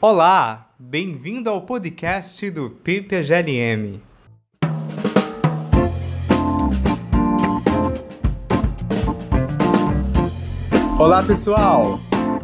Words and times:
Olá, 0.00 0.70
bem-vindo 0.78 1.50
ao 1.50 1.62
podcast 1.62 2.48
do 2.52 2.70
PPGLM. 2.70 4.00
Olá, 11.00 11.20
pessoal! 11.24 11.98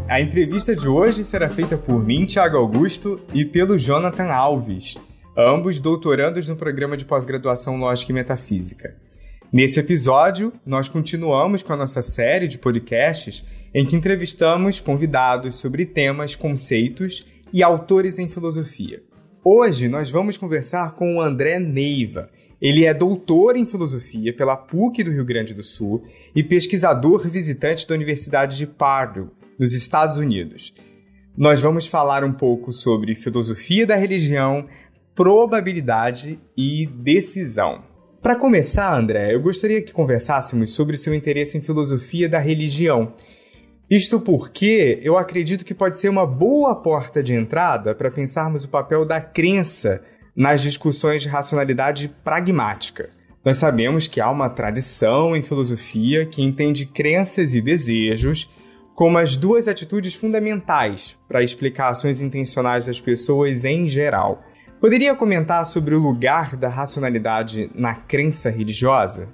A 0.09 0.21
entrevista 0.21 0.75
de 0.75 0.89
hoje 0.89 1.23
será 1.23 1.49
feita 1.49 1.79
por 1.79 2.05
mim, 2.05 2.27
Thiago 2.27 2.57
Augusto, 2.57 3.21
e 3.33 3.45
pelo 3.45 3.79
Jonathan 3.79 4.33
Alves, 4.33 4.97
ambos 5.39 5.81
doutorandos 5.81 6.49
no 6.49 6.57
programa 6.57 6.97
de 6.97 7.05
pós-graduação 7.05 7.77
Lógica 7.77 8.11
e 8.11 8.15
Metafísica. 8.17 8.97
Nesse 9.53 9.79
episódio, 9.79 10.53
nós 10.67 10.89
continuamos 10.89 11.63
com 11.63 11.73
a 11.73 11.77
nossa 11.77 12.03
série 12.03 12.49
de 12.49 12.59
podcasts 12.59 13.45
em 13.73 13.87
que 13.87 13.95
entrevistamos 13.95 14.81
convidados 14.81 15.55
sobre 15.61 15.87
temas, 15.87 16.35
conceitos 16.35 17.25
e 17.55 17.63
autores 17.63 18.19
em 18.19 18.29
filosofia. 18.29 19.01
Hoje 19.45 19.89
nós 19.89 20.11
vamos 20.11 20.37
conversar 20.37 20.97
com 20.97 21.15
o 21.15 21.21
André 21.21 21.61
Neiva. 21.61 22.29
Ele 22.61 22.85
é 22.85 22.93
doutor 22.93 23.57
em 23.57 23.65
filosofia 23.65 24.35
pela 24.35 24.57
PUC 24.57 25.05
do 25.05 25.13
Rio 25.13 25.25
Grande 25.25 25.55
do 25.55 25.63
Sul 25.63 26.03
e 26.35 26.43
pesquisador 26.43 27.29
visitante 27.29 27.87
da 27.87 27.95
Universidade 27.95 28.57
de 28.57 28.67
Purdue, 28.67 29.31
nos 29.57 29.73
Estados 29.73 30.17
Unidos. 30.17 30.75
Nós 31.37 31.61
vamos 31.61 31.87
falar 31.87 32.25
um 32.25 32.33
pouco 32.33 32.73
sobre 32.73 33.15
filosofia 33.15 33.87
da 33.87 33.95
religião, 33.95 34.67
probabilidade 35.15 36.41
e 36.57 36.87
decisão. 36.87 37.85
Para 38.21 38.35
começar, 38.35 38.99
André, 38.99 39.33
eu 39.33 39.41
gostaria 39.41 39.81
que 39.81 39.93
conversássemos 39.93 40.73
sobre 40.73 40.97
seu 40.97 41.15
interesse 41.15 41.57
em 41.57 41.63
filosofia 41.63 42.29
da 42.29 42.41
religião. 42.41 43.13
Isto 43.91 44.19
porque 44.19 44.99
eu 45.03 45.19
acredito 45.19 45.65
que 45.65 45.75
pode 45.75 45.99
ser 45.99 46.09
uma 46.09 46.27
boa 46.27 46.75
porta 46.75 47.23
de 47.23 47.35
entrada 47.35 47.95
para 47.95 48.11
pensarmos 48.11 48.65
o 48.65 48.69
papel 48.69 49.05
da 49.05 49.21
crença 49.21 50.03
nas 50.35 50.63
discussões 50.63 51.23
de 51.23 51.29
racionalidade 51.29 52.09
pragmática. 52.25 53.11
Nós 53.45 53.59
sabemos 53.59 54.09
que 54.09 54.23
há 54.23 54.31
uma 54.31 54.49
tradição 54.49 55.37
em 55.37 55.43
filosofia 55.43 56.25
que 56.25 56.43
entende 56.43 56.87
crenças 56.87 57.55
e 57.55 57.61
desejos 57.61 58.49
como 58.95 59.19
as 59.19 59.37
duas 59.37 59.69
atitudes 59.69 60.15
fundamentais 60.15 61.19
para 61.29 61.43
explicar 61.43 61.91
ações 61.91 62.23
intencionais 62.23 62.87
das 62.87 63.01
pessoas 63.01 63.65
em 63.67 63.87
geral. 63.87 64.43
Poderia 64.81 65.15
comentar 65.15 65.67
sobre 65.67 65.95
o 65.95 65.99
lugar 66.01 66.57
da 66.57 66.69
racionalidade 66.69 67.71
na 67.75 67.95
crença 67.95 68.49
religiosa? 68.49 69.29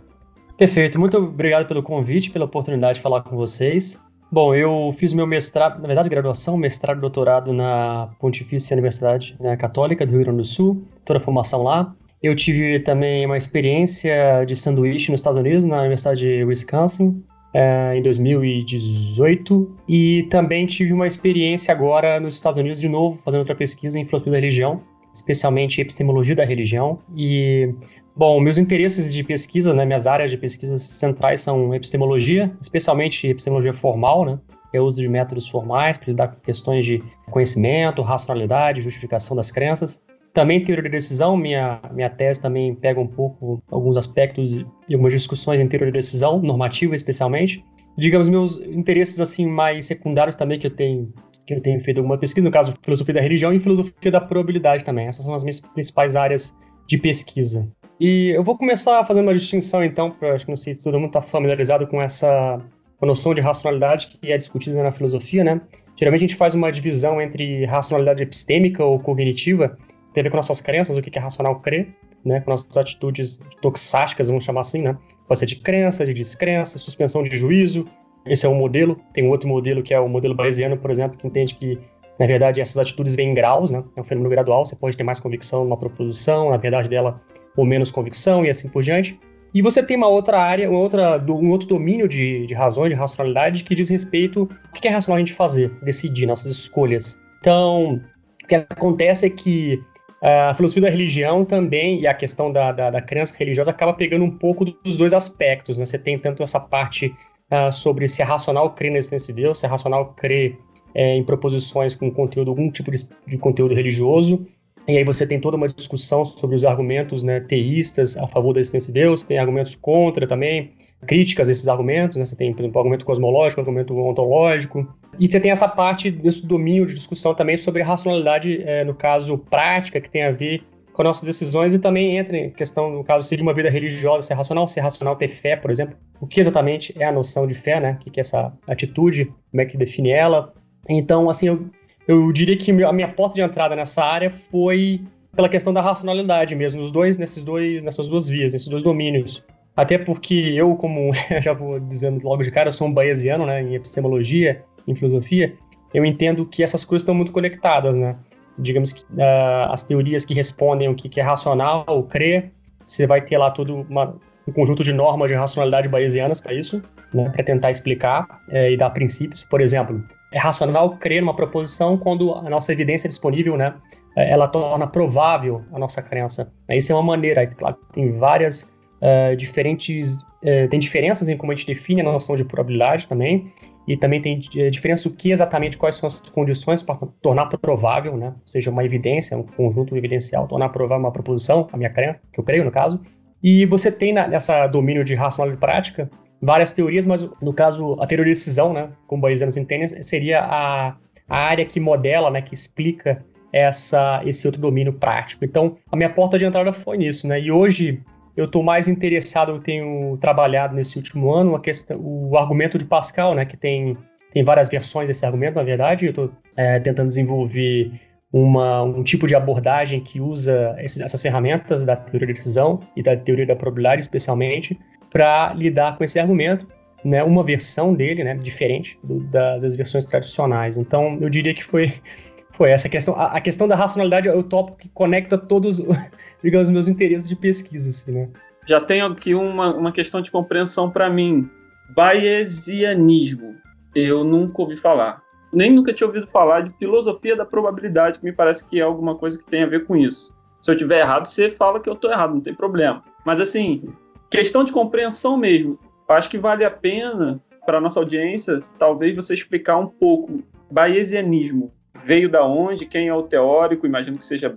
Perfeito, 0.57 0.99
muito 0.99 1.17
obrigado 1.17 1.69
pelo 1.69 1.83
convite, 1.83 2.31
pela 2.31 2.47
oportunidade 2.47 2.97
de 2.97 3.03
falar 3.03 3.23
com 3.23 3.37
vocês. 3.37 4.01
Bom, 4.33 4.55
eu 4.55 4.93
fiz 4.93 5.13
meu 5.13 5.27
mestrado, 5.27 5.81
na 5.81 5.89
verdade, 5.89 6.09
graduação, 6.09 6.57
mestrado 6.57 6.99
e 6.99 7.01
doutorado 7.01 7.53
na 7.53 8.11
Pontifícia 8.21 8.75
Universidade 8.75 9.37
né, 9.41 9.57
Católica 9.57 10.07
do 10.07 10.13
Rio 10.13 10.23
Grande 10.23 10.39
do 10.39 10.45
Sul, 10.45 10.85
toda 11.05 11.19
a 11.19 11.23
formação 11.23 11.65
lá. 11.65 11.93
Eu 12.23 12.37
tive 12.37 12.79
também 12.81 13.27
uma 13.27 13.37
experiência 13.37 14.45
de 14.45 14.55
sanduíche 14.55 15.11
nos 15.11 15.21
Estados 15.21 15.39
Unidos, 15.39 15.65
na 15.65 15.81
Universidade 15.81 16.21
de 16.21 16.45
Wisconsin, 16.45 17.25
é, 17.53 17.97
em 17.97 18.03
2018, 18.03 19.77
e 19.89 20.23
também 20.31 20.65
tive 20.65 20.93
uma 20.93 21.09
experiência 21.09 21.75
agora 21.75 22.21
nos 22.21 22.37
Estados 22.37 22.59
Unidos, 22.59 22.81
de 22.81 22.89
novo, 22.89 23.19
fazendo 23.19 23.41
outra 23.41 23.57
pesquisa 23.57 23.99
em 23.99 24.05
filosofia 24.05 24.33
da 24.33 24.39
religião, 24.39 24.81
especialmente 25.13 25.81
epistemologia 25.81 26.37
da 26.37 26.45
religião. 26.45 27.01
E, 27.17 27.75
bom, 28.17 28.41
meus 28.41 28.59
interesses 28.59 29.13
de 29.13 29.23
pesquisa, 29.23 29.75
né, 29.75 29.85
minhas 29.85 30.07
áreas 30.07 30.31
de 30.31 30.37
pesquisa 30.37 30.77
centrais 30.79 31.41
são 31.41 31.75
epistemologia, 31.75 32.53
especialmente 32.61 33.27
epistemologia 33.27 33.73
formal, 33.73 34.25
né, 34.25 34.39
que 34.71 34.77
é 34.77 34.81
o 34.81 34.85
uso 34.85 35.01
de 35.01 35.09
métodos 35.09 35.49
formais 35.49 35.99
para 35.99 36.11
lidar 36.11 36.29
com 36.29 36.41
questões 36.41 36.85
de 36.85 37.03
conhecimento, 37.31 38.03
racionalidade, 38.03 38.81
justificação 38.81 39.37
das 39.37 39.51
crenças. 39.51 40.03
Também 40.33 40.63
teoria 40.63 40.85
da 40.85 40.91
decisão, 40.91 41.37
minha, 41.37 41.81
minha 41.93 42.09
tese 42.09 42.41
também 42.41 42.73
pega 42.75 43.01
um 43.01 43.07
pouco 43.07 43.61
alguns 43.69 43.97
aspectos 43.97 44.53
e 44.53 44.65
algumas 44.93 45.13
discussões 45.13 45.61
em 45.61 45.67
teoria 45.67 45.89
da 45.89 45.99
decisão, 45.99 46.41
normativa 46.41 46.95
especialmente. 46.95 47.65
Digamos, 47.99 48.29
meus 48.29 48.59
interesses 48.59 49.21
assim 49.21 49.45
mais 49.45 49.87
secundários 49.87 50.37
também 50.37 50.59
que 50.59 50.67
eu 50.69 50.71
tenho 50.71 51.13
que 51.47 51.55
eu 51.55 51.61
tenho 51.61 51.81
feito 51.81 51.99
alguma 51.99 52.17
pesquisa, 52.17 52.45
no 52.45 52.53
caso, 52.53 52.73
filosofia 52.81 53.15
da 53.15 53.21
religião 53.21 53.53
e 53.53 53.59
filosofia 53.59 54.11
da 54.11 54.21
probabilidade 54.21 54.85
também. 54.85 55.09
Essas 55.09 55.25
são 55.25 55.35
as 55.35 55.43
minhas 55.43 55.59
principais 55.59 56.15
áreas 56.15 56.57
de 56.87 56.97
pesquisa. 56.97 57.69
E 58.01 58.31
eu 58.31 58.43
vou 58.43 58.57
começar 58.57 59.05
fazendo 59.05 59.27
uma 59.27 59.35
distinção, 59.35 59.85
então, 59.85 60.11
para 60.11 60.35
acho 60.35 60.47
que 60.47 60.51
não 60.51 60.57
sei 60.57 60.73
se 60.73 60.83
todo 60.83 60.99
mundo 60.99 61.09
está 61.09 61.21
familiarizado 61.21 61.87
com 61.87 62.01
essa 62.01 62.59
noção 63.03 63.35
de 63.35 63.43
racionalidade 63.43 64.07
que 64.07 64.33
é 64.33 64.37
discutida 64.39 64.83
na 64.83 64.91
filosofia, 64.91 65.45
né? 65.45 65.61
Geralmente 65.97 66.25
a 66.25 66.27
gente 66.27 66.37
faz 66.37 66.55
uma 66.55 66.73
divisão 66.73 67.21
entre 67.21 67.67
racionalidade 67.67 68.23
epistêmica 68.23 68.83
ou 68.83 68.99
cognitiva, 68.99 69.77
tem 70.15 70.23
a 70.23 70.25
ver 70.25 70.31
com 70.31 70.37
nossas 70.37 70.63
crenças, 70.63 70.97
o 70.97 71.03
que 71.03 71.19
é 71.19 71.21
racional 71.21 71.61
crer, 71.61 71.95
né? 72.25 72.41
Com 72.41 72.51
nossas 72.51 72.75
atitudes 72.75 73.39
toxásticas, 73.61 74.29
vamos 74.29 74.45
chamar 74.45 74.61
assim, 74.61 74.81
né? 74.81 74.97
Pode 75.29 75.39
ser 75.39 75.47
de 75.47 75.57
crença, 75.57 76.07
de 76.07 76.15
descrença, 76.15 76.79
suspensão 76.79 77.23
de 77.23 77.37
juízo, 77.37 77.87
esse 78.25 78.47
é 78.47 78.49
um 78.49 78.55
modelo. 78.55 78.99
Tem 79.13 79.29
outro 79.29 79.47
modelo 79.47 79.83
que 79.83 79.93
é 79.93 80.01
o 80.01 80.09
modelo 80.09 80.35
bayesiano, 80.35 80.77
por 80.79 80.91
exemplo, 80.91 81.19
que 81.19 81.27
entende 81.27 81.55
que, 81.55 81.79
na 82.19 82.27
verdade, 82.27 82.63
essas 82.63 82.79
atitudes 82.79 83.15
vêm 83.15 83.31
em 83.31 83.35
graus, 83.35 83.71
né? 83.71 83.85
É 83.95 84.01
um 84.01 84.05
fenômeno 84.05 84.31
gradual. 84.31 84.65
Você 84.65 84.77
pode 84.77 84.97
ter 84.97 85.03
mais 85.03 85.21
convicção 85.21 85.65
numa 85.65 85.77
proposição, 85.77 86.51
na 86.51 86.57
verdade 86.57 86.89
dela, 86.89 87.21
ou 87.57 87.65
menos 87.65 87.91
convicção, 87.91 88.45
e 88.45 88.51
assim 88.51 88.69
por 88.69 88.83
diante. 88.83 89.19
E 89.53 89.61
você 89.61 89.83
tem 89.83 89.97
uma 89.97 90.09
outra 90.09 90.39
área, 90.39 90.71
uma 90.71 90.79
outra, 90.79 91.19
um 91.29 91.51
outro 91.51 91.67
domínio 91.69 92.07
de, 92.07 92.47
de 92.47 92.55
razões, 92.55 92.91
de 92.91 92.95
racionalidade, 92.95 93.65
que 93.65 93.75
diz 93.75 93.89
respeito 93.89 94.49
ao 94.73 94.81
que 94.81 94.87
é 94.87 94.91
racional 94.91 95.17
a 95.17 95.21
gente 95.21 95.33
fazer, 95.33 95.73
decidir, 95.83 96.27
nossas 96.27 96.53
escolhas. 96.53 97.21
Então, 97.41 98.01
o 98.45 98.47
que 98.47 98.55
acontece 98.55 99.27
é 99.27 99.31
que 99.31 99.81
a 100.23 100.53
filosofia 100.55 100.83
da 100.83 100.91
religião 100.91 101.45
também, 101.45 102.01
e 102.01 102.07
a 102.07 102.15
questão 102.15 102.53
da, 102.53 102.73
da, 102.73 102.91
da 102.91 103.01
crença 103.03 103.35
religiosa, 103.37 103.71
acaba 103.71 103.95
pegando 103.95 104.25
um 104.25 104.31
pouco 104.31 104.65
dos 104.65 104.97
dois 104.97 105.15
aspectos. 105.15 105.79
Né? 105.79 105.85
Você 105.85 105.99
tem 105.99 106.19
tanto 106.19 106.43
essa 106.43 106.61
parte 106.61 107.15
uh, 107.51 107.73
sobre 107.73 108.07
se 108.07 108.21
é 108.21 108.25
racional 108.25 108.75
crer 108.75 108.93
na 108.93 108.99
existência 108.99 109.35
de 109.35 109.43
Deus, 109.43 109.59
se 109.59 109.67
é 109.67 109.69
racional 109.69 110.13
crer 110.15 110.59
é, 110.95 111.15
em 111.15 111.25
proposições 111.25 111.95
com 111.95 112.11
conteúdo, 112.11 112.51
algum 112.51 112.71
tipo 112.71 112.91
de, 112.91 112.99
de, 113.27 113.39
conteúdo 113.39 113.75
religioso. 113.75 114.47
E 114.91 114.99
aí 114.99 115.05
você 115.05 115.25
tem 115.25 115.41
toda 115.41 115.57
uma 115.57 115.69
discussão 115.69 116.25
sobre 116.25 116.57
os 116.57 116.65
argumentos 116.65 117.23
né, 117.23 117.39
teístas 117.39 118.17
a 118.17 118.27
favor 118.27 118.53
da 118.53 118.59
existência 118.59 118.93
de 118.93 119.01
Deus, 119.01 119.23
tem 119.23 119.39
argumentos 119.39 119.77
contra 119.77 120.27
também, 120.27 120.73
críticas 121.07 121.49
a 121.49 121.53
esses 121.53 121.69
argumentos, 121.69 122.17
né? 122.17 122.25
você 122.25 122.35
tem, 122.35 122.53
por 122.53 122.61
exemplo, 122.61 122.79
argumento 122.81 123.05
cosmológico, 123.05 123.61
argumento 123.61 123.97
ontológico, 123.97 124.87
e 125.19 125.31
você 125.31 125.39
tem 125.39 125.53
essa 125.53 125.69
parte 125.69 126.11
desse 126.11 126.45
domínio 126.45 126.87
de 126.87 126.95
discussão 126.95 127.35
também 127.35 127.57
sobre 127.57 127.83
a 127.83 127.87
racionalidade, 127.87 128.63
é, 128.65 128.83
no 128.83 128.93
caso, 128.93 129.39
prática, 129.39 130.01
que 130.01 130.11
tem 130.11 130.25
a 130.25 130.33
ver 130.33 130.63
com 130.93 131.05
nossas 131.05 131.23
decisões 131.23 131.73
e 131.73 131.79
também 131.79 132.19
entra 132.19 132.37
em 132.37 132.51
questão, 132.51 132.91
no 132.91 133.05
caso, 133.05 133.29
seria 133.29 133.43
uma 133.45 133.55
vida 133.55 133.71
religiosa 133.71 134.27
ser 134.27 134.35
racional, 134.35 134.67
ser 134.67 134.81
racional 134.81 135.15
ter 135.15 135.29
fé, 135.29 135.55
por 135.55 135.71
exemplo. 135.71 135.97
O 136.21 136.27
que 136.27 136.41
exatamente 136.41 136.93
é 136.99 137.05
a 137.05 137.13
noção 137.13 137.47
de 137.47 137.55
fé, 137.55 137.79
né? 137.79 137.97
O 138.01 138.11
que 138.11 138.19
é 138.19 138.23
essa 138.23 138.53
atitude, 138.69 139.33
como 139.51 139.61
é 139.61 139.65
que 139.65 139.77
define 139.77 140.11
ela. 140.11 140.53
Então, 140.89 141.31
assim, 141.31 141.47
eu, 141.47 141.71
eu 142.11 142.33
diria 142.33 142.57
que 142.57 142.71
a 142.83 142.93
minha 142.93 143.09
porta 143.09 143.35
de 143.35 143.43
entrada 143.43 143.77
nessa 143.77 144.05
área 144.05 144.31
foi 144.31 145.01
pela 145.35 145.49
questão 145.49 145.73
da 145.73 145.81
racionalidade 145.81 146.55
mesmo, 146.57 146.81
nos 146.81 146.91
dois, 146.91 147.19
nesses 147.19 147.43
dois, 147.43 147.85
nessas 147.85 148.09
duas 148.09 148.29
vias, 148.29 148.53
nesses 148.53 148.69
dois 148.69 148.83
domínios. 148.83 149.45
Até 149.77 149.97
porque 149.97 150.35
eu, 150.35 150.75
como 150.75 151.13
já 151.41 151.53
vou 151.53 151.79
dizendo 151.79 152.27
logo 152.27 152.43
de 152.43 152.51
cara, 152.51 152.69
eu 152.69 152.73
sou 152.73 152.89
um 152.89 152.93
bayesiano, 152.93 153.47
né, 153.47 153.63
em 153.63 153.75
epistemologia, 153.75 154.63
em 154.89 154.95
filosofia, 154.95 155.55
eu 155.95 156.05
entendo 156.05 156.45
que 156.47 156.63
essas 156.63 156.85
coisas 156.85 157.03
estão 157.03 157.15
muito 157.15 157.33
conectadas, 157.33 157.97
né? 157.97 158.17
digamos 158.59 158.93
que 158.93 159.03
uh, 159.15 159.71
as 159.71 159.85
teorias 159.85 160.25
que 160.25 160.35
respondem 160.35 160.89
o 160.89 160.95
que, 160.95 161.09
que 161.09 161.21
é 161.21 161.23
racional 161.23 161.85
ou 161.87 162.03
crer, 162.03 162.51
você 162.85 163.07
vai 163.07 163.21
ter 163.21 163.39
lá 163.39 163.51
todo 163.51 163.87
uma, 163.89 164.17
um 164.47 164.53
conjunto 164.53 164.83
de 164.83 164.93
normas 164.93 165.31
de 165.31 165.37
racionalidade 165.37 165.89
bayesianas 165.89 166.41
para 166.41 166.53
isso, 166.53 166.83
né, 167.15 167.31
para 167.31 167.45
tentar 167.45 167.71
explicar 167.71 168.27
é, 168.51 168.73
e 168.73 168.77
dar 168.77 168.91
princípios. 168.91 169.45
Por 169.45 169.61
exemplo, 169.61 170.03
é 170.33 170.39
racional 170.39 170.97
crer 170.97 171.21
numa 171.21 171.35
proposição 171.35 171.97
quando 171.97 172.35
a 172.35 172.49
nossa 172.49 172.73
evidência 172.73 173.09
disponível, 173.09 173.57
né, 173.57 173.75
eh, 174.17 174.31
ela 174.31 174.47
torna 174.47 174.87
provável 174.87 175.63
a 175.73 175.79
nossa 175.79 176.03
crença. 176.03 176.53
Isso 176.69 176.93
é 176.93 176.95
uma 176.95 177.03
maneira, 177.03 177.47
claro, 177.47 177.77
tem 177.93 178.13
várias 178.13 178.71
uh, 179.03 179.37
diferentes, 179.37 180.15
uh, 180.15 180.69
tem 180.71 180.79
diferenças 180.79 181.29
em 181.29 181.37
como 181.37 181.51
a 181.51 181.55
gente 181.55 181.67
define 181.67 182.01
a 182.01 182.05
noção 182.05 182.37
de 182.37 182.45
probabilidade 182.45 183.09
também, 183.09 183.53
e 183.89 183.97
também 183.97 184.21
tem 184.21 184.39
é, 184.57 184.71
diferença 184.71 185.09
o 185.09 185.13
que 185.13 185.33
exatamente, 185.33 185.77
quais 185.77 185.97
são 185.97 186.07
as 186.07 186.21
condições 186.21 186.81
para 186.81 186.95
tornar 187.21 187.47
provável, 187.47 188.17
né? 188.17 188.29
Ou 188.29 188.47
seja, 188.47 188.71
uma 188.71 188.85
evidência, 188.85 189.37
um 189.37 189.43
conjunto 189.43 189.97
evidencial, 189.97 190.47
tornar 190.47 190.69
provável 190.69 191.05
uma 191.05 191.11
proposição, 191.11 191.67
a 191.73 191.77
minha 191.77 191.91
crença, 191.91 192.21
que 192.33 192.39
eu 192.39 192.45
creio 192.45 192.65
no 192.65 192.71
caso. 192.71 193.01
E 193.43 193.67
você 193.67 193.91
tem 193.91 194.13
nessa 194.13 194.69
domínio 194.69 195.03
de 195.03 195.17
racionalidade 195.17 195.61
prática 195.61 196.11
várias 196.41 196.73
teorias, 196.73 197.05
mas 197.05 197.29
no 197.43 197.53
caso 197.53 197.97
a 198.01 198.07
teoria 198.07 198.25
de 198.25 198.31
decisão, 198.31 198.73
né, 198.73 198.89
como 199.07 199.23
bayesianos 199.23 199.57
entendem, 199.57 199.89
seria 200.03 200.41
a, 200.41 200.97
a 201.29 201.37
área 201.37 201.65
que 201.65 201.79
modela, 201.79 202.31
né, 202.31 202.41
que 202.41 202.55
explica 202.55 203.25
essa, 203.53 204.23
esse 204.25 204.47
outro 204.47 204.61
domínio 204.61 204.93
prático. 204.93 205.45
Então, 205.45 205.77
a 205.91 205.97
minha 205.97 206.11
porta 206.11 206.39
de 206.39 206.45
entrada 206.45 206.73
foi 206.73 206.97
nisso, 206.97 207.27
né? 207.27 207.41
E 207.41 207.51
hoje 207.51 208.01
eu 208.37 208.45
estou 208.45 208.63
mais 208.63 208.89
interessado, 208.89 209.53
eu 209.53 209.61
tenho 209.61 210.17
trabalhado 210.19 210.75
nesse 210.75 210.97
último 210.97 211.33
ano 211.33 211.55
a 211.55 211.61
questão, 211.61 212.01
o 212.01 212.37
argumento 212.39 212.79
de 212.79 212.85
Pascal, 212.85 213.35
né, 213.35 213.45
que 213.45 213.57
tem, 213.57 213.97
tem 214.31 214.45
várias 214.45 214.69
versões 214.69 215.09
desse 215.09 215.27
argumento, 215.27 215.57
na 215.57 215.63
verdade. 215.63 216.07
Eu 216.07 216.11
estou 216.11 216.31
é, 216.57 216.79
tentando 216.79 217.09
desenvolver 217.09 217.91
uma, 218.33 218.83
um 218.83 219.03
tipo 219.03 219.27
de 219.27 219.35
abordagem 219.35 220.01
que 220.01 220.21
usa 220.21 220.75
esses, 220.79 221.01
essas 221.01 221.21
ferramentas 221.21 221.85
da 221.85 221.97
teoria 221.97 222.29
da 222.29 222.35
decisão 222.35 222.81
e 222.97 223.03
da 223.03 223.17
teoria 223.17 223.47
da 223.47 223.57
probabilidade, 223.57 224.03
especialmente, 224.03 224.79
para 225.11 225.53
lidar 225.55 225.99
com 225.99 226.05
esse 226.05 226.19
argumento, 226.19 226.67
né, 227.05 227.23
uma 227.25 227.43
versão 227.43 227.95
dele, 227.95 228.23
né, 228.23 228.37
diferente 228.37 228.99
do, 229.03 229.21
das, 229.25 229.63
das, 229.63 229.75
versões 229.75 230.05
tradicionais. 230.05 230.77
Então, 230.77 231.19
eu 231.21 231.29
diria 231.29 231.55
que 231.55 231.65
foi, 231.65 231.93
foi 232.53 232.71
essa 232.71 232.89
questão. 232.89 233.17
A, 233.17 233.37
a, 233.37 233.41
questão 233.41 233.67
da 233.67 233.75
racionalidade 233.75 234.29
é 234.29 234.35
o 234.35 234.43
tópico 234.43 234.79
que 234.79 234.89
conecta 234.91 235.37
todos, 235.37 235.81
digamos, 236.43 236.69
os 236.69 236.73
meus 236.73 236.89
interesses 236.89 237.29
de 237.29 237.35
pesquisa, 237.35 237.91
assim, 237.91 238.13
né. 238.13 238.29
Já 238.67 238.81
tenho 238.81 239.07
aqui 239.07 239.35
uma, 239.35 239.75
uma 239.75 239.91
questão 239.91 240.21
de 240.21 240.31
compreensão 240.31 240.91
para 240.91 241.11
mim. 241.11 241.51
Bayesianismo. 241.97 243.57
Eu 243.95 244.23
nunca 244.23 244.63
ouvi 244.63 244.77
falar. 244.77 245.23
Nem 245.53 245.73
nunca 245.73 245.93
tinha 245.93 246.07
ouvido 246.07 246.27
falar 246.27 246.61
de 246.61 246.73
filosofia 246.79 247.37
da 247.37 247.45
probabilidade, 247.45 248.19
que 248.19 248.25
me 248.25 248.33
parece 248.33 248.67
que 248.67 248.81
é 248.81 248.83
alguma 248.83 249.17
coisa 249.17 249.39
que 249.39 249.47
tem 249.47 249.63
a 249.63 249.67
ver 249.67 249.87
com 249.87 249.97
isso. 249.97 250.35
Se 250.61 250.71
eu 250.71 250.77
tiver 250.77 251.01
errado, 251.01 251.27
você 251.27 251.51
fala 251.51 251.81
que 251.81 251.89
eu 251.89 251.95
estou 251.95 252.11
errado, 252.11 252.35
não 252.35 252.41
tem 252.41 252.55
problema. 252.55 253.03
Mas 253.25 253.41
assim, 253.41 253.83
questão 254.29 254.63
de 254.63 254.73
compreensão 254.73 255.37
mesmo. 255.37 255.79
Acho 256.09 256.29
que 256.29 256.39
vale 256.39 256.65
a 256.65 256.71
pena 256.71 257.41
para 257.65 257.81
nossa 257.81 258.01
audiência, 258.01 258.63
talvez 258.79 259.15
você 259.15 259.35
explicar 259.35 259.77
um 259.79 259.87
pouco 259.87 260.43
Bayesianismo. 260.71 261.73
Veio 261.95 262.29
da 262.31 262.45
onde? 262.45 262.87
Quem 262.87 263.09
é 263.09 263.15
o 263.15 263.23
teórico? 263.23 263.87
Imagino 263.87 264.17
que 264.17 264.25
seja. 264.25 264.57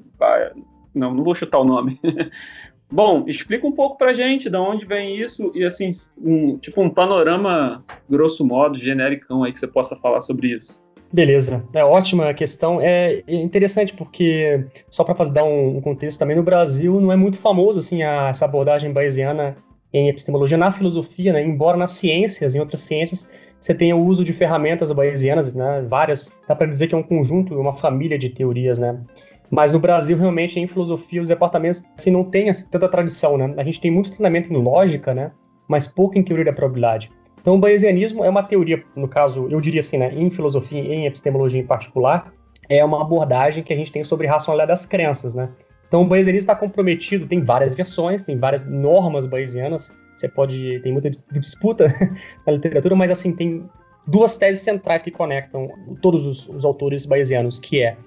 Não, 0.94 1.14
não 1.14 1.24
vou 1.24 1.36
chutar 1.36 1.60
o 1.60 1.66
nome. 1.66 2.00
Bom, 2.92 3.26
explica 3.28 3.66
um 3.66 3.72
pouco 3.72 3.98
pra 3.98 4.14
gente 4.14 4.52
de 4.52 4.58
onde 4.58 4.86
vem 4.86 5.16
isso 5.16 5.52
e 5.56 5.66
assim, 5.66 5.90
um, 6.24 6.60
tipo 6.60 6.80
um 6.80 6.92
panorama 6.92 7.84
grosso 8.08 8.46
modo, 8.46 8.78
genericão 8.78 9.44
aí 9.44 9.52
que 9.52 9.58
você 9.58 9.68
possa 9.68 9.96
falar 9.96 10.22
sobre 10.22 10.54
isso. 10.54 10.80
Beleza, 11.14 11.64
é 11.74 11.86
ótima 11.86 12.34
questão. 12.34 12.82
É 12.82 13.22
interessante 13.28 13.94
porque, 13.94 14.66
só 14.90 15.04
para 15.04 15.30
dar 15.30 15.44
um 15.44 15.80
contexto 15.80 16.18
também, 16.18 16.36
no 16.36 16.42
Brasil 16.42 17.00
não 17.00 17.12
é 17.12 17.16
muito 17.16 17.38
famoso 17.38 17.78
assim 17.78 18.02
a, 18.02 18.30
essa 18.30 18.46
abordagem 18.46 18.92
bayesiana 18.92 19.56
em 19.94 20.10
epistemologia, 20.10 20.58
na 20.58 20.72
filosofia, 20.72 21.32
né? 21.32 21.44
embora 21.44 21.78
nas 21.78 21.92
ciências, 21.92 22.56
em 22.56 22.60
outras 22.60 22.82
ciências, 22.82 23.28
você 23.62 23.76
tenha 23.76 23.96
o 23.96 24.04
uso 24.04 24.26
de 24.26 24.34
ferramentas 24.34 24.92
bayesianas, 24.92 25.54
né? 25.54 25.86
várias, 25.88 26.32
dá 26.48 26.56
para 26.56 26.66
dizer 26.66 26.88
que 26.88 26.96
é 26.96 26.98
um 26.98 27.04
conjunto, 27.04 27.54
uma 27.60 27.74
família 27.74 28.18
de 28.18 28.30
teorias, 28.30 28.80
né? 28.80 29.00
Mas 29.52 29.72
no 29.72 29.78
Brasil, 29.78 30.18
realmente, 30.18 30.60
em 30.60 30.66
filosofia, 30.66 31.22
os 31.22 31.30
departamentos 31.30 31.84
assim, 31.96 32.10
não 32.10 32.24
têm 32.24 32.50
assim, 32.50 32.68
tanta 32.72 32.90
tradição, 32.90 33.38
né? 33.38 33.54
A 33.56 33.62
gente 33.62 33.80
tem 33.80 33.92
muito 33.92 34.10
treinamento 34.10 34.52
em 34.52 34.58
lógica, 34.58 35.14
né? 35.14 35.32
Mas 35.68 35.86
pouco 35.86 36.18
em 36.18 36.24
teoria 36.24 36.46
da 36.46 36.54
probabilidade. 36.54 37.12
Então, 37.44 37.56
o 37.56 37.58
bayesianismo 37.60 38.24
é 38.24 38.30
uma 38.30 38.42
teoria, 38.42 38.82
no 38.96 39.06
caso, 39.06 39.50
eu 39.50 39.60
diria 39.60 39.82
assim, 39.82 39.98
né, 39.98 40.14
em 40.16 40.32
filosofia 40.32 40.80
e 40.80 40.94
em 40.94 41.06
epistemologia 41.06 41.60
em 41.60 41.66
particular, 41.66 42.34
é 42.70 42.84
uma 42.86 43.02
abordagem 43.02 43.62
que 43.66 43.74
a 43.74 43.76
gente 43.76 43.92
tem 43.92 44.02
sobre 44.02 44.28
racionalidade 44.28 44.70
das 44.70 44.86
crenças, 44.86 45.36
né? 45.36 45.50
Então, 45.86 46.04
o 46.04 46.08
bayesianismo 46.08 46.44
está 46.44 46.56
comprometido, 46.56 47.28
tem 47.28 47.44
várias 47.44 47.76
versões, 47.76 48.24
tem 48.24 48.38
várias 48.38 48.64
normas 48.64 49.26
bayesianas, 49.26 49.94
você 50.16 50.30
pode, 50.30 50.80
tem 50.80 50.94
muita 50.94 51.12
disputa 51.34 51.88
na 52.48 52.54
literatura, 52.54 52.96
mas 52.96 53.12
assim, 53.12 53.36
tem 53.36 53.70
duas 54.08 54.38
teses 54.38 54.64
centrais 54.64 55.04
que 55.04 55.12
conectam 55.12 55.68
todos 56.02 56.26
os, 56.26 56.48
os 56.48 56.64
autores 56.64 57.06
bayesianos, 57.06 57.60
que 57.60 57.84
é 57.84 57.98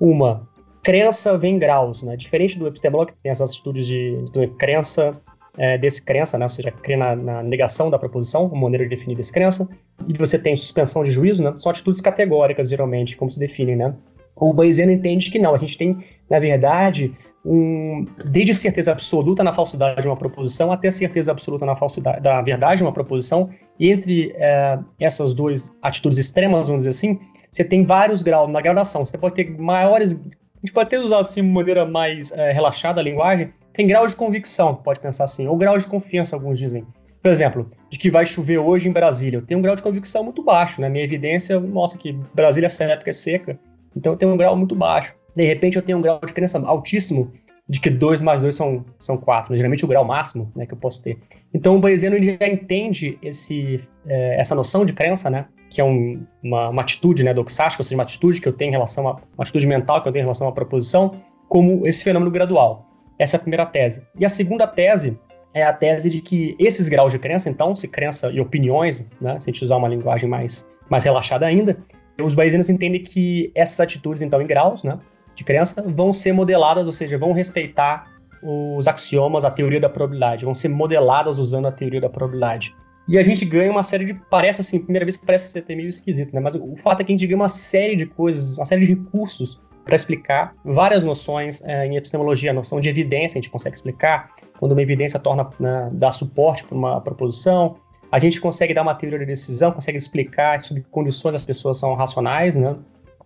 uma, 0.00 0.48
crença 0.86 1.36
vem 1.36 1.56
em 1.56 1.58
graus, 1.58 2.04
né? 2.04 2.16
Diferente 2.16 2.56
do 2.56 2.68
epistemológico, 2.68 3.16
que 3.16 3.22
tem 3.24 3.30
essas 3.32 3.50
atitudes 3.50 3.88
de, 3.88 4.24
de 4.30 4.46
crença, 4.50 5.20
é, 5.58 5.78
descrença, 5.78 6.38
né? 6.38 6.44
Ou 6.44 6.48
seja, 6.48 6.70
crê 6.70 6.96
na, 6.96 7.16
na, 7.16 7.42
negação 7.42 7.90
da 7.90 7.98
proposição, 7.98 8.46
uma 8.46 8.62
maneira 8.62 8.84
de 8.84 8.90
definir 8.90 9.16
descrença. 9.16 9.68
E 10.06 10.12
você 10.12 10.38
tem 10.38 10.56
suspensão 10.56 11.02
de 11.02 11.10
juízo, 11.10 11.42
né? 11.42 11.54
São 11.56 11.70
atitudes 11.70 12.00
categóricas, 12.00 12.68
geralmente, 12.68 13.16
como 13.16 13.30
se 13.30 13.38
definem, 13.38 13.76
né? 13.76 13.94
O 14.34 14.52
Bayesiano 14.52 14.92
entende 14.92 15.30
que 15.30 15.38
não, 15.38 15.54
a 15.54 15.58
gente 15.58 15.78
tem, 15.78 15.96
na 16.28 16.38
verdade, 16.38 17.14
um, 17.42 18.04
desde 18.26 18.52
certeza 18.52 18.92
absoluta 18.92 19.42
na 19.42 19.52
falsidade 19.52 20.02
de 20.02 20.08
uma 20.08 20.16
proposição 20.16 20.70
até 20.70 20.90
certeza 20.90 21.30
absoluta 21.30 21.64
na 21.64 21.74
falsidade 21.74 22.20
da 22.20 22.42
verdade 22.42 22.78
de 22.78 22.84
uma 22.84 22.92
proposição, 22.92 23.48
e 23.78 23.90
entre 23.90 24.34
é, 24.36 24.78
essas 25.00 25.32
duas 25.32 25.72
atitudes 25.80 26.18
extremas, 26.18 26.66
vamos 26.66 26.82
dizer 26.82 26.90
assim, 26.90 27.18
você 27.50 27.64
tem 27.64 27.86
vários 27.86 28.22
graus 28.22 28.50
na 28.50 28.60
gradação. 28.60 29.04
Você 29.04 29.16
pode 29.16 29.34
ter 29.34 29.58
maiores 29.58 30.20
a 30.56 30.66
gente 30.66 30.72
pode 30.72 30.86
até 30.86 30.98
usar 30.98 31.20
assim 31.20 31.42
de 31.42 31.48
maneira 31.48 31.84
mais 31.84 32.32
é, 32.32 32.50
relaxada 32.50 33.00
a 33.00 33.04
linguagem, 33.04 33.52
tem 33.76 33.86
grau 33.86 34.06
de 34.06 34.16
convicção, 34.16 34.74
pode 34.74 35.00
pensar 35.00 35.24
assim, 35.24 35.46
ou 35.46 35.56
grau 35.56 35.76
de 35.76 35.86
confiança, 35.86 36.34
alguns 36.34 36.58
dizem. 36.58 36.84
Por 37.22 37.30
exemplo, 37.30 37.68
de 37.90 37.98
que 37.98 38.10
vai 38.10 38.24
chover 38.24 38.58
hoje 38.58 38.88
em 38.88 38.92
Brasília. 38.92 39.38
Eu 39.38 39.42
tenho 39.42 39.58
um 39.58 39.62
grau 39.62 39.76
de 39.76 39.82
convicção 39.82 40.24
muito 40.24 40.42
baixo, 40.42 40.80
né? 40.80 40.88
Minha 40.88 41.04
evidência 41.04 41.60
mostra 41.60 42.00
que 42.00 42.12
Brasília 42.32 42.66
essa 42.66 42.84
época 42.84 43.10
é 43.10 43.12
seca, 43.12 43.58
então 43.94 44.12
eu 44.12 44.16
tenho 44.16 44.32
um 44.32 44.36
grau 44.36 44.56
muito 44.56 44.74
baixo. 44.74 45.14
De 45.34 45.44
repente 45.44 45.76
eu 45.76 45.82
tenho 45.82 45.98
um 45.98 46.00
grau 46.00 46.20
de 46.24 46.32
crença 46.32 46.58
altíssimo 46.66 47.30
de 47.68 47.80
que 47.80 47.90
2 47.90 48.22
mais 48.22 48.42
2 48.42 48.54
são, 48.54 48.84
são 48.98 49.16
4, 49.16 49.52
né? 49.52 49.56
geralmente 49.56 49.84
o 49.84 49.88
grau 49.88 50.04
máximo 50.04 50.50
né, 50.54 50.64
que 50.66 50.72
eu 50.72 50.78
posso 50.78 51.02
ter. 51.02 51.18
Então 51.52 51.76
o 51.76 51.80
Bayesiano 51.80 52.16
já 52.22 52.46
entende 52.46 53.18
esse, 53.20 53.80
é, 54.06 54.40
essa 54.40 54.54
noção 54.54 54.86
de 54.86 54.92
crença, 54.92 55.28
né? 55.28 55.46
que 55.68 55.80
é 55.80 55.84
um, 55.84 56.24
uma, 56.42 56.68
uma, 56.68 56.82
atitude 56.82 57.24
né, 57.24 57.34
doxástica, 57.34 57.80
ou 57.80 57.84
seja, 57.84 57.96
uma 57.96 58.04
atitude 58.04 58.40
que 58.40 58.48
eu 58.48 58.52
tenho 58.52 58.68
em 58.68 58.72
relação 58.72 59.08
a 59.08 59.14
uma 59.14 59.20
atitude 59.40 59.66
mental 59.66 60.00
que 60.00 60.08
eu 60.08 60.12
tenho 60.12 60.22
em 60.22 60.26
relação 60.26 60.46
a 60.46 60.50
uma 60.50 60.54
proposição, 60.54 61.20
como 61.48 61.84
esse 61.84 62.04
fenômeno 62.04 62.30
gradual. 62.30 62.86
Essa 63.18 63.36
é 63.36 63.38
a 63.38 63.40
primeira 63.40 63.66
tese. 63.66 64.06
E 64.18 64.24
a 64.24 64.28
segunda 64.28 64.66
tese 64.66 65.18
é 65.54 65.62
a 65.62 65.72
tese 65.72 66.10
de 66.10 66.20
que 66.20 66.54
esses 66.58 66.88
graus 66.88 67.12
de 67.12 67.18
crença, 67.18 67.48
então, 67.48 67.74
se 67.74 67.88
crença 67.88 68.30
e 68.30 68.40
opiniões, 68.40 69.08
né, 69.20 69.40
se 69.40 69.48
a 69.48 69.52
gente 69.52 69.64
usar 69.64 69.76
uma 69.76 69.88
linguagem 69.88 70.28
mais, 70.28 70.68
mais 70.90 71.04
relaxada 71.04 71.46
ainda, 71.46 71.78
os 72.22 72.34
bayesianos 72.34 72.68
entendem 72.68 73.02
que 73.02 73.50
essas 73.54 73.80
atitudes, 73.80 74.22
então, 74.22 74.40
em 74.40 74.46
graus 74.46 74.84
né, 74.84 74.98
de 75.34 75.44
crença, 75.44 75.82
vão 75.88 76.12
ser 76.12 76.32
modeladas, 76.32 76.86
ou 76.86 76.92
seja, 76.92 77.16
vão 77.16 77.32
respeitar 77.32 78.06
os 78.42 78.86
axiomas, 78.86 79.44
a 79.44 79.50
teoria 79.50 79.80
da 79.80 79.88
probabilidade, 79.88 80.44
vão 80.44 80.54
ser 80.54 80.68
modeladas 80.68 81.38
usando 81.38 81.66
a 81.66 81.72
teoria 81.72 82.00
da 82.00 82.08
probabilidade. 82.08 82.74
E 83.08 83.16
a 83.18 83.22
gente 83.22 83.44
ganha 83.44 83.70
uma 83.70 83.84
série 83.84 84.04
de. 84.04 84.14
Parece 84.28 84.60
assim, 84.60 84.82
primeira 84.82 85.04
vez 85.04 85.16
que 85.16 85.24
parece 85.24 85.52
ser 85.52 85.64
meio 85.68 85.88
esquisito, 85.88 86.34
né? 86.34 86.40
Mas 86.40 86.56
o 86.56 86.74
fato 86.76 87.00
é 87.00 87.04
que 87.04 87.12
a 87.12 87.16
gente 87.16 87.24
ganha 87.24 87.36
uma 87.36 87.48
série 87.48 87.94
de 87.94 88.04
coisas, 88.04 88.58
uma 88.58 88.64
série 88.64 88.84
de 88.84 88.94
recursos 88.94 89.60
para 89.86 89.94
explicar 89.94 90.52
várias 90.64 91.04
noções 91.04 91.62
é, 91.64 91.86
em 91.86 91.96
epistemologia. 91.96 92.50
A 92.50 92.54
noção 92.54 92.80
de 92.80 92.88
evidência 92.88 93.38
a 93.38 93.40
gente 93.40 93.50
consegue 93.50 93.76
explicar, 93.76 94.32
quando 94.58 94.72
uma 94.72 94.82
evidência 94.82 95.18
torna, 95.20 95.48
né, 95.60 95.88
dá 95.92 96.10
suporte 96.10 96.64
para 96.64 96.76
uma 96.76 97.00
proposição. 97.00 97.76
A 98.10 98.18
gente 98.18 98.40
consegue 98.40 98.74
dar 98.74 98.82
uma 98.82 98.96
teoria 98.96 99.20
de 99.20 99.26
decisão, 99.26 99.70
consegue 99.70 99.96
explicar 99.96 100.62
sob 100.64 100.80
que 100.80 100.88
condições 100.90 101.36
as 101.36 101.46
pessoas 101.46 101.78
são 101.78 101.94
racionais, 101.94 102.56
né? 102.56 102.76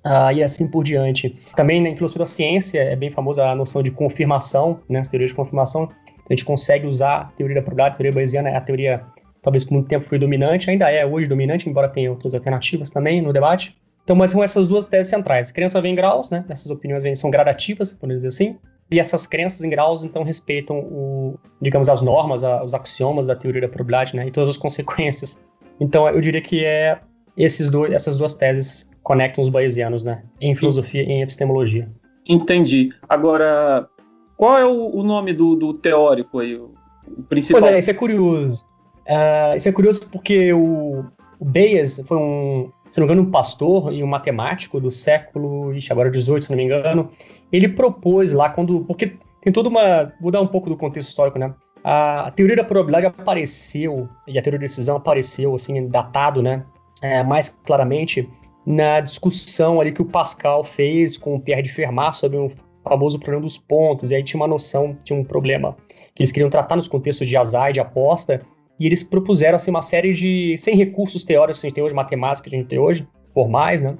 Ah, 0.04 0.32
e 0.32 0.42
assim 0.42 0.70
por 0.70 0.84
diante. 0.84 1.34
Também 1.56 1.80
né, 1.80 1.94
filosofia 1.96 2.20
da 2.20 2.26
ciência 2.26 2.80
é 2.80 2.96
bem 2.96 3.10
famosa 3.10 3.46
a 3.46 3.54
noção 3.54 3.82
de 3.82 3.90
confirmação, 3.90 4.80
né, 4.88 5.00
as 5.00 5.08
teorias 5.08 5.30
de 5.30 5.36
confirmação. 5.36 5.88
A 6.28 6.32
gente 6.32 6.44
consegue 6.44 6.86
usar 6.86 7.16
a 7.16 7.24
teoria 7.36 7.56
da 7.56 7.62
probabilidade, 7.62 7.94
a 7.94 7.98
teoria 7.98 8.12
bayesiana 8.12 8.50
é 8.50 8.56
a 8.56 8.60
teoria 8.60 9.02
talvez 9.42 9.64
por 9.64 9.72
muito 9.72 9.88
tempo 9.88 10.04
foi 10.04 10.18
dominante, 10.18 10.70
ainda 10.70 10.90
é 10.90 11.04
hoje 11.04 11.26
dominante, 11.26 11.68
embora 11.68 11.88
tenha 11.88 12.10
outras 12.10 12.34
alternativas 12.34 12.90
também 12.90 13.22
no 13.22 13.32
debate. 13.32 13.76
Então, 14.10 14.18
mas 14.18 14.32
são 14.32 14.42
essas 14.42 14.66
duas 14.66 14.86
teses 14.86 15.08
centrais. 15.08 15.52
Crença 15.52 15.80
vem 15.80 15.92
em 15.92 15.94
graus, 15.94 16.30
né? 16.30 16.44
Essas 16.48 16.68
opiniões 16.68 17.04
vêm, 17.04 17.14
são 17.14 17.30
gradativas, 17.30 17.92
podemos 17.92 18.24
dizer 18.24 18.26
assim. 18.26 18.58
E 18.90 18.98
essas 18.98 19.24
crenças 19.24 19.62
em 19.62 19.70
graus, 19.70 20.02
então, 20.02 20.24
respeitam, 20.24 20.80
o, 20.80 21.38
digamos, 21.62 21.88
as 21.88 22.02
normas, 22.02 22.42
a, 22.42 22.64
os 22.64 22.74
axiomas 22.74 23.28
da 23.28 23.36
teoria 23.36 23.60
da 23.60 23.68
probabilidade, 23.68 24.16
né? 24.16 24.26
E 24.26 24.32
todas 24.32 24.48
as 24.48 24.56
consequências. 24.56 25.40
Então, 25.78 26.08
eu 26.08 26.20
diria 26.20 26.42
que 26.42 26.64
é 26.64 26.98
esses 27.36 27.70
dois, 27.70 27.92
essas 27.92 28.16
duas 28.16 28.34
teses 28.34 28.90
conectam 29.00 29.42
os 29.42 29.48
bayesianos, 29.48 30.02
né? 30.02 30.24
Em 30.40 30.56
filosofia 30.56 31.04
e 31.04 31.12
em 31.12 31.22
epistemologia. 31.22 31.88
Entendi. 32.28 32.88
Agora, 33.08 33.88
qual 34.36 34.58
é 34.58 34.66
o, 34.66 34.90
o 34.92 35.04
nome 35.04 35.32
do, 35.32 35.54
do, 35.54 35.72
teórico 35.72 36.40
aí, 36.40 36.56
o, 36.56 36.74
o 37.16 37.22
principal? 37.22 37.60
Pois 37.60 37.72
é, 37.72 37.78
isso 37.78 37.92
é 37.92 37.94
curioso. 37.94 38.64
Uh, 39.06 39.54
isso 39.54 39.68
é 39.68 39.72
curioso 39.72 40.10
porque 40.10 40.52
o, 40.52 41.04
o 41.38 41.44
Bayes 41.44 42.04
foi 42.08 42.16
um, 42.16 42.72
se 42.90 42.98
não 42.98 43.06
me 43.06 43.12
engano, 43.12 43.28
um 43.28 43.30
pastor 43.30 43.92
e 43.92 44.02
um 44.02 44.06
matemático 44.06 44.80
do 44.80 44.90
século, 44.90 45.72
ixi, 45.74 45.92
agora 45.92 46.10
18, 46.10 46.44
se 46.44 46.50
não 46.50 46.56
me 46.56 46.64
engano. 46.64 47.08
Ele 47.52 47.68
propôs 47.68 48.32
lá 48.32 48.50
quando, 48.50 48.84
porque 48.84 49.16
tem 49.42 49.52
toda 49.52 49.68
uma, 49.68 50.12
vou 50.20 50.30
dar 50.30 50.40
um 50.40 50.46
pouco 50.46 50.68
do 50.68 50.76
contexto 50.76 51.08
histórico, 51.08 51.38
né? 51.38 51.54
A, 51.84 52.26
a 52.26 52.30
teoria 52.30 52.56
da 52.56 52.64
probabilidade 52.64 53.06
apareceu 53.06 54.08
e 54.26 54.38
a 54.38 54.42
teoria 54.42 54.58
da 54.58 54.64
decisão 54.64 54.96
apareceu 54.96 55.54
assim 55.54 55.86
datado, 55.88 56.42
né? 56.42 56.64
É, 57.02 57.22
mais 57.22 57.48
claramente 57.64 58.28
na 58.66 59.00
discussão 59.00 59.80
ali 59.80 59.92
que 59.92 60.02
o 60.02 60.04
Pascal 60.04 60.62
fez 60.62 61.16
com 61.16 61.34
o 61.34 61.40
Pierre 61.40 61.62
de 61.62 61.70
Fermat 61.70 62.14
sobre 62.14 62.36
o 62.36 62.48
famoso 62.84 63.18
problema 63.18 63.42
dos 63.42 63.56
pontos. 63.56 64.10
E 64.10 64.16
aí 64.16 64.22
tinha 64.22 64.38
uma 64.38 64.46
noção, 64.48 64.96
tinha 65.02 65.18
um 65.18 65.24
problema 65.24 65.76
que 66.14 66.22
eles 66.22 66.32
queriam 66.32 66.50
tratar 66.50 66.76
nos 66.76 66.88
contextos 66.88 67.26
de 67.26 67.36
azar 67.36 67.70
e 67.70 67.74
de 67.74 67.80
aposta 67.80 68.42
e 68.80 68.86
eles 68.86 69.02
propuseram 69.02 69.56
assim, 69.56 69.70
uma 69.70 69.82
série 69.82 70.14
de. 70.14 70.56
sem 70.58 70.74
recursos 70.74 71.22
teóricos 71.22 71.60
que 71.60 71.66
a 71.66 71.68
gente 71.68 71.74
tem 71.76 71.84
hoje, 71.84 71.94
matemática 71.94 72.48
que 72.48 72.56
a 72.56 72.58
gente 72.58 72.68
tem 72.68 72.78
hoje, 72.78 73.06
formais, 73.34 73.82
né? 73.82 73.94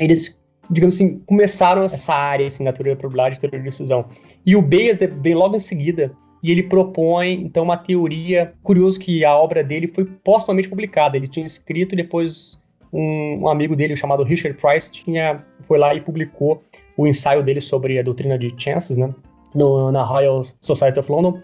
Eles, 0.00 0.36
digamos 0.68 0.96
assim, 0.96 1.20
começaram 1.20 1.84
essa 1.84 2.12
área 2.12 2.44
assim, 2.44 2.64
na 2.64 2.72
teoria 2.72 2.94
da 2.94 2.98
probabilidade 2.98 3.36
e 3.36 3.40
teoria 3.40 3.60
de 3.60 3.64
decisão. 3.64 4.06
E 4.44 4.56
o 4.56 4.60
Bayes 4.60 4.98
vem 4.98 5.34
logo 5.34 5.54
em 5.54 5.60
seguida 5.60 6.12
e 6.42 6.50
ele 6.50 6.64
propõe, 6.64 7.32
então, 7.44 7.62
uma 7.62 7.76
teoria. 7.76 8.52
Curioso 8.62 8.98
que 8.98 9.24
a 9.24 9.34
obra 9.36 9.62
dele 9.62 9.86
foi 9.86 10.04
postumamente 10.04 10.68
publicada. 10.68 11.16
Ele 11.16 11.28
tinha 11.28 11.46
escrito 11.46 11.94
e 11.94 11.96
depois 11.96 12.60
um, 12.92 13.42
um, 13.42 13.48
amigo 13.48 13.76
dele, 13.76 13.94
chamado 13.94 14.24
Richard 14.24 14.60
Price, 14.60 14.90
tinha 14.90 15.44
foi 15.62 15.78
lá 15.78 15.94
e 15.94 16.00
publicou 16.00 16.60
o 16.96 17.06
ensaio 17.06 17.42
dele 17.42 17.60
sobre 17.60 17.98
a 18.00 18.02
doutrina 18.02 18.36
de 18.36 18.52
chances, 18.58 18.98
né? 18.98 19.14
No, 19.54 19.92
na 19.92 20.02
Royal 20.02 20.42
Society 20.60 20.98
of 20.98 21.10
London, 21.10 21.40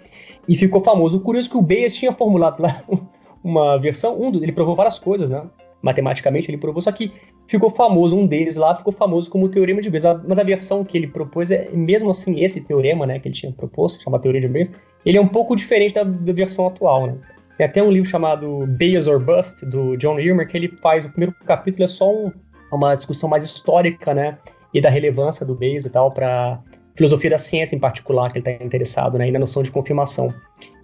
e 0.49 0.56
ficou 0.56 0.82
famoso. 0.82 1.20
Curioso 1.20 1.49
é 1.49 1.50
que 1.50 1.56
o 1.56 1.62
Bayes 1.62 1.97
tinha 1.97 2.12
formulado 2.12 2.62
lá 2.62 2.82
uma 3.42 3.78
versão, 3.78 4.20
um, 4.20 4.35
ele 4.35 4.52
provou 4.52 4.75
várias 4.75 4.99
coisas, 4.99 5.30
né? 5.30 5.42
Matematicamente 5.82 6.50
ele 6.50 6.59
provou, 6.59 6.82
só 6.82 6.92
que 6.92 7.11
ficou 7.47 7.70
famoso, 7.70 8.16
um 8.16 8.26
deles 8.26 8.56
lá 8.56 8.76
ficou 8.76 8.92
famoso 8.92 9.30
como 9.30 9.47
o 9.47 9.49
Teorema 9.49 9.80
de 9.80 9.88
Bayes. 9.88 10.04
Mas 10.28 10.38
a 10.38 10.42
versão 10.42 10.85
que 10.85 10.99
ele 10.99 11.06
propôs 11.06 11.50
é, 11.50 11.70
mesmo 11.73 12.11
assim, 12.11 12.42
esse 12.44 12.62
teorema, 12.62 13.06
né, 13.06 13.18
que 13.18 13.28
ele 13.28 13.35
tinha 13.35 13.52
proposto, 13.52 14.02
chama 14.02 14.18
Teoria 14.18 14.40
de 14.40 14.49
Bayes, 14.49 14.75
ele 15.06 15.16
é 15.16 15.20
um 15.20 15.28
pouco 15.28 15.56
diferente 15.56 15.94
da, 15.94 16.04
da 16.04 16.32
versão 16.32 16.66
atual, 16.66 17.06
né? 17.06 17.16
Tem 17.56 17.66
até 17.66 17.82
um 17.82 17.90
livro 17.90 18.09
chamado 18.09 18.66
Bayes 18.66 19.06
or 19.06 19.18
Bust, 19.18 19.64
do 19.66 19.97
John 19.97 20.18
Ilmer, 20.18 20.47
que 20.47 20.56
ele 20.56 20.68
faz, 20.82 21.04
o 21.04 21.11
primeiro 21.11 21.35
capítulo 21.47 21.85
é 21.85 21.88
só 21.88 22.11
um, 22.11 22.32
uma 22.73 22.94
discussão 22.94 23.28
mais 23.28 23.44
histórica, 23.44 24.14
né, 24.14 24.38
e 24.73 24.80
da 24.80 24.88
relevância 24.88 25.44
do 25.44 25.54
Bayes 25.54 25.85
e 25.85 25.90
tal 25.90 26.11
para 26.11 26.61
filosofia 27.00 27.30
da 27.30 27.38
ciência 27.38 27.75
em 27.75 27.78
particular, 27.78 28.30
que 28.30 28.38
ele 28.38 28.47
está 28.47 28.62
interessado, 28.62 29.16
né, 29.16 29.26
e 29.26 29.33
na 29.33 29.38
noção 29.38 29.62
de 29.62 29.71
confirmação. 29.71 30.35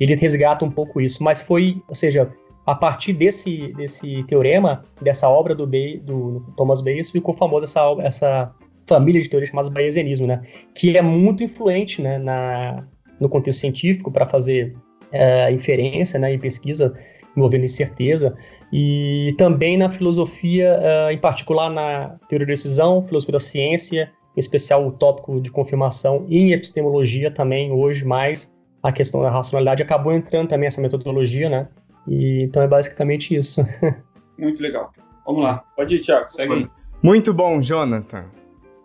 Ele 0.00 0.14
resgata 0.16 0.64
um 0.64 0.70
pouco 0.70 0.98
isso, 0.98 1.22
mas 1.22 1.42
foi, 1.42 1.82
ou 1.86 1.94
seja, 1.94 2.32
a 2.64 2.74
partir 2.74 3.12
desse, 3.12 3.70
desse 3.74 4.24
teorema, 4.24 4.82
dessa 5.02 5.28
obra 5.28 5.54
do, 5.54 5.66
Bay, 5.66 5.98
do 5.98 6.42
Thomas 6.56 6.80
Bayes, 6.80 7.10
ficou 7.10 7.34
famosa 7.34 7.66
essa, 7.66 7.82
essa 8.00 8.54
família 8.86 9.20
de 9.20 9.28
teorias 9.28 9.50
chamadas 9.50 9.68
bayesianismo, 9.68 10.26
né, 10.26 10.40
que 10.74 10.96
é 10.96 11.02
muito 11.02 11.44
influente 11.44 12.00
né, 12.00 12.16
na, 12.16 12.86
no 13.20 13.28
contexto 13.28 13.60
científico 13.60 14.10
para 14.10 14.24
fazer 14.24 14.74
é, 15.12 15.52
inferência 15.52 16.18
né, 16.18 16.32
e 16.32 16.38
pesquisa 16.38 16.94
envolvendo 17.36 17.64
incerteza, 17.64 18.34
e 18.72 19.34
também 19.36 19.76
na 19.76 19.90
filosofia, 19.90 20.80
uh, 20.80 21.10
em 21.10 21.18
particular 21.18 21.68
na 21.68 22.16
teoria 22.26 22.46
da 22.46 22.52
decisão, 22.54 23.02
filosofia 23.02 23.32
da 23.32 23.38
ciência, 23.38 24.10
em 24.36 24.40
especial 24.40 24.86
o 24.86 24.92
tópico 24.92 25.40
de 25.40 25.50
confirmação, 25.50 26.26
e 26.28 26.38
em 26.38 26.52
epistemologia 26.52 27.30
também, 27.30 27.72
hoje 27.72 28.04
mais 28.04 28.54
a 28.82 28.92
questão 28.92 29.22
da 29.22 29.30
racionalidade, 29.30 29.82
acabou 29.82 30.12
entrando 30.12 30.48
também 30.48 30.66
essa 30.66 30.80
metodologia, 30.80 31.48
né? 31.48 31.68
E, 32.06 32.42
então 32.42 32.62
é 32.62 32.68
basicamente 32.68 33.34
isso. 33.34 33.66
Muito 34.38 34.62
legal. 34.62 34.92
Vamos 35.24 35.42
lá. 35.42 35.64
Pode 35.74 35.96
ir, 35.96 36.00
Thiago, 36.00 36.28
segue 36.28 36.52
aí. 36.52 36.68
Muito 37.02 37.32
bom, 37.32 37.60
Jonathan. 37.60 38.26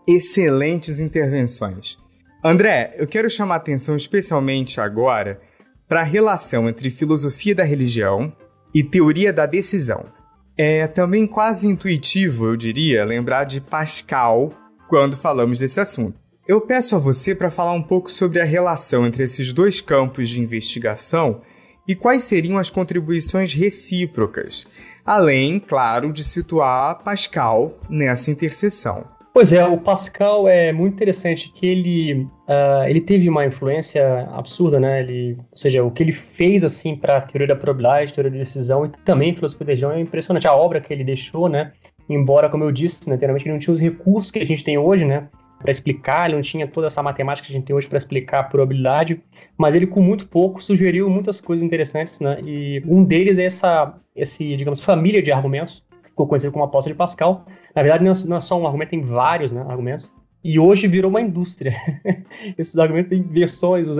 Excelentes 0.08 1.00
intervenções. 1.00 1.98
André, 2.44 2.92
eu 2.96 3.06
quero 3.06 3.30
chamar 3.30 3.56
a 3.56 3.58
atenção 3.58 3.96
especialmente 3.96 4.82
agora 4.82 5.40
para 5.88 6.02
a 6.02 6.06
relação 6.06 6.68
entre 6.68 6.90
filosofia 6.90 7.54
da 7.54 7.64
religião 7.64 8.34
e 8.74 8.84
teoria 8.84 9.32
da 9.32 9.46
decisão. 9.46 10.06
É 10.58 10.88
também 10.88 11.28
quase 11.28 11.68
intuitivo, 11.68 12.48
eu 12.48 12.58
diria, 12.58 13.06
lembrar 13.06 13.44
de 13.44 13.62
Pascal 13.62 14.52
quando 14.92 15.16
falamos 15.16 15.60
desse 15.60 15.80
assunto. 15.80 16.20
Eu 16.46 16.60
peço 16.60 16.98
a 16.98 17.00
você 17.00 17.34
para 17.34 17.50
falar 17.50 17.72
um 17.72 17.82
pouco 17.82 18.12
sobre 18.12 18.42
a 18.42 18.44
relação 18.44 19.08
entre 19.08 19.24
esses 19.24 19.54
dois 19.54 19.80
campos 19.80 20.28
de 20.28 20.42
investigação 20.42 21.40
e 21.88 21.96
quais 21.96 22.24
seriam 22.24 22.58
as 22.58 22.70
contribuições 22.70 23.54
recíprocas, 23.54 24.68
além, 25.06 25.62
claro, 25.62 26.12
de 26.12 26.26
situar 26.26 27.02
Pascal 27.06 27.80
nessa 27.90 28.30
interseção. 28.32 29.06
Pois 29.34 29.54
é, 29.54 29.66
o 29.66 29.78
Pascal 29.78 30.46
é 30.46 30.74
muito 30.74 30.94
interessante 30.94 31.50
que 31.54 31.66
ele, 31.66 32.28
uh, 32.50 32.84
ele 32.86 33.00
teve 33.00 33.30
uma 33.30 33.46
influência 33.46 34.28
absurda, 34.34 34.78
né? 34.78 35.00
Ele, 35.00 35.38
ou 35.38 35.58
seja, 35.58 35.82
o 35.82 35.90
que 35.90 36.04
ele 36.04 36.12
fez 36.12 36.66
assim 36.66 36.98
para 36.98 37.16
a 37.16 37.22
teoria 37.22 37.48
da 37.48 37.56
probabilidade, 37.56 38.12
teoria 38.12 38.30
da 38.30 38.38
decisão 38.40 38.86
e 38.86 38.90
também 39.06 39.34
filosofia 39.34 39.68
da 39.68 39.72
região 39.72 39.92
é 39.94 40.02
impressionante. 40.02 40.46
A 40.48 40.54
obra 40.54 40.82
que 40.82 40.92
ele 40.92 41.06
deixou, 41.06 41.48
né? 41.48 41.72
Embora, 42.14 42.50
como 42.50 42.64
eu 42.64 42.72
disse, 42.72 43.10
né, 43.10 43.18
ele 43.22 43.52
não 43.52 43.60
tinha 43.60 43.74
os 43.74 43.80
recursos 43.80 44.32
que 44.32 44.40
a 44.40 44.46
gente 44.46 44.64
tem 44.64 44.78
hoje, 44.78 45.06
né? 45.06 45.30
Para 45.60 45.70
explicar, 45.70 46.26
ele 46.26 46.36
não 46.36 46.42
tinha 46.42 46.68
toda 46.68 46.88
essa 46.88 47.04
matemática 47.04 47.46
que 47.46 47.54
a 47.54 47.56
gente 47.56 47.66
tem 47.66 47.76
hoje 47.76 47.88
para 47.88 47.98
explicar 47.98 48.40
a 48.40 48.44
probabilidade, 48.44 49.22
mas 49.58 49.76
ele 49.76 49.86
com 49.86 50.02
muito 50.02 50.28
pouco 50.28 50.62
sugeriu 50.62 51.08
muitas 51.10 51.40
coisas 51.40 51.64
interessantes, 51.64 52.20
né? 52.20 52.40
E 52.44 52.82
um 52.88 53.04
deles 53.04 53.38
é 53.38 53.46
essa, 53.46 53.94
esse, 54.16 54.58
digamos, 54.58 54.82
família 54.82 55.22
de 55.22 55.32
argumentos 55.32 55.86
ficou 56.22 56.28
conhecido 56.28 56.52
como 56.52 56.64
aposta 56.64 56.90
de 56.90 56.96
Pascal. 56.96 57.46
Na 57.76 57.82
verdade, 57.82 58.04
não 58.04 58.38
é 58.38 58.40
só 58.40 58.60
um 58.60 58.66
argumento, 58.66 58.90
tem 58.90 59.02
vários 59.02 59.52
né, 59.52 59.62
argumentos. 59.68 60.14
E 60.44 60.60
hoje 60.60 60.88
virou 60.88 61.10
uma 61.10 61.22
indústria. 61.22 61.76
Esses 62.58 62.78
argumentos 62.78 63.10
têm 63.10 63.22
versões 63.22 63.88
dos 63.88 63.98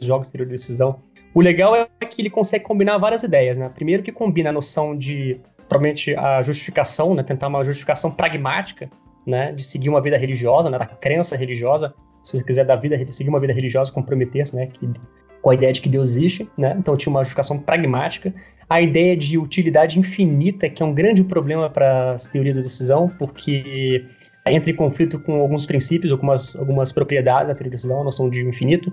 jogos, 0.00 0.30
teoria 0.30 0.46
de 0.46 0.52
decisão. 0.52 1.00
O 1.34 1.40
legal 1.40 1.74
é 1.74 1.86
que 2.06 2.22
ele 2.22 2.30
consegue 2.30 2.64
combinar 2.64 2.98
várias 2.98 3.22
ideias, 3.22 3.58
né? 3.58 3.68
Primeiro 3.68 4.02
que 4.02 4.12
combina 4.12 4.50
a 4.50 4.52
noção 4.52 4.96
de, 4.96 5.40
provavelmente, 5.68 6.14
a 6.16 6.42
justificação, 6.42 7.14
né? 7.14 7.22
Tentar 7.22 7.48
uma 7.48 7.64
justificação 7.64 8.10
pragmática, 8.10 8.90
né? 9.26 9.52
De 9.52 9.64
seguir 9.64 9.88
uma 9.88 10.00
vida 10.00 10.16
religiosa, 10.16 10.70
né? 10.70 10.78
Da 10.78 10.86
crença 10.86 11.36
religiosa. 11.36 11.94
Se 12.22 12.38
você 12.38 12.44
quiser 12.44 12.64
da 12.64 12.76
vida, 12.76 12.96
seguir 13.12 13.28
uma 13.28 13.40
vida 13.40 13.52
religiosa, 13.52 13.92
comprometer-se, 13.92 14.56
né? 14.56 14.66
Que, 14.66 14.88
com 15.42 15.50
a 15.50 15.54
ideia 15.54 15.72
de 15.72 15.80
que 15.82 15.88
Deus 15.88 16.10
existe, 16.10 16.48
né? 16.56 16.74
Então 16.78 16.96
tinha 16.96 17.10
uma 17.10 17.20
justificação 17.20 17.58
pragmática 17.58 18.32
a 18.68 18.80
ideia 18.80 19.16
de 19.16 19.38
utilidade 19.38 19.98
infinita, 19.98 20.68
que 20.68 20.82
é 20.82 20.86
um 20.86 20.94
grande 20.94 21.22
problema 21.22 21.68
para 21.68 22.12
as 22.12 22.26
teorias 22.26 22.56
da 22.56 22.62
decisão, 22.62 23.08
porque 23.18 24.06
entra 24.46 24.70
em 24.70 24.76
conflito 24.76 25.18
com 25.18 25.40
alguns 25.40 25.64
princípios, 25.64 26.12
algumas, 26.12 26.54
algumas 26.56 26.92
propriedades 26.92 27.48
da 27.48 27.54
teoria 27.54 27.70
da 27.70 27.76
decisão, 27.76 28.00
a 28.00 28.04
noção 28.04 28.28
de 28.28 28.42
infinito, 28.46 28.92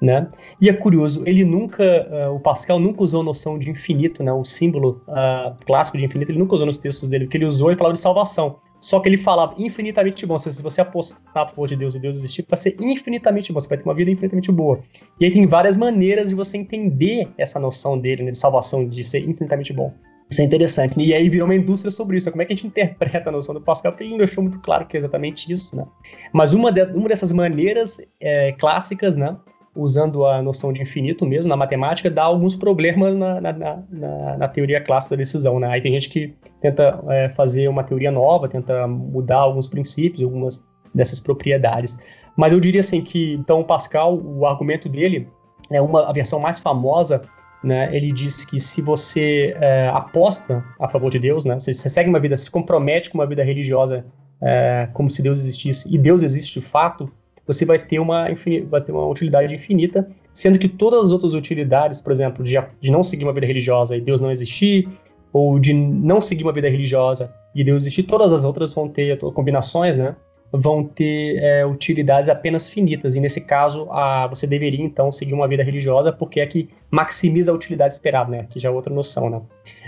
né? 0.00 0.28
E 0.60 0.68
é 0.68 0.72
curioso, 0.72 1.22
ele 1.26 1.44
nunca, 1.44 2.06
uh, 2.10 2.34
o 2.34 2.40
Pascal 2.40 2.78
nunca 2.78 3.02
usou 3.02 3.22
a 3.22 3.24
noção 3.24 3.58
de 3.58 3.70
infinito, 3.70 4.22
né? 4.22 4.32
O 4.32 4.44
símbolo 4.44 5.02
uh, 5.08 5.56
clássico 5.64 5.96
de 5.96 6.04
infinito, 6.04 6.30
ele 6.32 6.38
nunca 6.38 6.54
usou 6.54 6.66
nos 6.66 6.78
textos 6.78 7.08
dele, 7.08 7.24
o 7.24 7.28
que 7.28 7.36
ele 7.36 7.46
usou, 7.46 7.70
ele 7.70 7.78
falava 7.78 7.94
de 7.94 8.00
salvação. 8.00 8.58
Só 8.80 8.98
que 8.98 9.08
ele 9.08 9.18
falava 9.18 9.54
infinitamente 9.58 10.24
bom. 10.24 10.38
Se 10.38 10.62
você 10.62 10.80
apostar 10.80 11.20
a 11.34 11.46
favor 11.46 11.68
de 11.68 11.76
Deus 11.76 11.94
e 11.94 12.00
Deus 12.00 12.16
existir, 12.16 12.46
vai 12.48 12.56
ser 12.56 12.76
infinitamente 12.80 13.52
bom. 13.52 13.60
Você 13.60 13.68
vai 13.68 13.76
ter 13.76 13.84
uma 13.84 13.94
vida 13.94 14.10
infinitamente 14.10 14.50
boa. 14.50 14.80
E 15.20 15.26
aí 15.26 15.30
tem 15.30 15.46
várias 15.46 15.76
maneiras 15.76 16.30
de 16.30 16.34
você 16.34 16.56
entender 16.56 17.28
essa 17.36 17.60
noção 17.60 17.98
dele, 17.98 18.22
né, 18.22 18.30
de 18.30 18.38
salvação, 18.38 18.88
de 18.88 19.04
ser 19.04 19.20
infinitamente 19.20 19.72
bom. 19.74 19.92
Isso 20.30 20.42
é 20.42 20.44
interessante. 20.44 20.94
E 21.00 21.12
aí 21.12 21.28
virou 21.28 21.46
uma 21.46 21.54
indústria 21.54 21.90
sobre 21.90 22.16
isso. 22.16 22.30
Como 22.30 22.40
é 22.40 22.44
que 22.44 22.52
a 22.52 22.56
gente 22.56 22.66
interpreta 22.66 23.28
a 23.30 23.32
noção 23.32 23.54
do 23.54 23.60
Pascal? 23.60 23.92
Porque 23.92 24.04
ele 24.04 24.12
não 24.12 24.18
deixou 24.18 24.42
muito 24.42 24.60
claro 24.60 24.86
que 24.86 24.96
é 24.96 25.00
exatamente 25.00 25.50
isso, 25.50 25.74
né? 25.76 25.84
Mas 26.32 26.54
uma, 26.54 26.70
de, 26.70 26.84
uma 26.84 27.08
dessas 27.08 27.32
maneiras 27.32 28.00
é, 28.20 28.52
clássicas, 28.52 29.16
né? 29.16 29.36
usando 29.74 30.26
a 30.26 30.42
noção 30.42 30.72
de 30.72 30.82
infinito 30.82 31.24
mesmo 31.24 31.48
na 31.48 31.56
matemática, 31.56 32.10
dá 32.10 32.24
alguns 32.24 32.56
problemas 32.56 33.16
na, 33.16 33.40
na, 33.40 33.52
na, 33.52 34.36
na 34.36 34.48
teoria 34.48 34.80
clássica 34.80 35.14
da 35.14 35.20
decisão. 35.20 35.60
Né? 35.60 35.68
Aí 35.68 35.80
tem 35.80 35.92
gente 35.92 36.08
que 36.08 36.34
tenta 36.60 37.02
é, 37.08 37.28
fazer 37.28 37.68
uma 37.68 37.84
teoria 37.84 38.10
nova, 38.10 38.48
tenta 38.48 38.86
mudar 38.86 39.38
alguns 39.38 39.68
princípios, 39.68 40.22
algumas 40.22 40.66
dessas 40.92 41.20
propriedades. 41.20 41.98
Mas 42.36 42.52
eu 42.52 42.60
diria 42.60 42.80
assim 42.80 43.00
que, 43.00 43.34
então, 43.34 43.60
o 43.60 43.64
Pascal, 43.64 44.20
o 44.20 44.44
argumento 44.44 44.88
dele, 44.88 45.28
é 45.70 45.80
uma, 45.80 46.08
a 46.08 46.12
versão 46.12 46.40
mais 46.40 46.58
famosa, 46.58 47.22
né, 47.62 47.94
ele 47.94 48.12
diz 48.12 48.44
que 48.44 48.58
se 48.58 48.80
você 48.80 49.54
é, 49.60 49.88
aposta 49.88 50.64
a 50.78 50.88
favor 50.88 51.10
de 51.10 51.18
Deus, 51.18 51.44
né, 51.44 51.60
se 51.60 51.72
você 51.72 51.88
segue 51.88 52.08
uma 52.08 52.20
vida, 52.20 52.36
se 52.36 52.50
compromete 52.50 53.10
com 53.10 53.18
uma 53.18 53.26
vida 53.26 53.42
religiosa 53.42 54.04
é, 54.42 54.88
como 54.92 55.10
se 55.10 55.22
Deus 55.22 55.38
existisse, 55.38 55.94
e 55.94 55.98
Deus 55.98 56.22
existe 56.22 56.58
de 56.58 56.64
fato, 56.64 57.10
você 57.46 57.64
vai 57.64 57.78
ter 57.78 57.98
uma, 57.98 58.26
vai 58.68 58.80
ter 58.80 58.92
uma 58.92 59.06
utilidade 59.08 59.54
infinita, 59.54 60.08
sendo 60.32 60.58
que 60.58 60.68
todas 60.68 61.06
as 61.06 61.12
outras 61.12 61.34
utilidades, 61.34 62.00
por 62.00 62.12
exemplo, 62.12 62.44
de, 62.44 62.56
de 62.80 62.92
não 62.92 63.02
seguir 63.02 63.24
uma 63.24 63.32
vida 63.32 63.46
religiosa 63.46 63.96
e 63.96 64.00
Deus 64.00 64.20
não 64.20 64.30
existir, 64.30 64.88
ou 65.32 65.58
de 65.58 65.72
não 65.72 66.20
seguir 66.20 66.42
uma 66.44 66.52
vida 66.52 66.68
religiosa 66.68 67.32
e 67.54 67.62
Deus 67.62 67.82
existir, 67.82 68.04
todas 68.04 68.32
as 68.32 68.44
outras 68.44 68.72
vão 68.72 68.88
ter 68.88 69.18
combinações, 69.32 69.96
né? 69.96 70.14
Vão 70.52 70.84
ter 70.84 71.36
é, 71.42 71.64
utilidades 71.64 72.28
apenas 72.28 72.68
finitas. 72.68 73.14
E 73.14 73.20
nesse 73.20 73.42
caso, 73.46 73.88
a, 73.90 74.26
você 74.26 74.46
deveria 74.46 74.84
então 74.84 75.12
seguir 75.12 75.32
uma 75.32 75.46
vida 75.46 75.62
religiosa, 75.62 76.12
porque 76.12 76.40
é 76.40 76.46
que 76.46 76.68
maximiza 76.90 77.52
a 77.52 77.54
utilidade 77.54 77.94
esperada, 77.94 78.30
né? 78.30 78.46
Que 78.48 78.58
já 78.58 78.68
é 78.68 78.72
outra 78.72 78.92
noção, 78.92 79.30
né? 79.30 79.42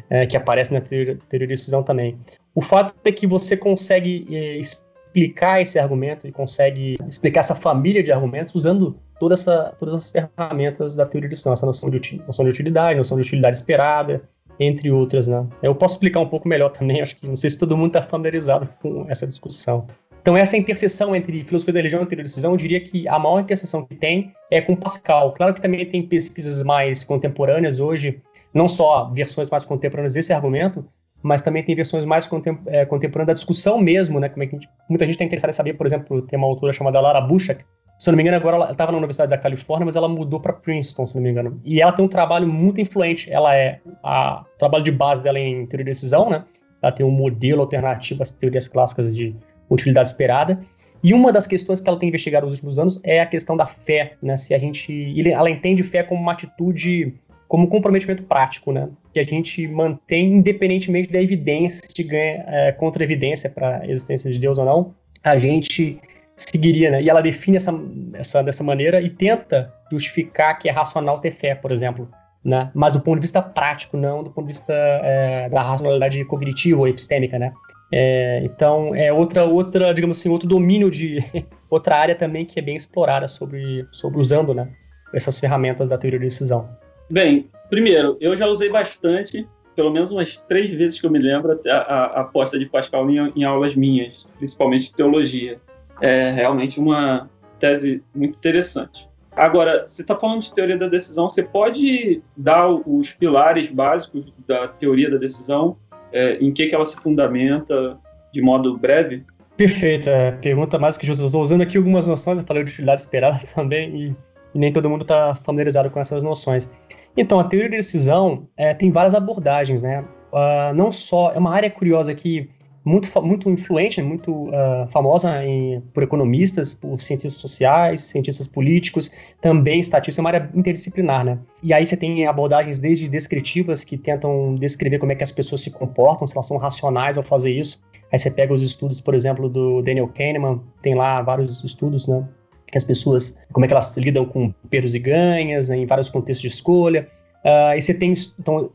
É, 0.08 0.26
que 0.26 0.36
aparece 0.36 0.72
na 0.72 0.80
teoria, 0.80 1.18
de 1.30 1.46
decisão 1.46 1.82
também. 1.82 2.16
O 2.54 2.62
fato 2.62 2.94
é 3.04 3.10
que 3.10 3.26
você 3.26 3.56
consegue 3.56 4.26
é, 4.30 4.56
explicar 4.58 5.60
esse 5.60 5.78
argumento 5.78 6.26
e 6.26 6.32
consegue 6.32 6.96
explicar 7.08 7.40
essa 7.40 7.54
família 7.54 8.02
de 8.02 8.12
argumentos 8.12 8.54
usando 8.54 8.96
toda 9.18 9.34
essa, 9.34 9.74
todas 9.78 9.94
as 9.94 10.10
ferramentas 10.10 10.96
da 10.96 11.06
teoria 11.06 11.28
de 11.28 11.34
decisão, 11.34 11.52
essa 11.52 11.66
noção 11.66 11.90
de, 11.90 12.22
noção 12.26 12.44
de 12.44 12.50
utilidade, 12.50 12.96
noção 12.96 13.16
de 13.16 13.26
utilidade 13.26 13.56
esperada, 13.56 14.22
entre 14.58 14.90
outras, 14.90 15.28
né? 15.28 15.46
Eu 15.62 15.74
posso 15.74 15.94
explicar 15.94 16.20
um 16.20 16.28
pouco 16.28 16.48
melhor 16.48 16.70
também, 16.70 17.00
acho 17.02 17.16
que 17.16 17.26
não 17.26 17.36
sei 17.36 17.50
se 17.50 17.58
todo 17.58 17.76
mundo 17.76 17.88
está 17.88 18.02
familiarizado 18.02 18.68
com 18.80 19.06
essa 19.08 19.26
discussão. 19.26 19.86
Então, 20.22 20.36
essa 20.36 20.56
interseção 20.56 21.16
entre 21.16 21.42
filosofia 21.42 21.74
da 21.74 21.80
religião 21.80 22.00
e 22.00 22.06
teoria 22.06 22.22
de 22.22 22.28
decisão, 22.28 22.52
eu 22.52 22.56
diria 22.56 22.80
que 22.80 23.08
a 23.08 23.18
maior 23.18 23.40
interseção 23.40 23.84
que 23.84 23.96
tem 23.96 24.32
é 24.52 24.60
com 24.60 24.76
Pascal. 24.76 25.32
Claro 25.32 25.52
que 25.52 25.60
também 25.60 25.84
tem 25.84 26.00
pesquisas 26.06 26.62
mais 26.62 27.02
contemporâneas 27.02 27.80
hoje, 27.80 28.22
não 28.54 28.68
só 28.68 29.10
versões 29.10 29.50
mais 29.50 29.66
contemporâneas 29.66 30.14
desse 30.14 30.32
argumento, 30.32 30.84
mas 31.20 31.42
também 31.42 31.64
tem 31.64 31.74
versões 31.74 32.04
mais 32.04 32.30
é, 32.66 32.86
contemporâneas 32.86 33.26
da 33.26 33.32
discussão 33.32 33.80
mesmo, 33.80 34.20
né? 34.20 34.28
Como 34.28 34.44
é 34.44 34.46
que 34.46 34.52
gente, 34.52 34.68
muita 34.88 35.04
gente 35.04 35.14
está 35.14 35.24
interessada 35.24 35.50
em 35.50 35.54
saber, 35.54 35.74
por 35.74 35.86
exemplo, 35.86 36.22
tem 36.22 36.38
uma 36.38 36.46
autora 36.46 36.72
chamada 36.72 37.00
Lara 37.00 37.20
Buchak, 37.20 37.64
se 37.98 38.10
não 38.10 38.16
me 38.16 38.22
engano, 38.22 38.36
agora 38.36 38.56
ela 38.56 38.70
estava 38.72 38.90
na 38.90 38.98
Universidade 38.98 39.30
da 39.30 39.38
Califórnia, 39.38 39.86
mas 39.86 39.94
ela 39.94 40.08
mudou 40.08 40.40
para 40.40 40.52
Princeton, 40.52 41.06
se 41.06 41.14
não 41.14 41.22
me 41.22 41.30
engano. 41.30 41.60
E 41.64 41.80
ela 41.80 41.92
tem 41.92 42.04
um 42.04 42.08
trabalho 42.08 42.48
muito 42.48 42.80
influente. 42.80 43.32
Ela 43.32 43.54
é 43.54 43.80
a, 44.02 44.42
o 44.42 44.58
trabalho 44.58 44.82
de 44.82 44.90
base 44.90 45.22
dela 45.22 45.38
é 45.38 45.42
em 45.42 45.66
teoria 45.66 45.84
de 45.84 45.90
decisão, 45.92 46.28
né? 46.28 46.44
Ela 46.82 46.90
tem 46.90 47.06
um 47.06 47.12
modelo 47.12 47.60
alternativo 47.60 48.20
às 48.20 48.32
teorias 48.32 48.66
clássicas 48.66 49.14
de 49.14 49.36
utilidade 49.70 50.08
esperada. 50.08 50.58
E 51.02 51.12
uma 51.12 51.32
das 51.32 51.46
questões 51.46 51.80
que 51.80 51.88
ela 51.88 51.98
tem 51.98 52.08
investigado 52.08 52.46
nos 52.46 52.54
últimos 52.54 52.78
anos 52.78 53.00
é 53.02 53.20
a 53.20 53.26
questão 53.26 53.56
da 53.56 53.66
fé, 53.66 54.14
né? 54.22 54.36
Se 54.36 54.54
a 54.54 54.58
gente, 54.58 55.14
ela 55.28 55.50
entende 55.50 55.82
fé 55.82 56.02
como 56.02 56.20
uma 56.20 56.32
atitude, 56.32 57.14
como 57.48 57.64
um 57.64 57.66
comprometimento 57.66 58.22
prático, 58.22 58.70
né? 58.70 58.88
Que 59.12 59.18
a 59.18 59.24
gente 59.24 59.66
mantém 59.66 60.34
independentemente 60.34 61.10
da 61.10 61.20
evidência, 61.20 61.82
se 61.88 62.04
ganha 62.04 62.44
é, 62.46 62.72
contra-evidência 62.72 63.50
para 63.50 63.78
a 63.78 63.88
existência 63.88 64.30
de 64.30 64.38
Deus 64.38 64.58
ou 64.58 64.64
não, 64.64 64.94
a 65.24 65.36
gente 65.36 65.98
seguiria, 66.36 66.90
né? 66.90 67.02
E 67.02 67.10
ela 67.10 67.20
define 67.20 67.56
essa, 67.56 67.72
essa 68.14 68.42
dessa 68.42 68.62
maneira 68.62 69.00
e 69.00 69.10
tenta 69.10 69.72
justificar 69.90 70.56
que 70.58 70.68
é 70.68 70.72
racional 70.72 71.18
ter 71.18 71.32
fé, 71.32 71.54
por 71.54 71.72
exemplo, 71.72 72.08
né? 72.44 72.70
Mas 72.74 72.92
do 72.92 73.00
ponto 73.00 73.16
de 73.16 73.20
vista 73.20 73.40
prático, 73.40 73.96
não 73.96 74.22
do 74.22 74.30
ponto 74.30 74.46
de 74.46 74.52
vista 74.52 74.72
é, 74.72 75.48
da 75.48 75.62
racionalidade 75.62 76.24
cognitiva 76.24 76.80
ou 76.80 76.88
epistêmica, 76.88 77.38
né? 77.38 77.52
É, 77.94 78.40
então, 78.42 78.94
é 78.94 79.12
outra, 79.12 79.44
outra, 79.44 79.92
digamos 79.92 80.18
assim, 80.18 80.30
outro 80.30 80.48
domínio 80.48 80.90
de 80.90 81.18
outra 81.68 81.96
área 81.96 82.14
também 82.14 82.46
que 82.46 82.58
é 82.58 82.62
bem 82.62 82.74
explorada 82.74 83.28
sobre, 83.28 83.86
sobre 83.92 84.18
usando, 84.18 84.54
né, 84.54 84.68
essas 85.12 85.38
ferramentas 85.38 85.90
da 85.90 85.98
teoria 85.98 86.18
de 86.18 86.24
decisão. 86.24 86.68
Bem, 87.10 87.50
primeiro, 87.68 88.16
eu 88.18 88.34
já 88.34 88.46
usei 88.46 88.70
bastante, 88.70 89.46
pelo 89.76 89.90
menos 89.90 90.10
umas 90.10 90.38
três 90.38 90.72
vezes 90.72 90.98
que 90.98 91.06
eu 91.06 91.10
me 91.10 91.18
lembro, 91.18 91.60
a, 91.68 92.22
aposta 92.22 92.58
de 92.58 92.64
Pascal 92.64 93.08
em, 93.10 93.30
em 93.36 93.44
aulas 93.44 93.74
minhas, 93.74 94.30
principalmente 94.38 94.86
de 94.86 94.94
teologia. 94.94 95.60
É 96.00 96.30
realmente 96.30 96.80
uma 96.80 97.28
tese 97.58 98.02
muito 98.14 98.38
interessante. 98.38 99.06
Agora, 99.34 99.86
você 99.86 100.02
está 100.02 100.14
falando 100.14 100.42
de 100.42 100.52
teoria 100.52 100.76
da 100.76 100.88
decisão, 100.88 101.28
você 101.28 101.42
pode 101.42 102.22
dar 102.36 102.68
os 102.68 103.12
pilares 103.12 103.68
básicos 103.68 104.32
da 104.46 104.68
teoria 104.68 105.10
da 105.10 105.16
decisão 105.16 105.76
é, 106.12 106.34
em 106.34 106.52
que, 106.52 106.66
que 106.66 106.74
ela 106.74 106.84
se 106.84 106.96
fundamenta 106.96 107.98
de 108.32 108.42
modo 108.42 108.76
breve? 108.76 109.24
Perfeito, 109.56 110.10
é, 110.10 110.32
pergunta 110.32 110.78
mais 110.78 110.98
que 110.98 111.06
justa. 111.06 111.24
Estou 111.24 111.40
usando 111.40 111.62
aqui 111.62 111.78
algumas 111.78 112.06
noções, 112.06 112.38
eu 112.38 112.44
falei 112.44 112.64
de 112.64 112.70
utilidade 112.70 113.00
esperada 113.00 113.40
também, 113.54 113.96
e, 113.96 114.16
e 114.54 114.58
nem 114.58 114.72
todo 114.72 114.88
mundo 114.88 115.02
está 115.02 115.34
familiarizado 115.36 115.90
com 115.90 115.98
essas 115.98 116.22
noções. 116.22 116.70
Então, 117.16 117.40
a 117.40 117.44
teoria 117.44 117.70
de 117.70 117.76
decisão 117.76 118.48
é, 118.56 118.74
tem 118.74 118.90
várias 118.90 119.14
abordagens, 119.14 119.82
né? 119.82 120.04
Uh, 120.32 120.74
não 120.74 120.90
só, 120.90 121.32
é 121.32 121.38
uma 121.38 121.54
área 121.54 121.70
curiosa 121.70 122.14
que 122.14 122.48
muito, 122.84 123.22
muito 123.22 123.48
influente, 123.48 124.00
né, 124.00 124.06
muito 124.06 124.48
uh, 124.48 124.88
famosa 124.88 125.44
em, 125.44 125.80
por 125.94 126.02
economistas, 126.02 126.74
por 126.74 127.00
cientistas 127.00 127.40
sociais, 127.40 128.00
cientistas 128.00 128.46
políticos, 128.46 129.10
também 129.40 129.80
estatística, 129.80 130.20
é 130.20 130.22
uma 130.22 130.30
área 130.30 130.50
interdisciplinar, 130.54 131.24
né? 131.24 131.38
E 131.62 131.72
aí 131.72 131.86
você 131.86 131.96
tem 131.96 132.26
abordagens 132.26 132.78
desde 132.78 133.08
descritivas, 133.08 133.84
que 133.84 133.96
tentam 133.96 134.56
descrever 134.56 134.98
como 134.98 135.12
é 135.12 135.14
que 135.14 135.22
as 135.22 135.32
pessoas 135.32 135.60
se 135.60 135.70
comportam, 135.70 136.26
se 136.26 136.36
elas 136.36 136.46
são 136.46 136.56
racionais 136.56 137.16
ao 137.16 137.22
fazer 137.22 137.52
isso. 137.52 137.80
Aí 138.12 138.18
você 138.18 138.30
pega 138.30 138.52
os 138.52 138.62
estudos, 138.62 139.00
por 139.00 139.14
exemplo, 139.14 139.48
do 139.48 139.80
Daniel 139.80 140.08
Kahneman, 140.08 140.60
tem 140.82 140.94
lá 140.94 141.22
vários 141.22 141.62
estudos, 141.62 142.06
né? 142.08 142.26
Que 142.66 142.78
as 142.78 142.84
pessoas, 142.84 143.36
como 143.52 143.64
é 143.64 143.68
que 143.68 143.74
elas 143.74 143.96
lidam 143.96 144.24
com 144.24 144.52
perdas 144.68 144.94
e 144.94 144.98
ganhas, 144.98 145.68
né, 145.68 145.76
em 145.76 145.86
vários 145.86 146.08
contextos 146.08 146.40
de 146.40 146.48
escolha. 146.48 147.06
Uh, 147.44 147.76
e 147.76 147.82
você 147.82 147.92
tem 147.92 148.12
então, 148.38 148.70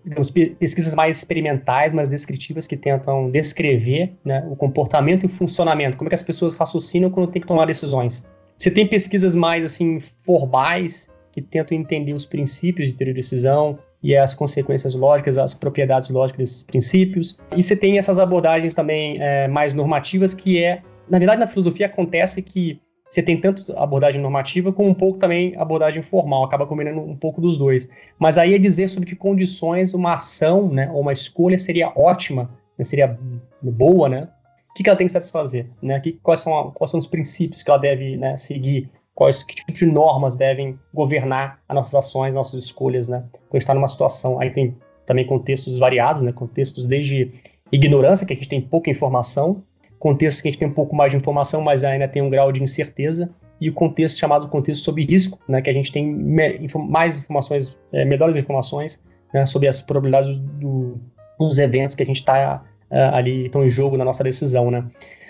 pesquisas 0.59 0.93
mais 0.93 1.17
experimentais, 1.19 1.93
mais 1.93 2.09
descritivas, 2.09 2.67
que 2.67 2.75
tentam 2.75 3.31
descrever 3.31 4.13
né, 4.25 4.45
o 4.49 4.55
comportamento 4.55 5.23
e 5.23 5.25
o 5.25 5.29
funcionamento, 5.29 5.97
como 5.97 6.07
é 6.07 6.09
que 6.09 6.15
as 6.15 6.23
pessoas 6.23 6.53
raciocinam 6.53 7.09
quando 7.09 7.31
tem 7.31 7.41
que 7.41 7.47
tomar 7.47 7.65
decisões. 7.65 8.25
Você 8.57 8.69
tem 8.69 8.85
pesquisas 8.85 9.35
mais 9.35 9.63
assim 9.63 9.99
formais, 10.25 11.09
que 11.31 11.41
tentam 11.41 11.77
entender 11.77 12.13
os 12.13 12.25
princípios 12.25 12.89
de 12.89 12.95
teoria 12.95 13.13
de 13.13 13.19
decisão 13.19 13.77
e 14.01 14.17
as 14.17 14.33
consequências 14.33 14.95
lógicas, 14.95 15.37
as 15.37 15.53
propriedades 15.53 16.09
lógicas 16.09 16.39
desses 16.39 16.63
princípios. 16.63 17.37
E 17.55 17.61
você 17.61 17.75
tem 17.75 17.97
essas 17.97 18.19
abordagens 18.19 18.73
também 18.73 19.21
é, 19.21 19.47
mais 19.47 19.73
normativas, 19.73 20.33
que 20.33 20.61
é, 20.61 20.81
na 21.09 21.19
verdade, 21.19 21.39
na 21.39 21.47
filosofia 21.47 21.85
acontece 21.85 22.41
que 22.41 22.81
você 23.09 23.23
tem 23.23 23.39
tanto 23.39 23.73
abordagem 23.77 24.21
normativa 24.21 24.71
como 24.71 24.89
um 24.89 24.93
pouco 24.93 25.17
também 25.17 25.55
abordagem 25.57 26.01
formal, 26.01 26.43
acaba 26.43 26.65
combinando 26.65 26.99
um 26.99 27.15
pouco 27.15 27.39
dos 27.39 27.57
dois. 27.57 27.89
Mas 28.19 28.37
aí 28.37 28.53
é 28.53 28.57
dizer 28.57 28.87
sobre 28.87 29.09
que 29.09 29.15
condições 29.15 29.93
uma 29.93 30.15
ação, 30.15 30.69
né, 30.69 30.89
ou 30.91 31.01
uma 31.01 31.13
escolha 31.13 31.57
seria 31.57 31.91
ótima, 31.95 32.49
né, 32.77 32.83
seria 32.83 33.17
boa, 33.61 34.09
né? 34.09 34.29
O 34.69 34.73
que, 34.73 34.83
que 34.83 34.89
ela 34.89 34.97
tem 34.97 35.07
que 35.07 35.13
satisfazer, 35.13 35.67
né? 35.81 35.99
Que, 35.99 36.13
quais, 36.13 36.41
são, 36.41 36.71
quais 36.71 36.91
são 36.91 36.99
os 36.99 37.07
princípios 37.07 37.63
que 37.63 37.69
ela 37.69 37.79
deve 37.79 38.15
né, 38.15 38.37
seguir, 38.37 38.91
quais 39.15 39.41
que 39.41 39.55
tipo 39.55 39.71
de 39.71 39.85
normas 39.87 40.35
devem 40.35 40.77
governar 40.93 41.59
as 41.67 41.75
nossas 41.75 41.95
ações, 41.95 42.33
nossas 42.33 42.63
escolhas, 42.63 43.07
né? 43.07 43.23
Quando 43.49 43.61
está 43.61 43.73
numa 43.73 43.87
situação, 43.87 44.39
aí 44.39 44.51
tem 44.51 44.75
também 45.05 45.25
contextos 45.25 45.79
variados, 45.79 46.21
né? 46.21 46.31
Contextos 46.31 46.85
desde 46.85 47.31
ignorância, 47.71 48.27
que 48.27 48.33
a 48.33 48.35
gente 48.35 48.49
tem 48.49 48.61
pouca 48.61 48.91
informação, 48.91 49.63
contextos 49.99 50.41
que 50.41 50.47
a 50.47 50.51
gente 50.51 50.59
tem 50.59 50.67
um 50.67 50.73
pouco 50.73 50.95
mais 50.95 51.11
de 51.11 51.17
informação, 51.17 51.61
mas 51.61 51.83
ainda 51.83 52.07
tem 52.07 52.21
um 52.21 52.29
grau 52.29 52.51
de 52.51 52.61
incerteza, 52.61 53.29
e 53.59 53.69
o 53.69 53.73
contexto 53.73 54.19
chamado 54.19 54.47
contexto 54.47 54.83
sob 54.83 55.03
risco, 55.03 55.39
né, 55.47 55.61
que 55.61 55.69
a 55.69 55.73
gente 55.73 55.91
tem 55.91 56.05
mais 56.89 57.19
informações, 57.19 57.75
é, 57.91 58.05
melhores 58.05 58.37
informações 58.37 59.01
né, 59.33 59.45
sobre 59.45 59.67
as 59.67 59.81
probabilidades 59.81 60.37
do, 60.37 60.99
dos 61.39 61.57
eventos 61.57 61.95
que 61.95 62.03
a 62.03 62.05
gente 62.05 62.17
está 62.19 62.63
é, 62.89 63.03
ali, 63.13 63.45
estão 63.45 63.65
em 63.65 63.69
jogo 63.69 63.97
na 63.97 64.05
nossa 64.05 64.23
decisão, 64.23 64.69
né. 64.69 64.85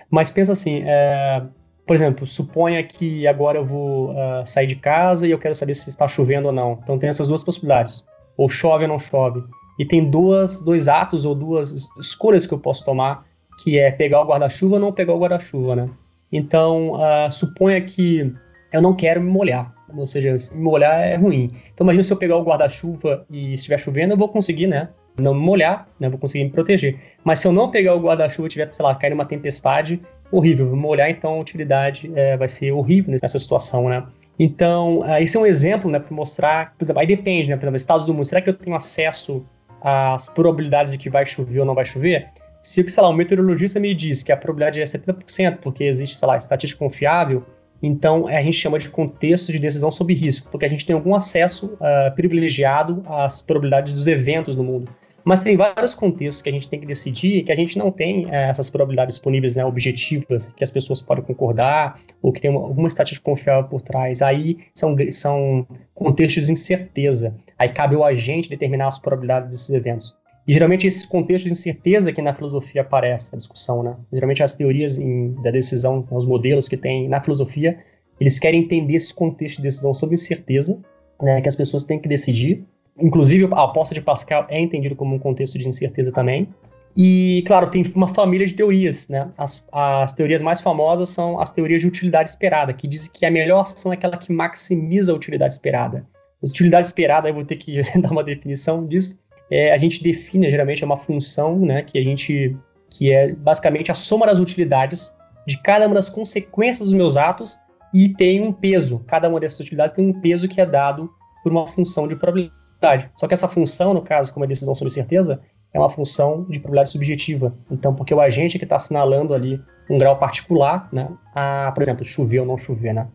Mas 0.10 0.30
pensa 0.30 0.51
assim, 0.51 0.84
é, 0.86 1.41
por 1.86 1.95
exemplo, 1.95 2.27
suponha 2.27 2.84
que 2.84 3.25
agora 3.25 3.58
eu 3.58 3.65
vou 3.65 4.12
uh, 4.12 4.45
sair 4.45 4.67
de 4.67 4.75
casa 4.75 5.25
e 5.25 5.32
eu 5.32 5.39
quero 5.39 5.56
saber 5.56 5.73
se 5.73 5.89
está 5.89 6.06
chovendo 6.06 6.47
ou 6.47 6.53
não. 6.53 6.80
Então 6.84 6.99
tem 6.99 7.08
essas 7.08 7.30
duas 7.30 7.43
possibilidades, 7.43 8.06
ou 8.36 8.49
chove 8.49 8.84
ou 8.84 8.89
não 8.89 8.99
chove. 8.99 9.41
E 9.80 9.86
tem 9.86 10.10
duas, 10.10 10.62
dois 10.62 10.89
atos 10.89 11.23
ou 11.23 11.34
duas 11.34 11.88
escolhas 11.97 12.45
que 12.45 12.53
eu 12.53 12.60
posso 12.60 12.84
tomar 12.84 13.25
que 13.58 13.80
é 13.80 13.91
pegar 13.91 14.22
o 14.22 14.26
guarda-chuva 14.26 14.76
ou 14.76 14.82
não 14.82 14.91
pegar 14.91 15.13
o 15.13 15.20
guarda-chuva, 15.20 15.76
né? 15.76 15.89
Então, 16.32 16.93
uh, 16.93 17.32
suponha 17.32 17.82
que 17.82 18.34
eu 18.72 18.82
não 18.82 18.93
quero 18.93 19.22
me 19.22 19.30
molhar, 19.30 19.74
ou 19.96 20.06
seja, 20.06 20.36
me 20.54 20.62
molhar 20.62 21.06
é 21.06 21.15
ruim. 21.15 21.52
Então, 21.74 21.86
imagina 21.86 22.04
se 22.04 22.13
eu 22.13 22.17
pegar 22.17 22.38
o 22.38 22.43
guarda-chuva 22.43 23.26
e 23.30 23.54
estiver 23.54 23.80
chovendo, 23.80 24.13
eu 24.13 24.17
vou 24.17 24.30
conseguir, 24.30 24.67
né? 24.67 24.89
Não 25.20 25.34
me 25.34 25.39
molhar, 25.39 25.88
né? 26.00 26.10
Vou 26.10 26.20
conseguir 26.20 26.43
me 26.43 26.52
proteger. 26.52 27.00
Mas 27.24 27.39
se 27.39 27.48
eu 27.48 27.52
não 27.52 27.72
pegar 27.72 27.96
o 27.96 28.00
guarda-chuva 28.00 28.48
e 28.48 28.52
tiver, 28.52 28.72
sei 28.72 28.86
lá, 28.86 28.93
cair 28.93 29.12
numa 29.12 29.26
tempestade, 29.26 30.02
horrível. 30.32 30.67
Vou 30.67 30.76
molhar, 30.76 31.10
então 31.10 31.34
a 31.34 31.39
utilidade 31.39 32.12
é, 32.15 32.36
vai 32.38 32.48
ser 32.48 32.72
horrível 32.72 33.15
nessa 33.22 33.39
situação, 33.39 33.89
né? 33.89 34.04
Então, 34.39 35.00
uh, 35.00 35.17
esse 35.20 35.36
é 35.36 35.39
um 35.39 35.46
exemplo, 35.46 35.89
né, 35.89 36.00
para 36.00 36.15
mostrar, 36.15 36.74
por 36.78 36.84
exemplo, 36.84 37.00
aí 37.00 37.08
depende, 37.08 37.50
né? 37.50 37.56
Por 37.56 37.63
exemplo, 37.63 37.78
estados 37.78 38.06
do 38.06 38.13
mundo, 38.13 38.26
será 38.26 38.41
que 38.41 38.50
eu 38.50 38.54
tenho 38.54 38.76
acesso 38.76 39.43
às 39.82 40.30
probabilidades 40.30 40.91
de 40.91 40.98
que 40.98 41.10
vai 41.10 41.26
chover 41.26 41.62
ou 41.62 41.65
não 41.65 41.74
vai 41.74 41.86
chover? 41.86 42.28
Se, 42.62 42.88
sei 42.89 43.04
lá, 43.04 43.10
um 43.10 43.13
meteorologista 43.13 43.80
me 43.80 43.93
diz 43.93 44.24
que 44.24 44.32
a 44.32 44.38
probabilidade 44.38 44.82
é 44.82 44.84
70%, 44.84 45.58
porque 45.58 45.84
existe, 45.84 46.17
sei 46.17 46.28
lá, 46.28 46.38
estatística 46.38 46.80
confiável, 46.80 47.46
então 47.82 48.28
a 48.28 48.41
gente 48.41 48.58
chama 48.58 48.80
de 48.80 48.89
contexto 48.89 49.52
de 49.52 49.60
decisão 49.60 49.91
sob 49.91 50.13
risco, 50.13 50.50
porque 50.50 50.65
a 50.65 50.70
gente 50.70 50.86
tem 50.86 50.96
algum 50.96 51.13
acesso 51.13 51.67
uh, 51.76 52.13
privilegiado 52.15 53.04
às 53.06 53.41
probabilidades 53.41 53.93
dos 53.93 54.08
eventos 54.08 54.56
no 54.56 54.63
mundo. 54.63 54.89
Mas 55.24 55.41
tem 55.41 55.58
vários 55.58 55.93
contextos 55.93 56.41
que 56.41 56.48
a 56.48 56.52
gente 56.54 56.70
tem 56.70 56.80
que 56.80 56.86
decidir 56.86 57.43
que 57.43 57.52
a 57.52 57.56
gente 57.56 57.78
não 57.78 57.91
tem 57.91 58.26
uh, 58.26 58.34
essas 58.34 58.70
probabilidades 58.70 59.15
disponíveis, 59.15 59.56
né, 59.56 59.65
objetivas, 59.65 60.54
que 60.54 60.63
as 60.63 60.72
pessoas 60.72 61.02
podem 61.02 61.24
concordar, 61.24 62.00
ou 62.22 62.32
que 62.32 62.41
tem 62.41 62.50
uma, 62.50 62.62
alguma 62.62 62.88
estatística 62.88 63.24
confiável 63.30 63.65
por 63.70 63.82
trás. 63.82 64.22
Aí 64.22 64.58
são, 64.74 64.96
são 65.12 65.67
contextos 65.93 66.48
de 66.48 66.54
incerteza. 66.54 67.36
Aí 67.60 67.70
cabe 67.70 67.96
ao 67.96 68.04
agente 68.04 68.50
determinar 68.50 68.88
as 68.88 68.98
probabilidades 68.98 69.50
desses 69.50 69.70
eventos. 69.70 70.15
E 70.47 70.53
geralmente 70.53 70.88
esse 70.88 71.05
contexto 71.05 71.45
de 71.45 71.51
incerteza 71.51 72.13
que 72.13 72.21
na 72.21 72.33
filosofia 72.33 72.81
aparece 72.81 73.36
a 73.36 73.38
discussão, 73.38 73.83
né? 73.83 73.97
Geralmente 74.13 74.41
as 74.41 74.55
teorias 74.55 74.97
em, 74.97 75.33
da 75.41 75.51
decisão, 75.51 76.07
os 76.10 76.25
modelos 76.25 76.69
que 76.69 76.77
tem 76.77 77.10
na 77.10 77.21
filosofia, 77.21 77.77
eles 78.19 78.39
querem 78.39 78.62
entender 78.62 78.93
esse 78.93 79.13
contexto 79.13 79.57
de 79.57 79.63
decisão 79.63 79.93
sobre 79.93 80.15
incerteza, 80.15 80.79
né, 81.21 81.41
que 81.41 81.49
as 81.49 81.55
pessoas 81.55 81.83
têm 81.83 81.99
que 81.99 82.07
decidir. 82.07 82.65
Inclusive 82.99 83.49
a 83.51 83.63
aposta 83.63 83.93
de 83.93 84.01
Pascal 84.01 84.47
é 84.49 84.60
entendido 84.60 84.95
como 84.95 85.15
um 85.15 85.19
contexto 85.19 85.57
de 85.60 85.67
incerteza 85.67 86.12
também. 86.12 86.47
E, 86.95 87.43
claro, 87.45 87.69
tem 87.69 87.83
uma 87.93 88.07
família 88.07 88.47
de 88.47 88.53
teorias, 88.53 89.07
né? 89.07 89.29
As, 89.38 89.67
as 89.71 90.13
teorias 90.13 90.41
mais 90.41 90.62
famosas 90.62 91.10
são 91.10 91.39
as 91.39 91.51
teorias 91.51 91.81
de 91.81 91.88
utilidade 91.88 92.29
esperada, 92.29 92.73
que 92.73 92.88
dizem 92.88 93.12
que 93.13 93.23
a 93.23 93.29
melhor 93.29 93.60
ação 93.60 93.91
é 93.91 93.95
aquela 93.95 94.17
que 94.17 94.33
maximiza 94.33 95.12
a 95.12 95.15
utilidade 95.15 95.53
esperada. 95.53 96.07
Utilidade 96.41 96.88
esperada, 96.88 97.29
eu 97.29 97.36
vou 97.36 97.45
ter 97.45 97.57
que 97.57 97.81
dar 98.01 98.12
uma 98.12 98.23
definição 98.23 98.88
disso, 98.88 99.19
é, 99.51 99.71
a 99.71 99.77
gente 99.77 100.03
define, 100.03 100.49
geralmente, 100.49 100.83
é 100.83 100.86
uma 100.86 100.97
função, 100.97 101.57
né, 101.57 101.81
que 101.81 101.97
a 101.97 102.03
gente, 102.03 102.55
que 102.89 103.13
é 103.13 103.33
basicamente 103.33 103.91
a 103.91 103.95
soma 103.95 104.25
das 104.25 104.39
utilidades 104.39 105.15
de 105.45 105.57
cada 105.62 105.86
uma 105.86 105.95
das 105.95 106.10
consequências 106.10 106.89
dos 106.89 106.93
meus 106.93 107.15
atos 107.15 107.57
e 107.93 108.10
tem 108.10 108.41
um 108.41 108.51
peso. 108.51 108.99
Cada 109.07 109.29
uma 109.29 109.39
dessas 109.39 109.62
utilidades 109.62 109.93
tem 109.93 110.05
um 110.05 110.19
peso 110.19 110.47
que 110.47 110.60
é 110.60 110.65
dado 110.65 111.10
por 111.41 111.51
uma 111.51 111.65
função 111.65 112.07
de 112.07 112.15
probabilidade. 112.15 113.10
Só 113.15 113.27
que 113.27 113.33
essa 113.33 113.47
função, 113.47 113.93
no 113.93 114.01
caso, 114.01 114.33
como 114.33 114.43
a 114.43 114.47
decisão 114.47 114.75
sobre 114.75 114.91
certeza, 114.91 115.39
é 115.73 115.79
uma 115.79 115.89
função 115.89 116.43
de 116.49 116.60
probabilidade 116.60 116.91
subjetiva. 116.91 117.55
Então, 117.71 117.95
porque 117.95 118.13
o 118.13 118.19
agente 118.19 118.57
é 118.57 118.60
que 118.60 118.65
está 118.65 118.75
assinalando 118.75 119.33
ali 119.33 119.62
um 119.89 119.97
grau 119.97 120.17
particular, 120.17 120.89
né, 120.91 121.07
a, 121.33 121.71
por 121.73 121.81
exemplo, 121.81 122.03
chover 122.03 122.39
ou 122.39 122.45
não 122.45 122.57
chover, 122.57 122.93
né. 122.93 123.07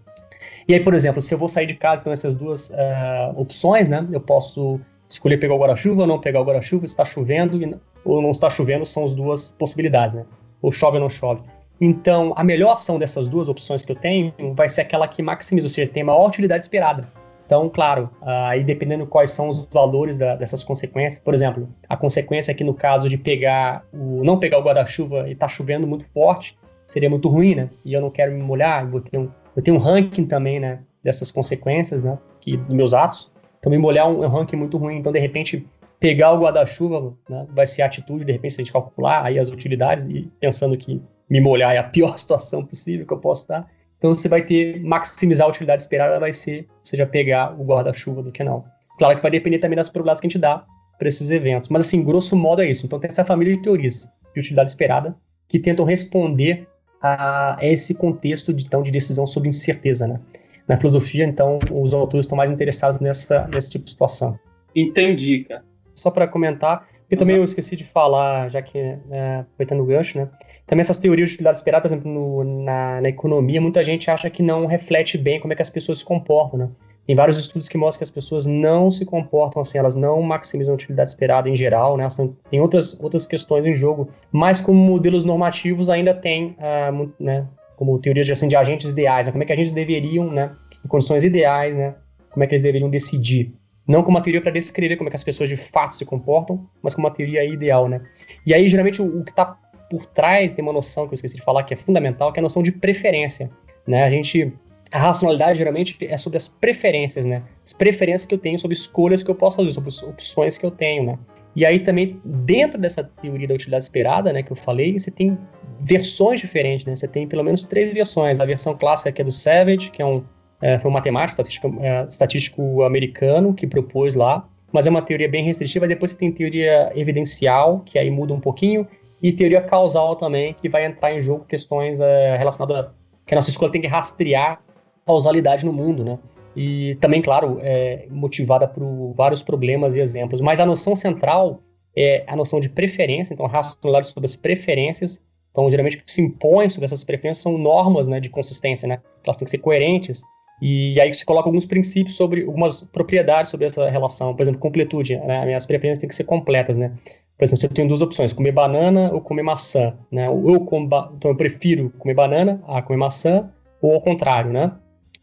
E 0.67 0.75
aí, 0.75 0.81
por 0.81 0.95
exemplo, 0.95 1.21
se 1.21 1.35
eu 1.35 1.39
vou 1.39 1.49
sair 1.49 1.67
de 1.67 1.75
casa, 1.75 2.01
então 2.01 2.13
essas 2.13 2.35
duas 2.35 2.71
uh, 2.71 3.33
opções, 3.37 3.89
né, 3.89 4.07
eu 4.11 4.21
posso 4.21 4.81
escolher 5.13 5.39
pegar 5.39 5.55
o 5.55 5.59
guarda-chuva 5.59 6.03
ou 6.03 6.07
não 6.07 6.19
pegar 6.19 6.41
o 6.41 6.45
guarda-chuva, 6.45 6.85
está 6.85 7.05
chovendo 7.05 7.59
ou 8.05 8.21
não 8.21 8.31
está 8.31 8.51
chovendo, 8.51 8.85
são 8.85 9.05
as 9.05 9.13
duas 9.13 9.53
possibilidades, 9.53 10.17
né? 10.17 10.25
Ou 10.61 10.73
chove 10.73 10.97
ou 10.97 11.03
não 11.03 11.09
chove. 11.09 11.43
Então, 11.81 12.33
a 12.37 12.45
melhor 12.45 12.73
ação 12.73 12.99
dessas 12.99 13.27
duas 13.27 13.49
opções 13.49 13.85
que 13.85 13.91
eu 13.91 13.97
tenho 13.97 14.33
vai 14.55 14.69
ser 14.69 14.83
aquela 14.83 15.09
que 15.09 15.21
maximiza, 15.23 15.67
ou 15.67 15.71
seja, 15.71 15.91
tem 15.91 16.05
maior 16.05 16.29
utilidade 16.29 16.65
esperada. 16.65 17.09
Então, 17.45 17.69
claro, 17.69 18.09
aí 18.23 18.63
dependendo 18.63 19.07
quais 19.07 19.31
são 19.31 19.49
os 19.49 19.67
valores 19.67 20.17
da, 20.17 20.37
dessas 20.37 20.63
consequências, 20.63 21.23
por 21.23 21.35
exemplo, 21.35 21.69
a 21.89 21.97
consequência 21.97 22.53
aqui 22.53 22.65
no 22.65 22.73
caso 22.73 23.09
de 23.09 23.19
pegar 23.19 23.85
o 23.93 24.23
não 24.25 24.39
pegar 24.39 24.59
o 24.59 24.63
guarda-chuva 24.63 25.29
e 25.29 25.35
tá 25.35 25.49
chovendo 25.49 25.87
muito 25.87 26.07
forte, 26.13 26.57
seria 26.87 27.11
muito 27.11 27.29
ruim, 27.29 27.55
né? 27.55 27.71
E 27.85 27.93
eu 27.93 28.01
não 28.01 28.11
quero 28.11 28.33
me 28.33 28.43
molhar, 28.43 28.89
vou 28.89 29.01
ter 29.01 29.19
um, 29.19 29.29
eu 29.57 29.63
tenho 29.63 29.77
um 29.77 29.81
ranking 29.81 30.25
também, 30.25 30.61
né, 30.61 30.81
dessas 31.03 31.31
consequências, 31.31 32.05
né, 32.05 32.19
que 32.41 32.57
dos 32.57 32.75
meus 32.75 32.95
atos. 32.95 33.32
Me 33.67 33.79
molhar 33.79 34.09
um, 34.11 34.25
é 34.25 34.27
um 34.27 34.31
ranking 34.31 34.57
muito 34.57 34.77
ruim, 34.77 34.97
então 34.99 35.13
de 35.13 35.19
repente 35.19 35.67
pegar 36.01 36.33
o 36.33 36.41
guarda-chuva 36.41 37.15
né, 37.31 37.47
vai 37.55 37.65
ser 37.65 37.83
a 37.83 37.87
atitude, 37.87 38.25
de 38.25 38.33
repente, 38.33 38.55
se 38.55 38.61
a 38.61 38.65
gente 38.65 38.73
calcular 38.73 39.25
aí 39.25 39.39
as 39.39 39.49
utilidades 39.49 40.05
e 40.05 40.29
pensando 40.41 40.77
que 40.77 41.01
me 41.31 41.41
molhar 41.41 41.75
é 41.75 41.79
a 41.79 41.85
pior 41.85 42.19
situação 42.19 42.65
possível 42.65 43.07
que 43.07 43.13
eu 43.13 43.19
posso 43.19 43.43
estar. 43.43 43.69
Então 43.99 44.13
você 44.13 44.29
vai 44.29 44.43
ter, 44.43 44.83
maximizar 44.83 45.47
a 45.47 45.51
utilidade 45.51 45.81
esperada 45.83 46.19
vai 46.19 46.33
ser, 46.33 46.67
seja 46.83 47.07
pegar 47.07 47.59
o 47.59 47.65
guarda-chuva 47.65 48.21
do 48.21 48.33
não. 48.45 48.65
Claro 48.99 49.17
que 49.17 49.23
vai 49.23 49.31
depender 49.31 49.61
também 49.61 49.77
das 49.77 49.89
probabilidades 49.89 50.21
que 50.21 50.27
a 50.27 50.31
gente 50.31 50.41
dá 50.41 50.65
para 50.99 51.07
esses 51.07 51.31
eventos. 51.31 51.69
Mas 51.69 51.83
assim, 51.83 52.03
grosso 52.03 52.35
modo 52.35 52.63
é 52.63 52.69
isso. 52.69 52.85
Então 52.85 52.99
tem 52.99 53.09
essa 53.09 53.25
família 53.25 53.55
de 53.55 53.63
teorias 53.63 54.13
de 54.35 54.41
utilidade 54.41 54.71
esperada 54.71 55.15
que 55.49 55.59
tentam 55.59 55.85
responder 55.85 56.67
a 57.01 57.57
esse 57.61 57.95
contexto 57.95 58.53
de, 58.53 58.65
então, 58.65 58.83
de 58.83 58.91
decisão 58.91 59.27
sobre 59.27 59.49
incerteza, 59.49 60.07
né? 60.07 60.21
Na 60.69 60.77
filosofia, 60.77 61.25
então, 61.25 61.59
os 61.71 61.93
autores 61.93 62.27
estão 62.27 62.37
mais 62.37 62.51
interessados 62.51 63.01
nessa, 63.01 63.49
nesse 63.53 63.71
tipo 63.71 63.85
de 63.85 63.91
situação. 63.91 64.39
Entendi, 64.75 65.41
cara 65.41 65.65
só 65.95 66.11
para 66.11 66.27
comentar, 66.27 66.87
e 67.11 67.17
também 67.17 67.37
eu 67.37 67.45
esqueci 67.45 67.77
de 67.77 67.85
falar, 67.85 68.49
já 68.49 68.63
que, 68.63 68.79
é, 68.79 69.41
aproveitando 69.41 69.81
o 69.81 69.85
gancho, 69.87 70.19
né? 70.19 70.29
Também 70.67 70.81
essas 70.81 70.99
teorias 70.99 71.29
de 71.29 71.35
utilidade 71.35 71.59
esperada, 71.59 71.83
por 71.83 71.89
exemplo, 71.89 72.11
no, 72.11 72.65
na, 72.65 73.01
na, 73.01 73.09
economia, 73.09 73.61
muita 73.61 73.85
gente 73.85 74.11
acha 74.11 74.31
que 74.31 74.43
não 74.43 74.67
reflete 74.67 75.19
bem 75.19 75.39
como 75.39 75.53
é 75.53 75.57
que 75.57 75.63
as 75.63 75.69
pessoas 75.69 75.99
se 75.99 76.05
comportam, 76.05 76.59
né? 76.59 76.69
Tem 77.07 77.17
vários 77.17 77.37
estudos 77.37 77.69
que 77.69 77.77
mostram 77.77 77.99
que 77.99 78.05
as 78.05 78.11
pessoas 78.11 78.47
não 78.47 78.91
se 78.91 79.05
comportam 79.05 79.61
assim, 79.61 79.77
elas 79.77 79.97
não 79.97 80.23
maximizam 80.23 80.73
a 80.73 80.77
utilidade 80.77 81.11
esperada 81.11 81.49
em 81.49 81.57
geral, 81.57 81.97
né? 81.97 82.07
Tem 82.49 82.61
outras, 82.61 82.99
outras 83.03 83.27
questões 83.27 83.67
em 83.67 83.75
jogo, 83.75 84.09
mas 84.31 84.61
como 84.61 84.79
modelos 84.79 85.25
normativos 85.25 85.91
ainda 85.91 86.15
tem, 86.15 86.57
uh, 86.59 87.13
né? 87.19 87.47
Como 87.83 87.99
teorias 87.99 88.27
de, 88.27 88.33
assim, 88.33 88.47
de 88.47 88.55
agentes 88.55 88.91
ideais, 88.91 89.27
né? 89.27 89.33
Como 89.33 89.43
é 89.43 89.47
que 89.47 89.53
agentes 89.53 89.73
deveriam, 89.73 90.31
né? 90.31 90.55
Em 90.85 90.87
condições 90.87 91.25
ideais, 91.25 91.77
né? 91.77 91.97
Como 92.31 92.45
é 92.45 92.47
que 92.47 92.55
eles 92.55 92.63
deveriam 92.63 92.89
decidir. 92.89 93.53
Não 93.89 94.05
como 94.05 94.17
uma 94.17 94.23
teoria 94.23 94.41
para 94.41 94.53
descrever 94.53 94.97
como 94.97 95.09
é 95.09 95.11
que 95.11 95.17
as 95.17 95.25
pessoas 95.25 95.49
de 95.49 95.57
fato 95.57 95.97
se 95.97 96.05
comportam, 96.05 96.65
mas 96.81 96.95
como 96.95 97.09
uma 97.09 97.13
teoria 97.13 97.45
ideal, 97.45 97.89
né? 97.89 98.01
E 98.47 98.55
aí, 98.55 98.69
geralmente, 98.69 99.03
o, 99.03 99.21
o 99.21 99.25
que 99.25 99.33
está 99.33 99.59
por 99.91 100.07
trás 100.07 100.55
tem 100.55 100.63
uma 100.63 100.73
noção 100.73 101.09
que 101.09 101.13
eu 101.13 101.17
esqueci 101.17 101.35
de 101.35 101.43
falar 101.43 101.65
que 101.65 101.75
é 101.75 101.77
fundamental, 101.77 102.33
que 102.33 102.39
é 102.39 102.41
a 102.41 102.45
noção 102.45 102.63
de 102.63 102.71
preferência, 102.71 103.51
né? 103.85 104.05
A 104.05 104.11
gente 104.11 104.53
a 104.93 104.99
racionalidade 104.99 105.59
geralmente 105.59 105.97
é 106.07 106.17
sobre 106.19 106.37
as 106.37 106.47
preferências, 106.47 107.25
né? 107.25 107.43
As 107.65 107.73
preferências 107.73 108.27
que 108.27 108.35
eu 108.35 108.39
tenho 108.39 108.59
sobre 108.59 108.77
escolhas 108.77 109.23
que 109.23 109.31
eu 109.31 109.35
posso 109.35 109.57
fazer, 109.57 109.73
sobre 109.73 109.91
opções 110.07 110.59
que 110.59 110.67
eu 110.67 110.71
tenho, 110.71 111.05
né? 111.05 111.19
E 111.55 111.67
aí 111.67 111.81
também, 111.81 112.21
dentro 112.25 112.81
dessa 112.81 113.05
teoria 113.05 113.47
da 113.47 113.55
utilidade 113.55 113.85
esperada, 113.85 114.33
né, 114.33 114.43
que 114.43 114.51
eu 114.51 114.57
falei, 114.57 114.99
você 114.99 115.11
tem 115.11 115.37
versões 115.81 116.41
diferentes, 116.41 116.87
né? 116.87 116.97
Você 116.97 117.07
tem 117.07 117.27
pelo 117.27 117.43
menos 117.43 117.67
três 117.67 117.93
versões. 117.93 118.41
A 118.41 118.47
versão 118.47 118.77
clássica 118.77 119.13
que 119.13 119.21
é 119.21 119.25
do 119.25 119.33
Savage, 119.33 119.91
que 119.91 120.01
é 120.01 120.07
um 120.07 120.25
é, 120.63 120.79
foi 120.79 120.89
um 120.89 120.95
matemático, 120.95 121.33
estatístico, 121.33 121.77
é, 121.81 122.07
estatístico 122.09 122.83
americano 122.85 123.53
que 123.53 123.67
propôs 123.67 124.15
lá, 124.15 124.49
mas 124.73 124.87
é 124.87 124.91
uma 124.91 125.03
teoria 125.03 125.29
bem 125.29 125.45
restritiva. 125.45 125.89
Depois 125.89 126.13
você 126.13 126.19
tem 126.19 126.31
teoria 126.31 126.91
evidencial, 126.95 127.81
que 127.81 127.99
aí 127.99 128.09
muda 128.09 128.33
um 128.33 128.41
pouquinho, 128.41 128.87
e 129.21 129.33
teoria 129.33 129.61
causal 129.61 130.15
também, 130.15 130.55
que 130.55 130.69
vai 130.69 130.87
entrar 130.87 131.13
em 131.13 131.21
jogo 131.21 131.45
questões 131.45 132.01
é, 132.01 132.37
relacionadas 132.37 132.87
a, 132.87 132.91
que 133.27 133.35
a 133.35 133.37
nossa 133.37 133.51
escola 133.51 133.73
tem 133.73 133.81
que 133.81 133.89
rastrear 133.89 134.61
causalidade 135.05 135.67
no 135.67 135.73
mundo, 135.73 136.05
né? 136.05 136.19
E 136.57 136.97
também, 137.01 137.23
claro, 137.23 137.59
é 137.61 138.07
motivada 138.11 138.69
por 138.69 139.13
vários 139.15 139.43
problemas 139.43 139.97
e 139.97 140.01
exemplos. 140.01 140.41
Mas 140.41 140.61
a 140.61 140.67
noção 140.67 140.95
central 140.95 141.61
é 141.97 142.25
a 142.27 142.37
noção 142.37 142.61
de 142.61 142.69
preferência, 142.69 143.35
então 143.35 143.47
racionalidade 143.47 144.09
sobre 144.09 144.27
as 144.27 144.37
preferências. 144.37 145.23
Então, 145.51 145.71
geralmente, 145.71 145.97
o 145.97 146.05
que 146.05 146.11
se 146.11 146.23
impõe 146.23 146.69
sobre 146.71 146.87
essas 146.87 147.05
preferências 147.05 147.43
são 147.43 147.59
normas 147.59 148.09
né, 148.09 148.21
de 148.21 148.31
consistência, 148.31 148.89
né? 148.89 149.01
Elas 149.25 149.37
têm 149.37 149.45
que 149.45 149.51
ser 149.51 149.59
coerentes 149.59 150.23
e 150.65 151.01
aí 151.01 151.13
você 151.13 151.25
coloca 151.25 151.49
alguns 151.49 151.67
princípios 151.67 152.17
sobre 152.17 152.45
algumas 152.45 152.83
propriedades 152.83 153.51
sobre 153.51 153.67
essa 153.67 153.91
relação. 153.91 154.33
Por 154.33 154.43
exemplo, 154.43 154.61
completude. 154.61 155.17
Né? 155.17 155.53
As 155.57 155.67
preferências 155.67 155.99
têm 155.99 156.09
que 156.09 156.15
ser 156.15 156.23
completas, 156.23 156.77
né? 156.77 156.93
Por 157.37 157.45
exemplo, 157.45 157.61
você 157.61 157.69
tem 157.69 157.89
duas 157.89 158.01
opções, 158.01 158.33
comer 158.33 158.53
banana 158.53 159.13
ou 159.13 159.21
comer 159.21 159.43
maçã, 159.43 159.93
né? 160.09 160.29
Eu 160.29 160.61
como 160.61 160.87
então 161.17 161.33
eu 161.33 161.37
prefiro 161.37 161.91
comer 161.99 162.15
banana 162.15 162.63
a 162.69 162.81
comer 162.81 162.99
maçã 162.99 163.51
ou 163.81 163.93
ao 163.93 164.01
contrário, 164.01 164.53
né? 164.53 164.71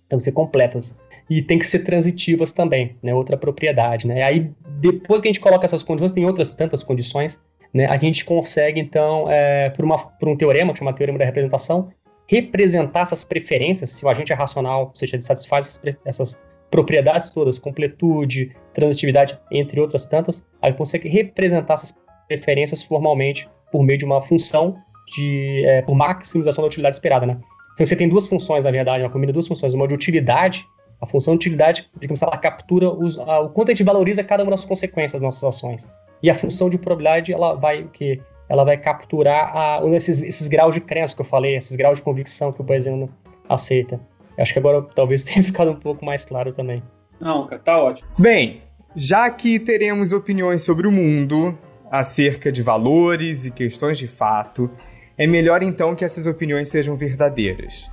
Então, 0.05 0.19
ser 0.19 0.33
completas. 0.33 0.97
E 1.29 1.41
tem 1.41 1.59
que 1.59 1.67
ser 1.67 1.79
transitivas 1.79 2.51
também, 2.51 2.95
né? 3.03 3.13
Outra 3.13 3.37
propriedade, 3.37 4.07
né? 4.07 4.23
Aí, 4.23 4.51
depois 4.79 5.21
que 5.21 5.27
a 5.27 5.31
gente 5.31 5.39
coloca 5.39 5.65
essas 5.65 5.83
condições, 5.83 6.11
tem 6.11 6.25
outras 6.25 6.51
tantas 6.51 6.83
condições, 6.83 7.39
né? 7.73 7.85
A 7.85 7.97
gente 7.97 8.25
consegue, 8.25 8.79
então, 8.79 9.29
é, 9.29 9.69
por, 9.69 9.85
uma, 9.85 9.97
por 9.97 10.27
um 10.27 10.35
teorema, 10.35 10.73
que 10.73 10.79
chama 10.79 10.93
teorema 10.93 11.19
da 11.19 11.25
representação, 11.25 11.89
representar 12.27 13.01
essas 13.01 13.23
preferências, 13.23 13.89
se 13.89 14.05
o 14.05 14.09
agente 14.09 14.31
é 14.31 14.35
racional, 14.35 14.87
ou 14.87 14.95
seja, 14.95 15.15
ele 15.15 15.23
satisfaz 15.23 15.79
essas, 16.05 16.41
propriedades 16.69 17.31
todas, 17.31 17.57
completude, 17.57 18.55
transitividade, 18.73 19.39
entre 19.51 19.79
outras 19.79 20.05
tantas, 20.05 20.47
aí 20.61 20.71
consegue 20.73 21.09
representar 21.09 21.73
essas 21.73 21.97
preferências 22.27 22.83
formalmente 22.83 23.49
por 23.71 23.83
meio 23.83 23.97
de 23.97 24.05
uma 24.05 24.21
função 24.21 24.77
de 25.15 25.63
é, 25.65 25.81
por 25.81 25.95
maximização 25.95 26.61
da 26.61 26.67
utilidade 26.67 26.95
esperada, 26.95 27.25
né? 27.25 27.39
Então 27.73 27.85
você 27.87 27.95
tem 27.95 28.07
duas 28.07 28.27
funções, 28.27 28.65
na 28.65 28.71
verdade, 28.71 29.03
uma 29.03 29.09
combina 29.09 29.33
duas 29.33 29.47
funções, 29.47 29.73
uma 29.73 29.87
de 29.87 29.95
utilidade, 29.95 30.67
a 31.01 31.05
função 31.05 31.33
de 31.33 31.37
utilidade, 31.37 31.89
digamos, 31.99 32.21
ela 32.21 32.37
captura 32.37 32.89
os, 32.89 33.17
a, 33.17 33.39
o 33.39 33.49
quanto 33.49 33.69
a 33.69 33.73
gente 33.73 33.83
valoriza 33.83 34.23
cada 34.23 34.43
uma 34.43 34.51
das 34.51 34.65
consequências 34.65 35.13
das 35.13 35.21
nossas 35.21 35.43
ações. 35.43 35.89
E 36.21 36.29
a 36.29 36.35
função 36.35 36.69
de 36.69 36.77
probabilidade, 36.77 37.31
ela 37.31 37.55
vai 37.55 37.83
o 37.83 37.87
que 37.89 38.21
ela 38.49 38.63
vai 38.63 38.77
capturar 38.77 39.55
a, 39.55 39.81
esses, 39.93 40.23
esses 40.23 40.47
graus 40.47 40.73
de 40.73 40.81
crença 40.81 41.15
que 41.15 41.21
eu 41.21 41.25
falei, 41.25 41.55
esses 41.55 41.75
graus 41.75 41.99
de 41.99 42.03
convicção 42.03 42.51
que 42.51 42.59
o 42.61 42.63
Bayesiano 42.63 43.09
aceita. 43.47 43.99
Acho 44.37 44.53
que 44.53 44.59
agora 44.59 44.81
talvez 44.95 45.23
tenha 45.23 45.43
ficado 45.43 45.71
um 45.71 45.75
pouco 45.75 46.03
mais 46.03 46.25
claro 46.25 46.51
também. 46.51 46.81
Não, 47.19 47.45
cara, 47.45 47.61
tá 47.61 47.77
ótimo. 47.77 48.07
Bem, 48.17 48.63
já 48.95 49.29
que 49.29 49.59
teremos 49.59 50.13
opiniões 50.13 50.63
sobre 50.63 50.87
o 50.87 50.91
mundo, 50.91 51.57
acerca 51.91 52.51
de 52.51 52.61
valores 52.61 53.45
e 53.45 53.51
questões 53.51 53.97
de 53.97 54.07
fato, 54.07 54.69
é 55.17 55.27
melhor 55.27 55.61
então 55.61 55.95
que 55.95 56.03
essas 56.03 56.25
opiniões 56.25 56.69
sejam 56.69 56.95
verdadeiras. 56.95 57.91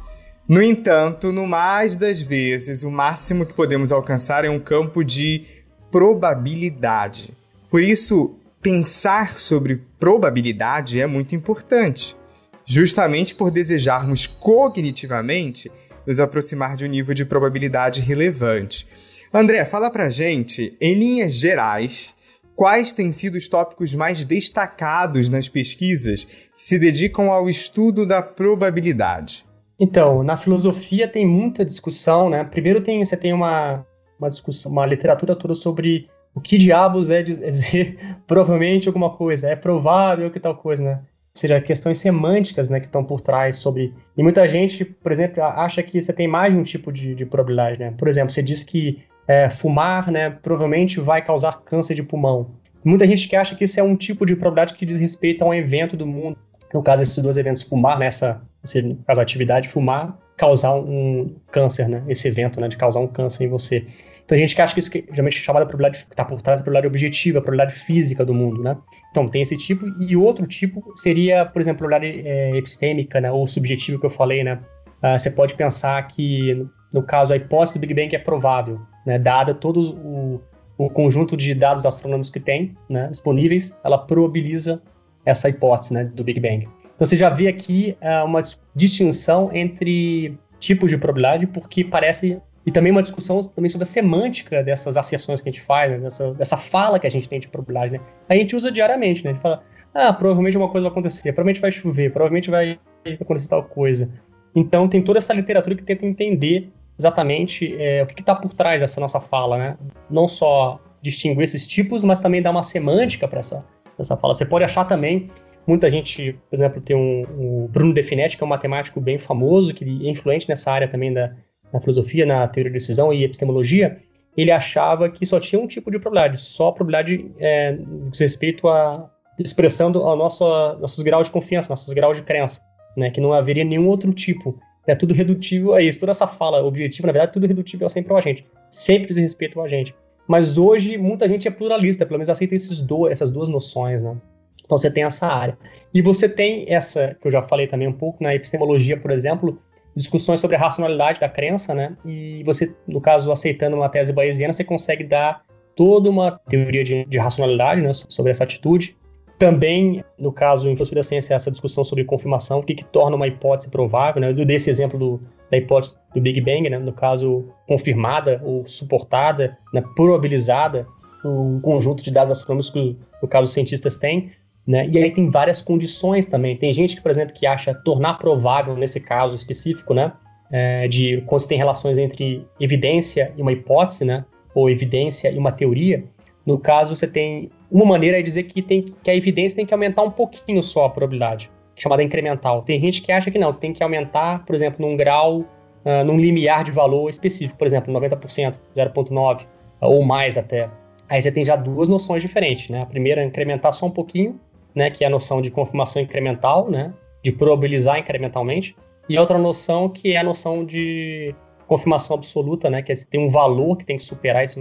No 0.48 0.62
entanto, 0.62 1.32
no 1.32 1.44
mais 1.44 1.96
das 1.96 2.22
vezes, 2.22 2.84
o 2.84 2.90
máximo 2.90 3.44
que 3.44 3.52
podemos 3.52 3.90
alcançar 3.90 4.44
é 4.44 4.48
um 4.48 4.60
campo 4.60 5.02
de 5.02 5.44
probabilidade. 5.90 7.36
Por 7.68 7.82
isso, 7.82 8.36
pensar 8.62 9.38
sobre 9.40 9.82
probabilidade 9.98 11.00
é 11.00 11.06
muito 11.06 11.34
importante, 11.34 12.16
justamente 12.64 13.34
por 13.34 13.50
desejarmos 13.50 14.28
cognitivamente 14.28 15.68
nos 16.06 16.20
aproximar 16.20 16.76
de 16.76 16.84
um 16.84 16.88
nível 16.88 17.12
de 17.12 17.24
probabilidade 17.24 18.00
relevante. 18.00 18.86
André, 19.34 19.64
fala 19.64 19.90
pra 19.90 20.08
gente, 20.08 20.76
em 20.80 20.94
linhas 20.94 21.34
gerais, 21.34 22.14
quais 22.54 22.92
têm 22.92 23.10
sido 23.10 23.34
os 23.34 23.48
tópicos 23.48 23.96
mais 23.96 24.24
destacados 24.24 25.28
nas 25.28 25.48
pesquisas 25.48 26.24
que 26.24 26.36
se 26.54 26.78
dedicam 26.78 27.32
ao 27.32 27.50
estudo 27.50 28.06
da 28.06 28.22
probabilidade? 28.22 29.45
Então, 29.78 30.22
na 30.22 30.36
filosofia 30.36 31.06
tem 31.06 31.26
muita 31.26 31.64
discussão, 31.64 32.30
né? 32.30 32.44
Primeiro 32.44 32.80
tem, 32.80 33.04
você 33.04 33.16
tem 33.16 33.32
uma, 33.32 33.84
uma 34.18 34.28
discussão, 34.28 34.72
uma 34.72 34.86
literatura 34.86 35.36
toda 35.36 35.54
sobre 35.54 36.08
o 36.34 36.40
que 36.40 36.56
diabos 36.58 37.10
é 37.10 37.22
dizer 37.24 37.98
provavelmente 38.26 38.88
alguma 38.88 39.10
coisa, 39.10 39.48
é 39.48 39.56
provável 39.56 40.30
que 40.30 40.40
tal 40.40 40.56
coisa, 40.56 40.84
né? 40.84 41.00
Ou 41.34 41.40
seja, 41.40 41.60
questões 41.60 41.98
semânticas 41.98 42.70
né, 42.70 42.80
que 42.80 42.86
estão 42.86 43.04
por 43.04 43.20
trás 43.20 43.58
sobre. 43.58 43.92
E 44.16 44.22
muita 44.22 44.48
gente, 44.48 44.86
por 44.86 45.12
exemplo, 45.12 45.42
acha 45.42 45.82
que 45.82 46.00
você 46.00 46.10
tem 46.10 46.26
mais 46.26 46.50
de 46.50 46.58
um 46.58 46.62
tipo 46.62 46.90
de, 46.90 47.14
de 47.14 47.26
probabilidade, 47.26 47.78
né? 47.78 47.94
Por 47.98 48.08
exemplo, 48.08 48.30
você 48.30 48.42
diz 48.42 48.64
que 48.64 49.02
é, 49.28 49.50
fumar 49.50 50.10
né, 50.10 50.30
provavelmente 50.30 50.98
vai 50.98 51.22
causar 51.22 51.60
câncer 51.62 51.94
de 51.94 52.02
pulmão. 52.02 52.52
Muita 52.82 53.06
gente 53.06 53.28
que 53.28 53.36
acha 53.36 53.54
que 53.54 53.64
isso 53.64 53.78
é 53.78 53.82
um 53.82 53.96
tipo 53.96 54.24
de 54.24 54.34
probabilidade 54.34 54.78
que 54.78 54.86
diz 54.86 54.98
respeito 54.98 55.42
a 55.42 55.48
um 55.48 55.52
evento 55.52 55.96
do 55.96 56.06
mundo. 56.06 56.38
No 56.72 56.82
caso, 56.82 57.02
esses 57.02 57.18
dois 57.22 57.36
eventos, 57.36 57.62
fumar, 57.62 57.98
nessa, 57.98 58.42
no 58.82 58.96
caso, 59.04 59.20
a 59.20 59.22
atividade, 59.22 59.68
fumar, 59.68 60.18
causar 60.36 60.74
um 60.74 61.34
câncer, 61.50 61.88
né? 61.88 62.02
Esse 62.08 62.28
evento, 62.28 62.60
né? 62.60 62.68
De 62.68 62.76
causar 62.76 63.00
um 63.00 63.06
câncer 63.06 63.44
em 63.44 63.48
você. 63.48 63.86
Então 64.24 64.36
a 64.36 64.38
gente 64.40 64.56
que 64.56 64.60
acha 64.60 64.74
que 64.74 64.80
isso 64.80 64.90
que 64.90 65.04
geralmente 65.10 65.38
é 65.38 65.40
chamada 65.40 65.64
probabilidade 65.64 66.04
que 66.04 66.12
está 66.12 66.24
por 66.24 66.42
trás 66.42 66.58
da 66.60 66.64
probabilidade 66.64 66.92
objetiva, 66.92 67.38
a 67.38 67.42
probabilidade 67.42 67.78
física 67.80 68.24
do 68.24 68.34
mundo, 68.34 68.60
né? 68.60 68.76
Então 69.10 69.28
tem 69.28 69.40
esse 69.40 69.56
tipo 69.56 69.86
e 70.00 70.16
outro 70.16 70.46
tipo 70.46 70.82
seria, 70.96 71.46
por 71.46 71.62
exemplo, 71.62 71.86
a 71.86 71.88
probabilidade 71.88 72.28
é, 72.28 72.56
epistêmica, 72.56 73.20
né? 73.20 73.30
Ou 73.30 73.46
subjetiva 73.46 74.00
que 74.00 74.06
eu 74.06 74.10
falei, 74.10 74.42
né? 74.42 74.58
Uh, 75.02 75.16
você 75.16 75.30
pode 75.30 75.54
pensar 75.54 76.02
que 76.08 76.66
no 76.92 77.02
caso 77.02 77.32
a 77.32 77.36
hipótese 77.36 77.78
do 77.78 77.80
Big 77.80 77.94
Bang 77.94 78.16
é 78.16 78.18
provável, 78.18 78.80
né? 79.06 79.16
Dada 79.16 79.54
todo 79.54 79.94
o, 79.94 80.40
o 80.76 80.90
conjunto 80.90 81.36
de 81.36 81.54
dados 81.54 81.86
astronômicos 81.86 82.30
que 82.30 82.40
tem, 82.40 82.74
né? 82.90 83.06
Disponíveis, 83.08 83.78
ela 83.84 83.96
probabiliza 83.96 84.82
essa 85.26 85.48
hipótese, 85.48 85.92
né? 85.92 86.04
Do 86.04 86.24
Big 86.24 86.40
Bang. 86.40 86.68
Então 86.94 87.06
você 87.06 87.16
já 87.16 87.28
vê 87.28 87.48
aqui 87.48 87.98
uh, 88.00 88.24
uma 88.24 88.40
distinção 88.74 89.50
entre 89.52 90.38
tipos 90.58 90.90
de 90.90 90.96
probabilidade, 90.96 91.46
porque 91.46 91.84
parece 91.84 92.40
e 92.64 92.72
também 92.72 92.90
uma 92.90 93.00
discussão 93.02 93.38
também 93.40 93.68
sobre 93.68 93.84
a 93.84 93.86
semântica 93.86 94.60
dessas 94.60 94.96
asserções 94.96 95.40
que 95.40 95.48
a 95.48 95.52
gente 95.52 95.62
faz, 95.62 95.92
né? 95.92 95.98
dessa, 95.98 96.34
dessa 96.34 96.56
fala 96.56 96.98
que 96.98 97.06
a 97.06 97.10
gente 97.10 97.28
tem 97.28 97.38
de 97.38 97.46
probabilidade, 97.46 97.92
né? 97.92 98.00
A 98.28 98.34
gente 98.34 98.56
usa 98.56 98.72
diariamente, 98.72 99.24
né? 99.24 99.30
A 99.30 99.34
gente 99.34 99.42
fala, 99.42 99.62
ah, 99.94 100.12
provavelmente 100.12 100.56
uma 100.56 100.68
coisa 100.68 100.86
vai 100.86 100.90
acontecer, 100.90 101.32
provavelmente 101.32 101.60
vai 101.60 101.70
chover, 101.70 102.10
provavelmente 102.10 102.50
vai 102.50 102.80
acontecer 103.20 103.48
tal 103.48 103.62
coisa. 103.62 104.10
Então 104.52 104.88
tem 104.88 105.00
toda 105.00 105.18
essa 105.18 105.32
literatura 105.32 105.76
que 105.76 105.84
tenta 105.84 106.04
entender 106.04 106.72
exatamente 106.98 107.76
é, 107.78 108.02
o 108.02 108.06
que 108.06 108.20
está 108.20 108.34
por 108.34 108.52
trás 108.52 108.80
dessa 108.80 109.00
nossa 109.00 109.20
fala, 109.20 109.56
né? 109.58 109.78
Não 110.10 110.26
só 110.26 110.80
distinguir 111.00 111.44
esses 111.44 111.68
tipos, 111.68 112.02
mas 112.02 112.18
também 112.18 112.42
dar 112.42 112.50
uma 112.50 112.64
semântica 112.64 113.28
para 113.28 113.38
essa, 113.38 113.64
essa 113.98 114.16
fala. 114.16 114.34
Você 114.34 114.44
pode 114.44 114.64
achar 114.64 114.84
também, 114.84 115.28
muita 115.66 115.90
gente, 115.90 116.32
por 116.48 116.56
exemplo, 116.56 116.80
tem 116.80 116.96
um, 116.96 117.22
o 117.38 117.68
Bruno 117.68 117.92
Definetti, 117.92 118.36
que 118.36 118.42
é 118.42 118.46
um 118.46 118.50
matemático 118.50 119.00
bem 119.00 119.18
famoso, 119.18 119.74
que 119.74 119.84
é 119.84 120.10
influente 120.10 120.48
nessa 120.48 120.70
área 120.70 120.88
também 120.88 121.12
da, 121.12 121.32
na 121.72 121.80
filosofia, 121.80 122.24
na 122.24 122.46
teoria 122.48 122.70
de 122.70 122.78
decisão 122.78 123.12
e 123.12 123.24
epistemologia, 123.24 124.00
ele 124.36 124.50
achava 124.50 125.08
que 125.08 125.24
só 125.24 125.40
tinha 125.40 125.60
um 125.60 125.66
tipo 125.66 125.90
de 125.90 125.98
probabilidade, 125.98 126.42
só 126.42 126.70
probabilidade 126.70 127.30
é, 127.38 127.76
com 127.76 128.10
respeito 128.18 128.68
à 128.68 129.10
expressão 129.38 129.90
do 129.90 130.00
ao 130.00 130.16
nosso, 130.16 130.44
nossos 130.78 131.02
graus 131.02 131.28
de 131.28 131.32
confiança, 131.32 131.68
nossos 131.68 131.92
graus 131.92 132.18
de 132.18 132.22
crença, 132.22 132.60
né, 132.96 133.10
que 133.10 133.20
não 133.20 133.32
haveria 133.32 133.64
nenhum 133.64 133.88
outro 133.88 134.12
tipo. 134.12 134.58
É 134.86 134.94
tudo 134.94 135.12
redutível 135.12 135.74
a 135.74 135.82
isso. 135.82 135.98
Toda 135.98 136.12
essa 136.12 136.28
fala 136.28 136.62
objetiva, 136.62 137.06
na 137.06 137.12
verdade, 137.12 137.32
tudo 137.32 137.46
redutível 137.46 137.88
sempre 137.88 138.12
ao 138.12 138.18
agente. 138.18 138.46
Sempre 138.70 139.08
diz 139.08 139.16
respeito 139.16 139.58
ao 139.58 139.64
agente. 139.64 139.94
Mas 140.26 140.58
hoje, 140.58 140.98
muita 140.98 141.28
gente 141.28 141.46
é 141.46 141.50
pluralista, 141.50 142.04
pelo 142.04 142.18
menos 142.18 142.30
aceita 142.30 142.54
esses 142.54 142.80
do, 142.80 143.08
essas 143.08 143.30
duas 143.30 143.48
noções, 143.48 144.02
né? 144.02 144.16
Então 144.64 144.76
você 144.76 144.90
tem 144.90 145.04
essa 145.04 145.26
área. 145.28 145.56
E 145.94 146.02
você 146.02 146.28
tem 146.28 146.66
essa, 146.68 147.16
que 147.20 147.26
eu 147.26 147.30
já 147.30 147.42
falei 147.42 147.68
também 147.68 147.86
um 147.86 147.92
pouco, 147.92 148.22
na 148.22 148.34
epistemologia, 148.34 148.98
por 148.98 149.12
exemplo, 149.12 149.60
discussões 149.94 150.40
sobre 150.40 150.56
a 150.56 150.58
racionalidade 150.58 151.20
da 151.20 151.28
crença, 151.28 151.74
né? 151.74 151.96
E 152.04 152.42
você, 152.44 152.74
no 152.86 153.00
caso, 153.00 153.30
aceitando 153.30 153.76
uma 153.76 153.88
tese 153.88 154.12
bayesiana, 154.12 154.52
você 154.52 154.64
consegue 154.64 155.04
dar 155.04 155.42
toda 155.76 156.10
uma 156.10 156.32
teoria 156.48 156.82
de, 156.82 157.04
de 157.04 157.18
racionalidade, 157.18 157.80
né, 157.80 157.92
sobre 157.92 158.32
essa 158.32 158.44
atitude. 158.44 158.96
Também, 159.38 160.02
no 160.18 160.32
caso, 160.32 160.68
em 160.68 160.74
filosofia 160.74 160.96
da 160.96 161.02
ciência, 161.02 161.34
essa 161.34 161.50
discussão 161.50 161.84
sobre 161.84 162.04
confirmação, 162.04 162.60
o 162.60 162.62
que, 162.62 162.74
que 162.74 162.84
torna 162.84 163.16
uma 163.16 163.26
hipótese 163.26 163.70
provável, 163.70 164.20
né? 164.20 164.32
Eu 164.34 164.44
dei 164.46 164.56
esse 164.56 164.70
exemplo 164.70 164.98
do, 164.98 165.20
da 165.50 165.58
hipótese 165.58 165.96
do 166.14 166.20
Big 166.20 166.40
Bang, 166.40 166.70
né? 166.70 166.78
No 166.78 166.92
caso, 166.92 167.48
confirmada 167.66 168.40
ou 168.42 168.64
suportada, 168.64 169.58
né? 169.74 169.82
probabilizada, 169.94 170.86
um 171.24 171.60
conjunto 171.60 172.02
de 172.02 172.10
dados 172.10 172.30
astronômicos 172.30 172.70
que, 172.70 172.96
no 173.20 173.28
caso, 173.28 173.44
os 173.44 173.52
cientistas 173.52 173.96
têm, 173.96 174.30
né? 174.66 174.88
E 174.88 174.98
aí 174.98 175.10
tem 175.10 175.28
várias 175.30 175.62
condições 175.62 176.26
também. 176.26 176.56
Tem 176.56 176.72
gente 176.72 176.96
que, 176.96 177.02
por 177.02 177.10
exemplo, 177.10 177.34
que 177.34 177.46
acha 177.46 177.74
tornar 177.74 178.14
provável, 178.14 178.74
nesse 178.74 179.00
caso 179.00 179.34
específico, 179.34 179.94
né, 179.94 180.12
é, 180.50 180.88
de 180.88 181.22
quando 181.26 181.42
você 181.42 181.48
tem 181.48 181.58
relações 181.58 181.98
entre 181.98 182.46
evidência 182.58 183.32
e 183.36 183.42
uma 183.42 183.52
hipótese, 183.52 184.04
né, 184.04 184.24
ou 184.54 184.68
evidência 184.68 185.30
e 185.30 185.38
uma 185.38 185.52
teoria. 185.52 186.04
No 186.46 186.58
caso, 186.58 186.94
você 186.94 187.06
tem 187.06 187.50
uma 187.70 187.84
maneira 187.84 188.18
de 188.18 188.22
dizer 188.22 188.44
que, 188.44 188.62
tem, 188.62 188.82
que 189.02 189.10
a 189.10 189.14
evidência 189.14 189.56
tem 189.56 189.66
que 189.66 189.74
aumentar 189.74 190.02
um 190.02 190.10
pouquinho 190.10 190.62
só 190.62 190.86
a 190.86 190.90
probabilidade, 190.90 191.50
chamada 191.74 192.02
incremental. 192.02 192.62
Tem 192.62 192.78
gente 192.78 193.02
que 193.02 193.10
acha 193.10 193.30
que 193.30 193.38
não, 193.38 193.52
tem 193.52 193.72
que 193.72 193.82
aumentar, 193.82 194.44
por 194.46 194.54
exemplo, 194.54 194.86
num 194.86 194.96
grau, 194.96 195.40
uh, 195.40 196.04
num 196.04 196.18
limiar 196.18 196.62
de 196.62 196.70
valor 196.70 197.10
específico, 197.10 197.58
por 197.58 197.66
exemplo, 197.66 197.92
90%, 197.92 198.54
0,9% 198.74 199.42
uh, 199.42 199.46
ou 199.80 200.04
mais 200.04 200.38
até. 200.38 200.70
Aí 201.08 201.20
você 201.20 201.32
tem 201.32 201.44
já 201.44 201.56
duas 201.56 201.88
noções 201.88 202.22
diferentes, 202.22 202.68
né? 202.68 202.82
A 202.82 202.86
primeira 202.86 203.22
é 203.22 203.24
incrementar 203.24 203.72
só 203.72 203.86
um 203.86 203.90
pouquinho, 203.90 204.40
né, 204.76 204.90
que 204.90 205.02
é 205.02 205.06
a 205.06 205.10
noção 205.10 205.40
de 205.40 205.50
confirmação 205.50 206.02
incremental, 206.02 206.70
né, 206.70 206.92
de 207.24 207.32
probabilizar 207.32 207.98
incrementalmente, 207.98 208.76
e 209.08 209.18
outra 209.18 209.38
noção 209.38 209.88
que 209.88 210.12
é 210.12 210.18
a 210.18 210.22
noção 210.22 210.64
de 210.64 211.34
confirmação 211.66 212.16
absoluta, 212.16 212.68
né, 212.68 212.82
que 212.82 212.92
é, 212.92 212.94
tem 213.10 213.24
um 213.24 213.28
valor 213.28 213.76
que 213.76 213.86
tem 213.86 213.96
que 213.96 214.04
superar 214.04 214.44
esse 214.44 214.60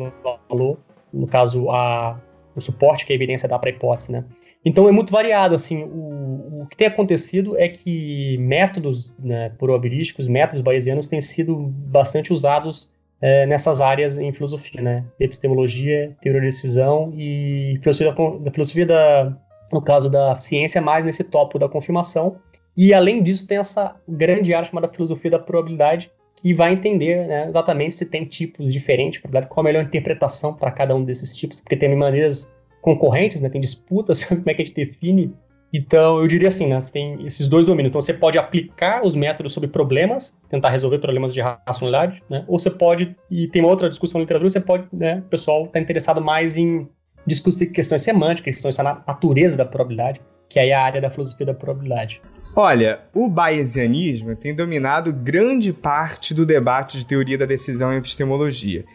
valor, 0.50 0.80
no 1.16 1.28
caso 1.28 1.70
a, 1.70 2.20
o 2.56 2.62
suporte 2.62 3.06
que 3.06 3.14
a 3.14 3.16
evidência 3.16 3.48
dá 3.48 3.58
para 3.58 3.70
a 3.70 3.74
hipótese, 3.74 4.12
né. 4.12 4.26
Então 4.64 4.90
é 4.90 4.92
muito 4.92 5.12
variado, 5.12 5.54
assim, 5.54 5.84
o, 5.84 6.64
o 6.64 6.68
que 6.68 6.76
tem 6.76 6.88
acontecido 6.88 7.56
é 7.58 7.70
que 7.70 8.38
métodos 8.40 9.14
né, 9.20 9.50
probabilísticos, 9.58 10.28
métodos 10.28 10.62
bayesianos 10.62 11.08
têm 11.08 11.22
sido 11.22 11.56
bastante 11.56 12.34
usados 12.34 12.90
é, 13.22 13.46
nessas 13.46 13.80
áreas 13.80 14.18
em 14.18 14.32
filosofia, 14.34 14.82
né, 14.82 15.06
epistemologia, 15.20 16.16
teoria 16.20 16.42
da 16.42 16.48
decisão 16.48 17.14
e 17.16 17.80
filosofia 17.82 18.12
da, 18.40 18.52
filosofia 18.52 18.86
da 18.86 19.38
no 19.72 19.82
caso 19.82 20.10
da 20.10 20.38
ciência, 20.38 20.82
mais 20.82 21.04
nesse 21.04 21.24
tópico 21.24 21.60
da 21.60 21.68
confirmação. 21.68 22.38
E 22.78 22.94
além 22.94 23.22
disso, 23.22 23.48
tem 23.48 23.58
essa 23.58 23.96
grande 24.08 24.54
área 24.54 24.68
chamada 24.68 24.88
filosofia 24.88 25.32
da 25.32 25.40
probabilidade, 25.40 26.12
que 26.46 26.54
vai 26.54 26.74
entender 26.74 27.26
né, 27.26 27.48
exatamente 27.48 27.96
se 27.96 28.08
tem 28.08 28.24
tipos 28.24 28.72
diferentes, 28.72 29.20
qual 29.20 29.50
a 29.58 29.64
melhor 29.64 29.84
interpretação 29.84 30.54
para 30.54 30.70
cada 30.70 30.96
um 30.96 31.04
desses 31.04 31.36
tipos, 31.36 31.60
porque 31.60 31.76
tem 31.76 31.96
maneiras 31.96 32.54
concorrentes, 32.84 33.42
né, 33.42 33.50
tem 33.50 33.60
disputas, 33.60 34.24
como 34.30 34.44
é 34.46 34.54
que 34.54 34.62
a 34.62 34.66
gente 34.66 34.76
define. 34.76 35.34
Então, 35.74 36.20
eu 36.20 36.28
diria 36.28 36.50
assim, 36.50 36.68
né, 36.68 36.80
você 36.80 36.92
tem 36.92 37.26
esses 37.26 37.50
dois 37.50 37.66
domínios. 37.66 37.90
Então, 37.90 38.00
você 38.00 38.14
pode 38.14 38.38
aplicar 38.38 39.04
os 39.04 39.16
métodos 39.16 39.54
sobre 39.54 39.70
problemas, 39.70 40.38
tentar 40.48 40.70
resolver 40.70 41.00
problemas 41.00 41.34
de 41.34 41.42
racionalidade, 41.42 42.22
né, 42.30 42.46
ou 42.48 42.60
você 42.60 42.70
pode, 42.70 43.16
e 43.32 43.48
tem 43.48 43.64
uma 43.64 43.72
outra 43.72 43.90
discussão 43.90 44.20
na 44.20 44.26
literatura, 44.26 44.48
você 44.48 44.62
pode, 44.62 44.88
né, 44.94 45.24
o 45.26 45.30
pessoal 45.30 45.64
está 45.64 45.80
interessado 45.80 46.22
mais 46.22 46.58
em 46.58 46.88
discutir 47.26 47.66
questões 47.72 48.04
semânticas, 48.04 48.54
questões 48.54 48.78
da 48.78 48.84
natureza 48.84 49.58
da 49.58 49.66
probabilidade, 49.66 50.22
que 50.48 50.60
aí 50.60 50.70
é 50.70 50.76
a 50.76 50.84
área 50.84 51.02
da 51.02 51.10
filosofia 51.10 51.48
da 51.48 51.56
probabilidade. 51.56 52.22
Olha, 52.58 53.02
o 53.14 53.28
bayesianismo 53.28 54.34
tem 54.34 54.56
dominado 54.56 55.12
grande 55.12 55.74
parte 55.74 56.34
do 56.34 56.46
debate 56.46 56.98
de 56.98 57.06
teoria 57.06 57.38
da 57.38 57.46
decisão 57.46 57.94
em 57.94 57.98
epistemologia. 57.98 58.86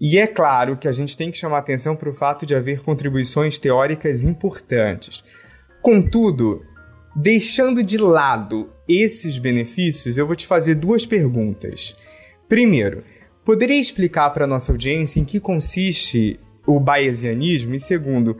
E 0.00 0.18
é 0.18 0.26
claro 0.26 0.76
que 0.76 0.86
a 0.86 0.92
gente 0.92 1.16
tem 1.16 1.28
que 1.28 1.36
chamar 1.36 1.58
atenção 1.58 1.96
para 1.96 2.08
o 2.08 2.12
fato 2.12 2.46
de 2.46 2.54
haver 2.54 2.82
contribuições 2.82 3.58
teóricas 3.58 4.22
importantes. 4.22 5.24
Contudo, 5.82 6.64
deixando 7.16 7.82
de 7.82 7.98
lado 7.98 8.70
esses 8.88 9.36
benefícios, 9.36 10.16
eu 10.16 10.26
vou 10.26 10.36
te 10.36 10.46
fazer 10.46 10.76
duas 10.76 11.04
perguntas. 11.04 11.96
Primeiro, 12.48 13.02
poderia 13.44 13.80
explicar 13.80 14.30
para 14.30 14.46
nossa 14.46 14.70
audiência 14.70 15.18
em 15.18 15.24
que 15.24 15.40
consiste 15.40 16.38
o 16.64 16.78
bayesianismo? 16.78 17.74
E 17.74 17.80
segundo, 17.80 18.36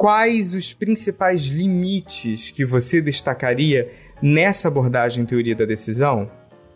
quais 0.00 0.54
os 0.54 0.72
principais 0.72 1.42
limites 1.42 2.50
que 2.50 2.64
você 2.64 3.02
destacaria 3.02 3.90
nessa 4.22 4.68
abordagem 4.68 5.26
teoria 5.26 5.54
da 5.54 5.66
decisão? 5.66 6.26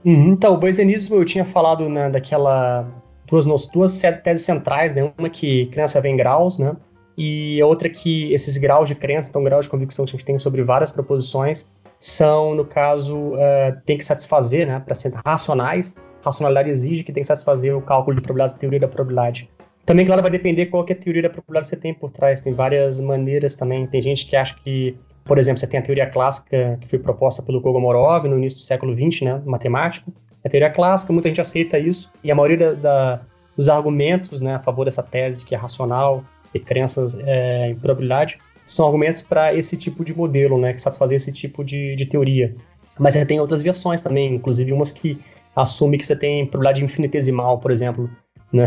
Uhum, 0.05 0.35
então, 0.35 0.53
o 0.53 0.59
bayesianismo 0.59 1.17
eu 1.17 1.25
tinha 1.25 1.43
falado 1.43 1.89
né, 1.89 2.11
daquela 2.11 2.87
duas, 3.27 3.47
duas 3.69 4.03
teses 4.23 4.45
centrais, 4.45 4.95
né? 4.95 5.11
Uma 5.17 5.31
que 5.31 5.65
crença 5.69 6.03
vem 6.03 6.13
em 6.13 6.17
graus, 6.19 6.59
né? 6.59 6.77
E 7.17 7.63
outra 7.63 7.89
que 7.89 8.31
esses 8.31 8.59
graus 8.59 8.91
de 8.91 8.95
crença, 8.95 9.31
então 9.31 9.43
graus 9.43 9.65
de 9.65 9.71
convicção 9.71 10.05
que 10.05 10.11
a 10.11 10.17
gente 10.17 10.25
tem 10.27 10.37
sobre 10.37 10.63
várias 10.63 10.93
proposições, 10.93 11.67
são, 11.99 12.55
no 12.55 12.67
caso, 12.67 13.17
uh, 13.17 13.81
tem 13.87 13.97
que 13.97 14.05
satisfazer, 14.05 14.67
né? 14.67 14.83
Para 14.85 14.95
ser 14.95 15.15
racionais, 15.25 15.97
racionalidade 16.23 16.69
exige 16.69 17.03
que 17.03 17.11
tem 17.11 17.23
que 17.23 17.27
satisfazer 17.27 17.75
o 17.75 17.81
cálculo 17.81 18.17
de 18.17 18.21
probabilidade, 18.21 18.61
teoria 18.61 18.81
da 18.81 18.89
probabilidade. 18.89 19.49
Também, 19.85 20.07
claro, 20.07 20.23
vai 20.23 20.31
depender 20.31 20.67
qual 20.67 20.85
que 20.85 20.93
é 20.93 20.97
a 20.97 20.99
teoria 20.99 21.23
da 21.23 21.29
probabilidade 21.29 21.67
que 21.67 21.71
você 21.71 21.77
tem 21.77 21.93
por 21.93 22.11
trás. 22.11 22.41
Tem 22.41 22.55
várias 22.55 23.01
maneiras 23.01 23.55
também. 23.55 23.87
Tem 23.87 24.01
gente 24.01 24.27
que 24.27 24.35
acha 24.35 24.55
que, 24.65 24.97
por 25.25 25.39
exemplo, 25.39 25.61
você 25.61 25.67
tem 25.67 25.79
a 25.79 25.83
teoria 25.83 26.07
clássica 26.07 26.79
que 26.81 26.89
foi 26.89 26.99
proposta 26.99 27.43
pelo 27.43 27.61
Kogomorov 27.61 28.27
no 28.27 28.39
início 28.39 28.61
do 28.61 28.65
século 28.65 28.95
XX, 28.95 29.23
né, 29.23 29.43
matemático. 29.45 30.13
A 30.43 30.49
teoria 30.49 30.71
clássica, 30.71 31.13
muita 31.13 31.29
gente 31.29 31.41
aceita 31.41 31.79
isso. 31.79 32.11
E 32.23 32.31
a 32.31 32.35
maioria 32.35 32.57
da, 32.57 32.73
da, 32.73 33.21
dos 33.57 33.69
argumentos 33.69 34.41
né, 34.41 34.55
a 34.55 34.61
favor 34.61 34.85
dessa 34.85 35.03
tese 35.03 35.45
que 35.45 35.55
é 35.55 35.59
racional 35.59 36.25
e 36.55 36.59
crenças 36.59 37.17
é, 37.27 37.71
em 37.71 37.75
probabilidade 37.75 38.39
são 38.65 38.87
argumentos 38.87 39.21
para 39.21 39.55
esse 39.55 39.77
tipo 39.77 40.03
de 40.03 40.17
modelo, 40.17 40.59
né, 40.59 40.73
que 40.73 40.81
satisfazer 40.81 41.17
esse 41.17 41.33
tipo 41.33 41.63
de, 41.63 41.95
de 41.97 42.07
teoria. 42.07 42.55
Mas 42.99 43.15
você 43.15 43.27
tem 43.27 43.41
outras 43.41 43.61
versões 43.61 44.01
também, 44.01 44.35
inclusive 44.35 44.73
umas 44.73 44.91
que 44.91 45.19
assumem 45.55 45.99
que 45.99 46.07
você 46.07 46.17
tem 46.17 46.47
probabilidade 46.47 46.83
infinitesimal, 46.83 47.59
por 47.59 47.71
exemplo, 47.71 48.09
né? 48.55 48.67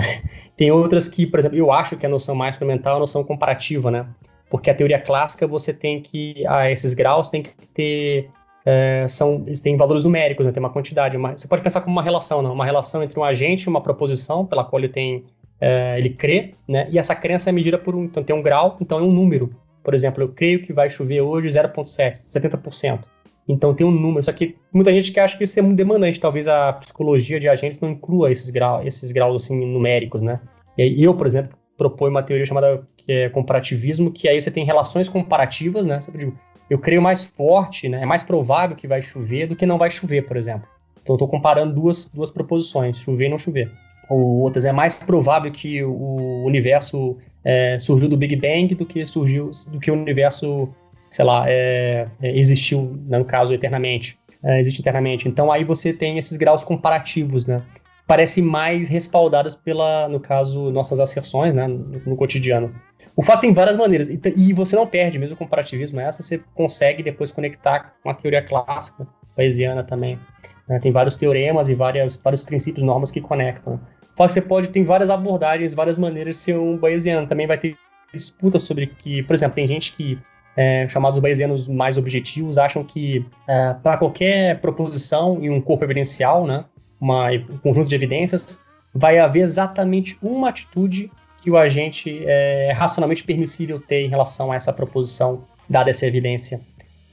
Tem 0.56 0.71
outras 0.71 1.08
que, 1.08 1.26
por 1.26 1.39
exemplo, 1.39 1.58
eu 1.58 1.71
acho 1.71 1.95
que 1.97 2.06
a 2.06 2.10
noção 2.10 2.36
mais 2.36 2.56
fundamental 2.56 2.93
é 2.93 2.97
a 2.97 3.00
noção 3.00 3.23
comparativa, 3.23 3.89
né? 3.89 4.06
Porque 4.50 4.69
a 4.69 4.73
teoria 4.73 5.00
clássica 5.00 5.47
você 5.47 5.73
tem 5.73 6.02
que, 6.02 6.45
a 6.47 6.69
esses 6.71 6.93
graus 6.93 7.30
tem 7.30 7.43
que 7.43 7.52
ter, 7.73 8.30
é, 8.65 9.06
são, 9.08 9.43
têm 9.63 9.76
valores 9.78 10.04
numéricos, 10.04 10.45
né? 10.45 10.52
tem 10.52 10.62
uma 10.62 10.69
quantidade. 10.69 11.17
Uma, 11.17 11.38
você 11.38 11.47
pode 11.47 11.62
pensar 11.62 11.82
como 11.82 11.95
uma 11.95 12.04
relação, 12.04 12.41
não? 12.41 12.54
Uma 12.54 12.65
relação 12.65 13.04
entre 13.04 13.19
um 13.19 13.23
agente 13.23 13.63
e 13.63 13.69
uma 13.69 13.82
proposição 13.82 14.45
pela 14.45 14.63
qual 14.63 14.80
ele 14.80 14.89
tem, 14.89 15.26
é, 15.60 15.97
ele 15.97 16.10
crê, 16.10 16.54
né? 16.67 16.88
E 16.89 16.97
essa 16.97 17.15
crença 17.15 17.50
é 17.50 17.54
medida 17.54 17.78
por 17.78 17.95
um, 17.95 18.06
então 18.06 18.23
tem 18.23 18.36
um 18.36 18.41
grau, 18.41 18.78
então 18.80 19.00
é 19.00 19.02
um 19.02 19.12
número. 19.12 19.54
Por 19.84 19.93
exemplo, 19.93 20.23
eu 20.23 20.30
creio 20.30 20.63
que 20.63 20.73
vai 20.73 20.89
chover 20.89 21.21
hoje 21.21 21.47
0,7, 21.47 22.12
70%. 22.12 23.00
Então 23.47 23.73
tem 23.73 23.88
um 23.88 23.91
número, 23.91 24.21
só 24.23 24.31
que 24.33 24.55
muita 24.73 24.91
gente 24.91 25.12
que 25.12 25.19
acha 25.19 25.38
que 25.38 25.43
isso 25.43 25.57
é 25.57 25.62
muito 25.62 25.77
demandante, 25.77 26.19
talvez 26.19 26.47
a 26.47 26.73
psicologia 26.73 27.39
de 27.39 27.47
agentes 27.47 27.79
não 27.79 27.91
inclua 27.91 28.29
esses 28.29 28.49
graus, 28.49 28.86
esses 28.86 29.12
graus 29.12 29.43
assim 29.43 29.65
numéricos, 29.65 30.21
né? 30.21 30.39
E 30.77 31.03
eu, 31.03 31.13
por 31.13 31.25
exemplo, 31.25 31.57
proponho 31.77 32.12
uma 32.12 32.23
teoria 32.23 32.45
chamada 32.45 32.86
que 32.97 33.12
é 33.12 33.29
comparativismo, 33.29 34.12
que 34.12 34.27
aí 34.27 34.39
você 34.39 34.51
tem 34.51 34.65
relações 34.65 35.07
comparativas, 35.07 35.88
né? 35.88 36.01
Você 36.01 36.12
digo, 36.12 36.38
eu 36.69 36.77
creio 36.77 37.01
mais 37.01 37.23
forte, 37.23 37.88
né? 37.88 38.01
É 38.01 38.05
mais 38.05 38.23
provável 38.23 38.75
que 38.75 38.88
vai 38.88 39.01
chover 39.01 39.47
do 39.47 39.55
que 39.55 39.65
não 39.65 39.77
vai 39.77 39.89
chover, 39.89 40.25
por 40.25 40.36
exemplo. 40.36 40.67
Então 41.01 41.13
eu 41.13 41.15
estou 41.15 41.27
comparando 41.27 41.73
duas, 41.73 42.10
duas 42.10 42.29
proposições, 42.29 42.97
chover 42.97 43.27
e 43.27 43.29
não 43.29 43.38
chover. 43.38 43.71
Ou 44.10 44.39
outras, 44.39 44.65
é 44.65 44.71
mais 44.71 44.99
provável 44.99 45.51
que 45.51 45.83
o 45.83 46.43
universo 46.45 47.17
é, 47.43 47.77
surgiu 47.79 48.10
do 48.10 48.17
Big 48.17 48.36
Bang 48.36 48.73
do 48.75 48.86
que 48.86 49.05
surgiu 49.05 49.51
do 49.71 49.79
que 49.79 49.89
o 49.89 49.93
universo, 49.93 50.69
sei 51.10 51.26
lá, 51.26 51.46
é, 51.48 52.08
é, 52.22 52.38
existiu, 52.38 53.00
né, 53.08 53.17
no 53.17 53.26
caso, 53.26 53.54
eternamente. 53.54 54.20
É, 54.43 54.60
existe 54.60 54.82
eternamente. 54.82 55.28
Então 55.28 55.52
aí 55.52 55.63
você 55.63 55.91
tem 55.91 56.17
esses 56.17 56.38
graus 56.38 56.63
comparativos, 56.63 57.48
né? 57.48 57.63
Parecem 58.06 58.43
mais 58.43 58.88
respaldados 58.88 59.56
pela, 59.56 60.08
no 60.08 60.20
caso, 60.20 60.72
nossas 60.72 61.00
asserções, 61.00 61.54
né, 61.54 61.67
no, 61.67 62.02
no 62.06 62.15
cotidiano. 62.15 62.74
O 63.15 63.24
fato 63.24 63.41
tem 63.41 63.52
várias 63.52 63.76
maneiras, 63.76 64.10
e, 64.10 64.20
e, 64.36 64.54
você 64.54 64.76
não 64.76 64.86
perde, 64.86 65.17
mesmo 65.17 65.36
o 65.36 65.38
comparativismo 65.38 66.00
essa, 66.00 66.22
você 66.22 66.39
consegue 66.54 67.02
depois 67.02 67.32
conectar 67.32 67.96
com 68.04 68.12
a 68.12 68.13
teoria 68.13 68.43
clássica, 68.43 69.08
bayesiana 69.36 69.84
também. 69.84 70.20
Né? 70.67 70.80
Tem 70.80 70.91
vários 70.91 71.15
teoremas 71.15 71.67
e 71.67 71.74
várias, 71.74 72.15
vários 72.15 72.43
princípios, 72.43 72.86
normas 72.86 73.10
que 73.10 73.20
conectam. 73.20 73.80
Você 74.15 74.41
pode, 74.41 74.70
tem 74.70 74.84
várias 74.84 75.10
abordagens, 75.10 75.74
várias 75.74 75.98
maneiras 75.98 76.36
de 76.36 76.41
ser 76.41 76.58
um 76.58 76.78
bayesiano. 76.78 77.28
Também 77.28 77.48
vai 77.48 77.58
ter 77.58 77.76
disputa 78.13 78.58
sobre 78.58 78.88
que, 78.88 79.22
por 79.24 79.34
exemplo, 79.34 79.56
tem 79.56 79.67
gente 79.67 79.96
que, 79.96 80.20
é, 80.58 80.88
chamados 80.88 81.20
bayesianos 81.20 81.70
mais 81.70 82.00
objetivos, 82.00 82.58
acham 82.58 82.84
que 82.84 83.24
é, 83.48 83.76
para 83.76 83.96
qualquer 83.96 84.60
proposição 84.60 85.38
em 85.43 85.52
um 85.52 85.62
corpo 85.62 85.86
evidencial, 85.86 86.48
né, 86.48 86.65
uma, 87.00 87.30
um 87.32 87.58
conjunto 87.60 87.88
de 87.88 87.96
evidências, 87.96 88.60
vai 88.93 89.20
haver 89.20 89.41
exatamente 89.41 90.17
uma 90.20 90.50
atitude 90.50 91.12
que 91.38 91.52
o 91.52 91.58
agente 91.58 92.24
é 92.26 92.72
racionalmente 92.74 93.24
permissível 93.24 93.80
ter 93.80 94.04
em 94.04 94.10
relação 94.10 94.52
a 94.52 94.56
essa 94.56 94.74
proposição, 94.74 95.43
dada 95.70 95.91
essa 95.91 96.08
evidência. 96.08 96.60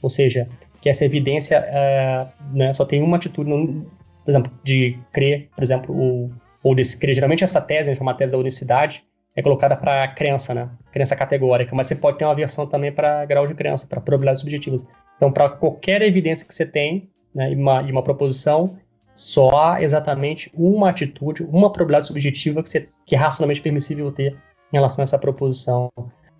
Ou 0.01 0.09
seja, 0.09 0.49
que 0.81 0.89
essa 0.89 1.05
evidência 1.05 1.57
é, 1.57 2.25
né, 2.51 2.73
só 2.73 2.83
tem 2.83 3.03
uma 3.03 3.17
atitude, 3.17 3.49
por 3.49 4.31
exemplo, 4.31 4.51
de 4.63 4.97
crer, 5.13 5.49
por 5.55 5.63
exemplo, 5.63 5.95
ou, 5.95 6.31
ou 6.63 6.73
de 6.73 6.97
crer. 6.97 7.13
Geralmente 7.13 7.43
essa 7.43 7.61
tese, 7.61 7.91
né, 7.91 7.95
chamada 7.95 8.17
tese 8.17 8.31
da 8.31 8.39
unicidade, 8.39 9.03
é 9.35 9.41
colocada 9.41 9.75
para 9.75 10.07
crença, 10.09 10.53
né? 10.53 10.69
Crença 10.91 11.15
categórica, 11.15 11.75
mas 11.75 11.87
você 11.87 11.95
pode 11.95 12.17
ter 12.17 12.25
uma 12.25 12.35
versão 12.35 12.65
também 12.65 12.91
para 12.91 13.25
grau 13.25 13.45
de 13.45 13.53
crença, 13.53 13.85
para 13.87 13.99
probabilidades 13.99 14.41
subjetivas. 14.41 14.87
Então, 15.17 15.31
para 15.31 15.49
qualquer 15.49 16.01
evidência 16.01 16.47
que 16.47 16.53
você 16.53 16.65
tem, 16.65 17.09
né, 17.33 17.51
e, 17.51 17.55
uma, 17.55 17.81
e 17.83 17.91
uma 17.91 18.01
proposição, 18.01 18.77
só 19.13 19.49
há 19.57 19.83
exatamente 19.83 20.51
uma 20.55 20.89
atitude, 20.89 21.43
uma 21.43 21.71
probabilidade 21.71 22.07
subjetiva 22.07 22.63
que, 22.63 22.69
você, 22.69 22.89
que 23.05 23.15
é 23.15 23.17
racionalmente 23.17 23.61
permissível 23.61 24.11
ter 24.11 24.33
em 24.71 24.77
relação 24.77 25.01
a 25.01 25.03
essa 25.03 25.19
proposição. 25.19 25.89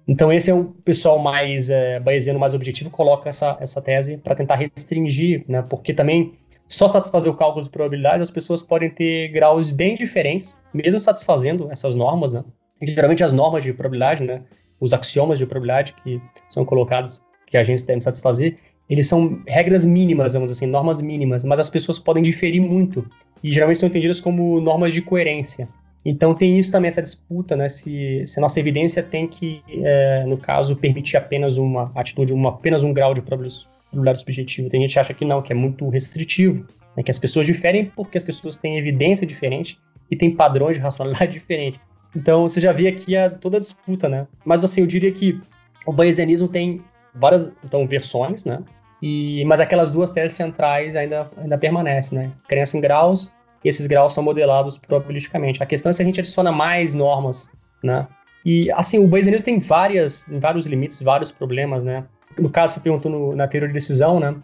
Então 0.07 0.31
esse 0.31 0.51
é 0.51 0.53
o 0.53 0.65
pessoal 0.65 1.17
mais 1.17 1.69
é, 1.69 1.99
bayesiano, 1.99 2.39
mais 2.39 2.53
objetivo, 2.53 2.89
coloca 2.89 3.29
essa, 3.29 3.57
essa 3.59 3.81
tese 3.81 4.17
para 4.17 4.35
tentar 4.35 4.55
restringir, 4.55 5.43
né? 5.47 5.63
Porque 5.63 5.93
também 5.93 6.33
só 6.67 6.87
satisfazer 6.87 7.31
o 7.31 7.35
cálculo 7.35 7.63
de 7.63 7.69
probabilidades, 7.69 8.29
as 8.29 8.31
pessoas 8.33 8.61
podem 8.61 8.89
ter 8.89 9.29
graus 9.29 9.71
bem 9.71 9.95
diferentes, 9.95 10.61
mesmo 10.73 10.99
satisfazendo 10.99 11.71
essas 11.71 11.95
normas, 11.95 12.33
né? 12.33 12.43
Geralmente 12.85 13.23
as 13.23 13.33
normas 13.33 13.63
de 13.63 13.73
probabilidade, 13.73 14.23
né? 14.23 14.41
Os 14.79 14.93
axiomas 14.93 15.39
de 15.39 15.45
probabilidade 15.45 15.93
que 16.03 16.21
são 16.49 16.65
colocados, 16.65 17.21
que 17.47 17.57
a 17.57 17.63
gente 17.63 17.85
deve 17.85 18.01
satisfazer, 18.01 18.57
eles 18.89 19.07
são 19.07 19.41
regras 19.47 19.85
mínimas, 19.85 20.33
vamos 20.33 20.51
dizer 20.51 20.65
assim, 20.65 20.71
normas 20.71 21.01
mínimas, 21.01 21.43
mas 21.43 21.59
as 21.59 21.69
pessoas 21.69 21.97
podem 21.97 22.21
diferir 22.21 22.61
muito 22.61 23.05
e 23.43 23.51
geralmente 23.51 23.79
são 23.79 23.87
entendidas 23.89 24.21
como 24.21 24.59
normas 24.61 24.93
de 24.93 25.01
coerência. 25.01 25.67
Então 26.03 26.35
tem 26.35 26.59
isso 26.59 26.71
também, 26.71 26.87
essa 26.87 27.01
disputa, 27.01 27.55
né? 27.55 27.67
Se, 27.67 28.23
se 28.27 28.39
a 28.39 28.41
nossa 28.41 28.59
evidência 28.59 29.01
tem 29.01 29.27
que, 29.27 29.63
é, 29.67 30.23
no 30.27 30.37
caso, 30.37 30.75
permitir 30.75 31.17
apenas 31.17 31.57
uma 31.57 31.91
atitude, 31.95 32.31
uma, 32.31 32.49
apenas 32.49 32.83
um 32.83 32.93
grau 32.93 33.13
de 33.13 33.23
probabilidade 33.23 34.19
subjetiva. 34.19 34.69
Tem 34.69 34.81
gente 34.81 34.93
que 34.93 34.99
acha 34.99 35.13
que 35.15 35.25
não, 35.25 35.41
que 35.41 35.51
é 35.51 35.55
muito 35.55 35.89
restritivo, 35.89 36.67
né? 36.95 37.01
que 37.01 37.09
as 37.09 37.17
pessoas 37.17 37.47
diferem 37.47 37.91
porque 37.95 38.19
as 38.19 38.23
pessoas 38.23 38.55
têm 38.55 38.77
evidência 38.77 39.25
diferente 39.25 39.79
e 40.09 40.15
têm 40.15 40.29
padrões 40.29 40.77
de 40.77 40.83
racionalidade 40.83 41.33
diferentes. 41.39 41.79
Então 42.15 42.47
você 42.47 42.59
já 42.59 42.71
vê 42.71 42.87
aqui 42.87 43.15
a, 43.15 43.29
toda 43.29 43.57
a 43.57 43.59
disputa, 43.59 44.07
né? 44.07 44.27
Mas 44.43 44.63
assim, 44.63 44.81
eu 44.81 44.87
diria 44.87 45.11
que 45.11 45.39
o 45.85 45.91
bayesianismo 45.91 46.47
tem 46.47 46.81
várias 47.13 47.53
então, 47.63 47.87
versões, 47.87 48.45
né? 48.45 48.63
E, 49.01 49.43
mas 49.45 49.59
aquelas 49.59 49.91
duas 49.91 50.09
teses 50.09 50.35
centrais 50.35 50.95
ainda, 50.95 51.29
ainda 51.37 51.57
permanecem, 51.57 52.17
né? 52.17 52.31
Crença 52.47 52.77
em 52.77 52.81
graus, 52.81 53.31
e 53.63 53.69
esses 53.69 53.87
graus 53.87 54.13
são 54.13 54.23
modelados 54.23 54.77
probabilisticamente. 54.77 55.61
A 55.61 55.65
questão 55.65 55.89
é 55.89 55.93
se 55.93 56.01
a 56.01 56.05
gente 56.05 56.19
adiciona 56.19 56.51
mais 56.51 56.93
normas, 56.93 57.49
né? 57.83 58.07
E, 58.45 58.71
assim, 58.71 59.03
o 59.03 59.07
Bayesianismo 59.07 59.45
tem 59.45 59.59
várias, 59.59 60.27
vários 60.39 60.67
limites, 60.67 61.01
vários 61.01 61.31
problemas, 61.31 61.83
né? 61.83 62.05
No 62.37 62.49
caso, 62.49 62.75
você 62.75 62.79
perguntou 62.79 63.11
no, 63.11 63.35
na 63.35 63.47
teoria 63.47 63.67
de 63.67 63.73
decisão, 63.73 64.19
né? 64.19 64.35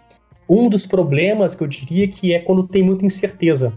Um 0.50 0.68
dos 0.68 0.88
problemas 0.88 1.54
que 1.54 1.64
eu 1.64 1.68
diria 1.68 2.08
que 2.08 2.34
é 2.34 2.40
quando 2.40 2.68
tem 2.68 2.82
muita 2.82 3.06
incerteza. 3.06 3.72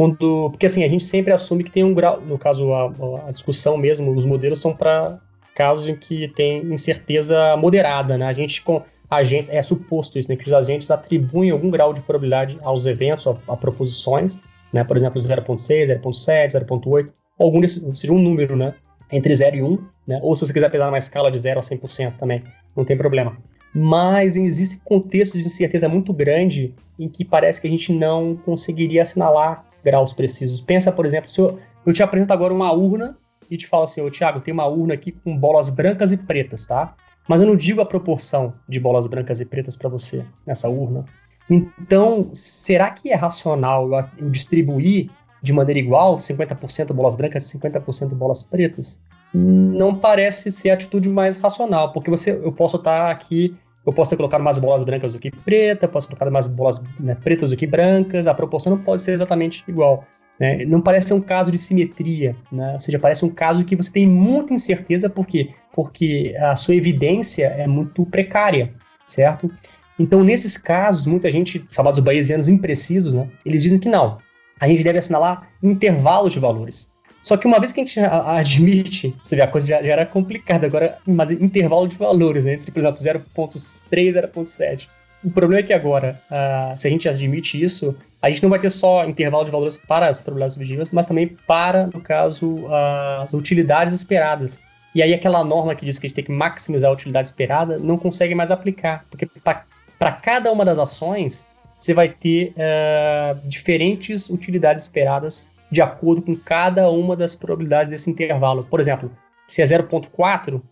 Quando, 0.00 0.48
porque, 0.48 0.64
assim, 0.64 0.82
a 0.82 0.88
gente 0.88 1.04
sempre 1.04 1.30
assume 1.30 1.62
que 1.62 1.70
tem 1.70 1.84
um 1.84 1.92
grau, 1.92 2.22
no 2.22 2.38
caso, 2.38 2.72
a, 2.72 2.86
a 3.28 3.30
discussão 3.30 3.76
mesmo, 3.76 4.10
os 4.16 4.24
modelos 4.24 4.58
são 4.58 4.74
para 4.74 5.20
casos 5.54 5.88
em 5.88 5.94
que 5.94 6.26
tem 6.28 6.64
incerteza 6.72 7.54
moderada, 7.58 8.16
né? 8.16 8.24
A 8.24 8.32
gente 8.32 8.62
com 8.62 8.82
agentes, 9.10 9.50
é 9.50 9.60
suposto 9.60 10.18
isso, 10.18 10.30
né, 10.30 10.36
que 10.36 10.46
os 10.46 10.54
agentes 10.54 10.90
atribuem 10.90 11.50
algum 11.50 11.68
grau 11.68 11.92
de 11.92 12.00
probabilidade 12.00 12.56
aos 12.62 12.86
eventos, 12.86 13.26
a, 13.26 13.36
a 13.46 13.54
proposições, 13.54 14.40
né? 14.72 14.82
Por 14.84 14.96
exemplo, 14.96 15.20
0.6, 15.20 16.00
0.7, 16.00 16.52
0.8, 16.66 17.12
algum 17.38 17.60
desse, 17.60 17.94
seja 17.94 18.14
um 18.14 18.22
número, 18.22 18.56
né? 18.56 18.72
Entre 19.12 19.36
0 19.36 19.56
e 19.56 19.62
1, 19.62 19.78
né? 20.06 20.18
Ou 20.22 20.34
se 20.34 20.46
você 20.46 20.52
quiser 20.54 20.70
pesar 20.70 20.86
numa 20.86 20.96
escala 20.96 21.30
de 21.30 21.38
0 21.38 21.58
a 21.58 21.62
100% 21.62 22.16
também, 22.16 22.42
não 22.74 22.86
tem 22.86 22.96
problema. 22.96 23.36
Mas 23.74 24.34
existe 24.38 24.80
contextos 24.82 25.42
de 25.42 25.46
incerteza 25.46 25.90
muito 25.90 26.10
grande 26.14 26.74
em 26.98 27.06
que 27.06 27.22
parece 27.22 27.60
que 27.60 27.66
a 27.66 27.70
gente 27.70 27.92
não 27.92 28.34
conseguiria 28.34 29.02
assinalar 29.02 29.68
graus 29.84 30.12
precisos. 30.12 30.60
Pensa, 30.60 30.92
por 30.92 31.06
exemplo, 31.06 31.30
se 31.30 31.40
eu, 31.40 31.58
eu 31.86 31.92
te 31.92 32.02
apresento 32.02 32.32
agora 32.32 32.52
uma 32.52 32.72
urna 32.72 33.16
e 33.50 33.56
te 33.56 33.66
falo 33.66 33.82
assim, 33.82 34.00
ô 34.00 34.10
Thiago, 34.10 34.40
tem 34.40 34.54
uma 34.54 34.66
urna 34.66 34.94
aqui 34.94 35.12
com 35.12 35.36
bolas 35.36 35.68
brancas 35.68 36.12
e 36.12 36.16
pretas, 36.16 36.66
tá? 36.66 36.94
Mas 37.28 37.40
eu 37.40 37.46
não 37.46 37.56
digo 37.56 37.80
a 37.80 37.86
proporção 37.86 38.54
de 38.68 38.80
bolas 38.80 39.06
brancas 39.06 39.40
e 39.40 39.46
pretas 39.46 39.76
para 39.76 39.88
você 39.88 40.24
nessa 40.46 40.68
urna. 40.68 41.04
Então, 41.48 42.30
será 42.32 42.90
que 42.90 43.10
é 43.10 43.14
racional 43.14 43.88
eu 44.18 44.30
distribuir 44.30 45.10
de 45.42 45.52
maneira 45.52 45.80
igual 45.80 46.16
50% 46.16 46.92
bolas 46.92 47.16
brancas 47.16 47.52
e 47.52 47.58
50% 47.58 48.14
bolas 48.14 48.42
pretas? 48.42 49.00
Não 49.32 49.94
parece 49.94 50.50
ser 50.50 50.70
a 50.70 50.74
atitude 50.74 51.08
mais 51.08 51.36
racional, 51.36 51.92
porque 51.92 52.10
você, 52.10 52.32
eu 52.32 52.52
posso 52.52 52.76
estar 52.76 53.10
aqui, 53.10 53.56
eu 53.86 53.92
posso 53.92 54.10
ter 54.10 54.16
colocado 54.16 54.42
mais 54.42 54.58
bolas 54.58 54.82
brancas 54.82 55.12
do 55.12 55.18
que 55.18 55.30
preta, 55.30 55.88
posso 55.88 56.06
colocar 56.06 56.30
mais 56.30 56.46
bolas 56.46 56.82
né, 56.98 57.14
pretas 57.14 57.50
do 57.50 57.56
que 57.56 57.66
brancas, 57.66 58.26
a 58.26 58.34
proporção 58.34 58.76
não 58.76 58.82
pode 58.82 59.02
ser 59.02 59.12
exatamente 59.12 59.64
igual. 59.66 60.04
Né? 60.38 60.64
Não 60.64 60.80
parece 60.80 61.08
ser 61.08 61.14
um 61.14 61.20
caso 61.20 61.50
de 61.50 61.58
simetria, 61.58 62.36
né? 62.50 62.74
ou 62.74 62.80
seja, 62.80 62.98
parece 62.98 63.24
um 63.24 63.30
caso 63.30 63.64
que 63.64 63.76
você 63.76 63.92
tem 63.92 64.06
muita 64.06 64.54
incerteza, 64.54 65.08
por 65.08 65.26
quê? 65.26 65.50
Porque 65.72 66.34
a 66.38 66.56
sua 66.56 66.74
evidência 66.74 67.46
é 67.46 67.66
muito 67.66 68.04
precária, 68.06 68.72
certo? 69.06 69.50
Então, 69.98 70.24
nesses 70.24 70.56
casos, 70.56 71.04
muita 71.04 71.30
gente, 71.30 71.64
chamados 71.70 72.00
bayesianos 72.00 72.48
imprecisos, 72.48 73.14
né, 73.14 73.28
eles 73.44 73.62
dizem 73.62 73.78
que 73.78 73.88
não. 73.88 74.18
A 74.58 74.66
gente 74.68 74.82
deve 74.82 74.98
assinalar 74.98 75.48
intervalos 75.62 76.32
de 76.32 76.38
valores. 76.38 76.89
Só 77.22 77.36
que 77.36 77.46
uma 77.46 77.58
vez 77.58 77.72
que 77.72 77.80
a 77.80 77.84
gente 77.84 78.00
admite, 78.00 79.14
você 79.22 79.36
vê, 79.36 79.42
a 79.42 79.46
coisa 79.46 79.66
já, 79.66 79.82
já 79.82 79.92
era 79.92 80.06
complicada, 80.06 80.66
agora, 80.66 80.98
mas 81.06 81.30
intervalo 81.32 81.86
de 81.86 81.96
valores, 81.96 82.46
né, 82.46 82.54
entre, 82.54 82.70
por 82.70 82.78
exemplo, 82.78 82.98
0.3 82.98 83.76
e 83.92 84.12
0.7. 84.12 84.88
O 85.22 85.30
problema 85.30 85.60
é 85.60 85.62
que 85.62 85.72
agora, 85.72 86.20
uh, 86.30 86.78
se 86.78 86.86
a 86.88 86.90
gente 86.90 87.06
admite 87.06 87.62
isso, 87.62 87.94
a 88.22 88.30
gente 88.30 88.42
não 88.42 88.48
vai 88.48 88.58
ter 88.58 88.70
só 88.70 89.04
intervalo 89.04 89.44
de 89.44 89.50
valores 89.50 89.76
para 89.76 90.08
as 90.08 90.20
probabilidades 90.20 90.54
subjetivas, 90.54 90.92
mas 90.92 91.04
também 91.04 91.36
para, 91.46 91.88
no 91.88 92.00
caso, 92.00 92.54
uh, 92.64 93.20
as 93.22 93.34
utilidades 93.34 93.94
esperadas. 93.94 94.58
E 94.94 95.02
aí 95.02 95.12
aquela 95.12 95.44
norma 95.44 95.74
que 95.74 95.84
diz 95.84 95.98
que 95.98 96.06
a 96.06 96.08
gente 96.08 96.16
tem 96.16 96.24
que 96.24 96.32
maximizar 96.32 96.90
a 96.90 96.94
utilidade 96.94 97.28
esperada 97.28 97.78
não 97.78 97.98
consegue 97.98 98.34
mais 98.34 98.50
aplicar, 98.50 99.04
porque 99.10 99.26
para 99.26 99.64
para 100.00 100.12
cada 100.12 100.50
uma 100.50 100.64
das 100.64 100.78
ações, 100.78 101.46
você 101.78 101.92
vai 101.92 102.08
ter 102.08 102.54
uh, 102.56 103.46
diferentes 103.46 104.30
utilidades 104.30 104.84
esperadas 104.84 105.50
de 105.70 105.80
acordo 105.80 106.22
com 106.22 106.36
cada 106.36 106.90
uma 106.90 107.16
das 107.16 107.34
probabilidades 107.34 107.90
desse 107.90 108.10
intervalo. 108.10 108.64
Por 108.64 108.80
exemplo, 108.80 109.10
se 109.46 109.62
é 109.62 109.64
0.4, 109.64 110.56
uh, 110.56 110.62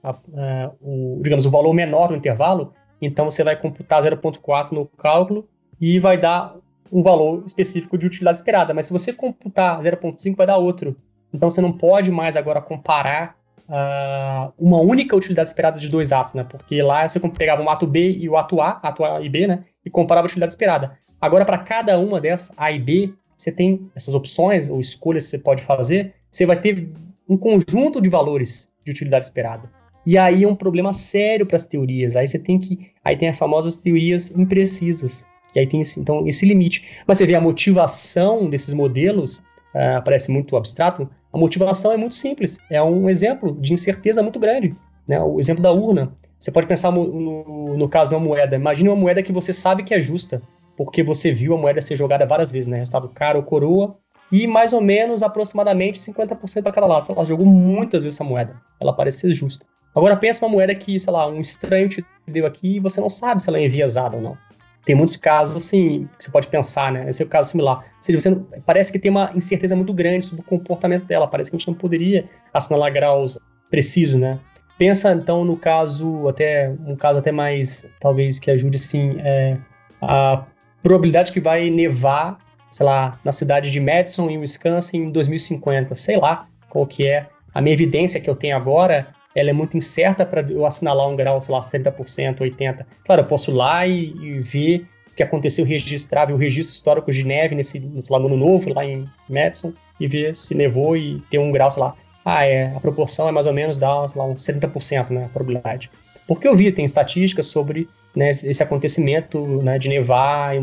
o, 0.80 1.20
digamos, 1.22 1.46
o 1.46 1.50
valor 1.50 1.72
menor 1.72 2.08
do 2.08 2.16
intervalo, 2.16 2.72
então 3.00 3.24
você 3.24 3.44
vai 3.44 3.56
computar 3.56 4.02
0.4 4.02 4.72
no 4.72 4.86
cálculo 4.86 5.48
e 5.80 5.98
vai 5.98 6.18
dar 6.18 6.56
um 6.92 7.02
valor 7.02 7.44
específico 7.46 7.96
de 7.96 8.06
utilidade 8.06 8.38
esperada. 8.38 8.74
Mas 8.74 8.86
se 8.86 8.92
você 8.92 9.12
computar 9.12 9.78
0.5, 9.80 10.36
vai 10.36 10.46
dar 10.46 10.56
outro. 10.56 10.96
Então 11.32 11.48
você 11.48 11.60
não 11.60 11.72
pode 11.72 12.10
mais 12.10 12.36
agora 12.36 12.60
comparar 12.60 13.36
uh, 13.68 14.52
uma 14.58 14.80
única 14.80 15.14
utilidade 15.14 15.48
esperada 15.48 15.78
de 15.78 15.88
dois 15.88 16.12
atos, 16.12 16.34
né? 16.34 16.44
Porque 16.44 16.82
lá 16.82 17.06
você 17.06 17.20
pegava 17.30 17.62
o 17.62 17.68
ato 17.68 17.86
B 17.86 18.12
e 18.12 18.28
o 18.28 18.36
ato 18.36 18.60
A, 18.60 18.80
ato 18.82 19.04
A 19.04 19.20
e 19.20 19.28
B, 19.28 19.46
né? 19.46 19.62
E 19.84 19.90
comparava 19.90 20.24
a 20.24 20.28
utilidade 20.28 20.52
esperada. 20.52 20.98
Agora, 21.20 21.44
para 21.44 21.58
cada 21.58 21.98
uma 21.98 22.20
dessas, 22.20 22.52
A 22.56 22.70
e 22.72 22.78
B, 22.78 23.12
você 23.38 23.52
tem 23.52 23.88
essas 23.94 24.14
opções 24.14 24.68
ou 24.68 24.80
escolhas 24.80 25.24
que 25.24 25.30
você 25.30 25.38
pode 25.38 25.62
fazer, 25.62 26.12
você 26.30 26.44
vai 26.44 26.60
ter 26.60 26.90
um 27.28 27.36
conjunto 27.36 28.00
de 28.00 28.10
valores 28.10 28.68
de 28.84 28.90
utilidade 28.90 29.26
esperada. 29.26 29.70
E 30.04 30.18
aí 30.18 30.42
é 30.42 30.48
um 30.48 30.56
problema 30.56 30.92
sério 30.92 31.46
para 31.46 31.56
as 31.56 31.64
teorias. 31.64 32.16
Aí 32.16 32.26
você 32.26 32.38
tem 32.38 32.58
que. 32.58 32.90
Aí 33.04 33.16
tem 33.16 33.28
as 33.28 33.38
famosas 33.38 33.76
teorias 33.76 34.30
imprecisas. 34.30 35.24
Que 35.52 35.60
aí 35.60 35.66
tem 35.66 35.80
esse, 35.80 36.00
então 36.00 36.26
esse 36.26 36.44
limite. 36.44 36.84
Mas 37.06 37.18
você 37.18 37.26
vê 37.26 37.34
a 37.34 37.40
motivação 37.40 38.50
desses 38.50 38.74
modelos, 38.74 39.38
uh, 39.38 40.02
parece 40.04 40.30
muito 40.30 40.56
abstrato, 40.56 41.08
a 41.32 41.38
motivação 41.38 41.92
é 41.92 41.96
muito 41.96 42.14
simples. 42.14 42.58
É 42.70 42.82
um 42.82 43.08
exemplo 43.08 43.56
de 43.60 43.72
incerteza 43.72 44.22
muito 44.22 44.38
grande. 44.38 44.74
Né? 45.06 45.20
O 45.20 45.38
exemplo 45.38 45.62
da 45.62 45.72
urna. 45.72 46.12
Você 46.38 46.50
pode 46.50 46.66
pensar 46.66 46.90
no, 46.90 47.06
no, 47.06 47.76
no 47.76 47.88
caso 47.88 48.10
de 48.10 48.16
uma 48.16 48.24
moeda. 48.24 48.56
Imagine 48.56 48.88
uma 48.88 48.96
moeda 48.96 49.22
que 49.22 49.32
você 49.32 49.52
sabe 49.52 49.82
que 49.82 49.92
é 49.92 50.00
justa, 50.00 50.40
porque 50.78 51.02
você 51.02 51.32
viu 51.32 51.54
a 51.54 51.58
moeda 51.58 51.80
ser 51.80 51.96
jogada 51.96 52.24
várias 52.24 52.52
vezes, 52.52 52.68
né? 52.68 52.78
Resultado 52.78 53.08
cara 53.08 53.36
ou 53.36 53.42
coroa, 53.42 53.98
e 54.30 54.46
mais 54.46 54.72
ou 54.72 54.80
menos, 54.80 55.24
aproximadamente, 55.24 55.98
50% 55.98 56.62
para 56.62 56.70
cada 56.70 56.86
lado. 56.86 57.04
Ela 57.10 57.26
jogou 57.26 57.44
muitas 57.44 58.04
vezes 58.04 58.16
essa 58.16 58.22
moeda. 58.24 58.54
Ela 58.78 58.92
parece 58.92 59.18
ser 59.18 59.34
justa. 59.34 59.66
Agora 59.92 60.16
pensa 60.16 60.46
uma 60.46 60.52
moeda 60.52 60.72
que, 60.76 61.00
sei 61.00 61.12
lá, 61.12 61.26
um 61.26 61.40
estranho 61.40 61.88
te 61.88 62.06
deu 62.28 62.46
aqui 62.46 62.76
e 62.76 62.80
você 62.80 63.00
não 63.00 63.08
sabe 63.08 63.42
se 63.42 63.48
ela 63.48 63.58
é 63.58 63.64
enviesada 63.64 64.16
ou 64.16 64.22
não. 64.22 64.38
Tem 64.84 64.94
muitos 64.94 65.16
casos 65.16 65.56
assim 65.56 66.08
que 66.16 66.24
você 66.24 66.30
pode 66.30 66.46
pensar, 66.46 66.92
né? 66.92 67.08
Esse 67.08 67.24
é 67.24 67.26
o 67.26 67.28
caso 67.28 67.50
similar. 67.50 67.78
Ou 67.78 68.02
seja, 68.02 68.20
você 68.20 68.30
não, 68.30 68.46
parece 68.64 68.92
que 68.92 69.00
tem 69.00 69.10
uma 69.10 69.32
incerteza 69.34 69.74
muito 69.74 69.92
grande 69.92 70.26
sobre 70.26 70.42
o 70.42 70.44
comportamento 70.44 71.04
dela. 71.06 71.26
Parece 71.26 71.50
que 71.50 71.56
a 71.56 71.58
gente 71.58 71.68
não 71.68 71.74
poderia 71.74 72.28
assinalar 72.54 72.92
graus 72.92 73.36
precisos, 73.68 74.20
né? 74.20 74.38
Pensa 74.78 75.12
então 75.12 75.44
no 75.44 75.56
caso 75.56 76.28
até 76.28 76.72
um 76.86 76.94
caso 76.94 77.18
até 77.18 77.32
mais 77.32 77.84
talvez 77.98 78.38
que 78.38 78.48
ajude 78.48 78.76
assim 78.76 79.16
é, 79.18 79.58
a 80.00 80.44
probabilidade 80.82 81.32
que 81.32 81.40
vai 81.40 81.70
nevar, 81.70 82.38
sei 82.70 82.86
lá, 82.86 83.18
na 83.24 83.32
cidade 83.32 83.70
de 83.70 83.80
Madison 83.80 84.28
em 84.30 84.38
Wisconsin 84.38 84.98
em 84.98 85.10
2050, 85.10 85.94
sei 85.94 86.16
lá 86.16 86.46
qual 86.68 86.86
que 86.86 87.06
é. 87.06 87.26
A 87.54 87.60
minha 87.60 87.74
evidência 87.74 88.20
que 88.20 88.28
eu 88.28 88.36
tenho 88.36 88.56
agora 88.56 89.08
ela 89.34 89.50
é 89.50 89.52
muito 89.52 89.76
incerta 89.76 90.26
para 90.26 90.40
eu 90.50 90.66
assinalar 90.66 91.08
um 91.08 91.14
grau, 91.14 91.40
sei 91.40 91.54
lá, 91.54 91.60
70%, 91.60 92.38
80%. 92.38 92.84
Claro, 93.04 93.22
eu 93.22 93.26
posso 93.26 93.50
ir 93.50 93.54
lá 93.54 93.86
e, 93.86 94.12
e 94.16 94.40
ver 94.40 94.86
o 95.10 95.14
que 95.14 95.22
aconteceu, 95.22 95.64
registrar, 95.64 96.26
ver 96.26 96.32
o 96.32 96.36
registro 96.36 96.74
histórico 96.74 97.12
de 97.12 97.24
neve 97.24 97.54
nesse, 97.54 97.78
no 97.78 98.16
ano 98.16 98.36
novo, 98.36 98.72
lá 98.72 98.84
em 98.84 99.08
Madison, 99.28 99.72
e 100.00 100.06
ver 100.06 100.34
se 100.34 100.54
nevou 100.54 100.96
e 100.96 101.20
ter 101.30 101.38
um 101.38 101.52
grau, 101.52 101.70
sei 101.70 101.82
lá. 101.82 101.94
Ah, 102.24 102.44
é, 102.44 102.74
a 102.74 102.80
proporção 102.80 103.28
é 103.28 103.32
mais 103.32 103.46
ou 103.46 103.52
menos, 103.52 103.78
dá, 103.78 104.06
sei 104.08 104.20
lá, 104.20 104.26
uns 104.26 104.42
70%, 104.42 105.10
né, 105.10 105.26
a 105.26 105.28
probabilidade. 105.28 105.90
Porque 106.26 106.46
eu 106.46 106.54
vi, 106.54 106.70
tem 106.72 106.84
estatísticas 106.84 107.46
sobre 107.46 107.88
né, 108.14 108.30
esse 108.30 108.62
acontecimento 108.62 109.40
né, 109.62 109.78
de 109.78 109.88
nevar 109.88 110.54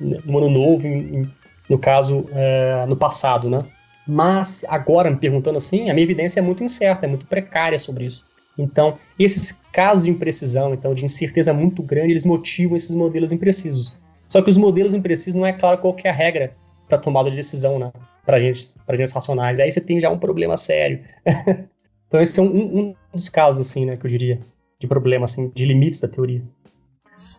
no 0.00 0.38
ano 0.38 0.50
novo, 0.50 0.86
em, 0.86 1.28
no 1.68 1.78
caso, 1.78 2.26
é, 2.32 2.86
no 2.86 2.96
passado, 2.96 3.48
né? 3.48 3.64
Mas 4.06 4.64
agora, 4.68 5.10
me 5.10 5.16
perguntando 5.16 5.56
assim, 5.56 5.88
a 5.88 5.94
minha 5.94 6.04
evidência 6.04 6.40
é 6.40 6.42
muito 6.42 6.64
incerta, 6.64 7.06
é 7.06 7.08
muito 7.08 7.26
precária 7.26 7.78
sobre 7.78 8.04
isso. 8.06 8.24
Então, 8.58 8.98
esses 9.18 9.58
casos 9.72 10.04
de 10.04 10.10
imprecisão, 10.10 10.74
então, 10.74 10.94
de 10.94 11.04
incerteza 11.04 11.52
muito 11.54 11.82
grande, 11.82 12.12
eles 12.12 12.26
motivam 12.26 12.76
esses 12.76 12.94
modelos 12.94 13.32
imprecisos. 13.32 13.92
Só 14.28 14.42
que 14.42 14.50
os 14.50 14.56
modelos 14.56 14.94
imprecisos 14.94 15.34
não 15.34 15.46
é 15.46 15.52
claro 15.52 15.78
qual 15.78 15.96
é 16.02 16.08
a 16.08 16.12
regra 16.12 16.54
para 16.88 16.98
tomada 16.98 17.30
de 17.30 17.36
decisão, 17.36 17.78
né? 17.78 17.92
Para 18.26 18.40
gente, 18.40 18.74
para 18.86 18.94
agentes 18.94 19.12
racionais. 19.12 19.58
Aí 19.58 19.70
você 19.70 19.80
tem 19.80 20.00
já 20.00 20.10
um 20.10 20.18
problema 20.18 20.56
sério. 20.56 21.00
então, 22.08 22.20
esse 22.20 22.38
é 22.38 22.42
um, 22.42 22.78
um, 22.78 22.94
dos 23.12 23.28
casos, 23.28 23.60
assim, 23.60 23.86
né, 23.86 23.96
que 23.96 24.06
eu 24.06 24.10
diria, 24.10 24.40
de 24.78 24.86
problema, 24.86 25.24
assim, 25.24 25.50
de 25.54 25.64
limites 25.64 26.00
da 26.00 26.08
teoria. 26.08 26.42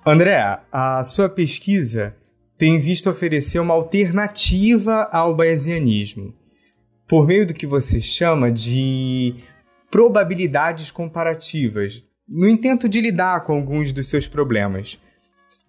André, 0.05 0.59
a 0.69 1.01
sua 1.05 1.29
pesquisa 1.29 2.13
tem 2.57 2.77
visto 2.77 3.09
oferecer 3.09 3.59
uma 3.59 3.73
alternativa 3.73 5.09
ao 5.11 5.33
bayesianismo 5.33 6.33
por 7.07 7.25
meio 7.25 7.47
do 7.47 7.53
que 7.53 7.65
você 7.65 8.01
chama 8.01 8.51
de 8.51 9.35
probabilidades 9.89 10.91
comparativas, 10.91 12.03
no 12.27 12.49
intento 12.49 12.89
de 12.89 12.99
lidar 12.99 13.45
com 13.45 13.53
alguns 13.53 13.93
dos 13.93 14.09
seus 14.09 14.27
problemas. 14.27 14.99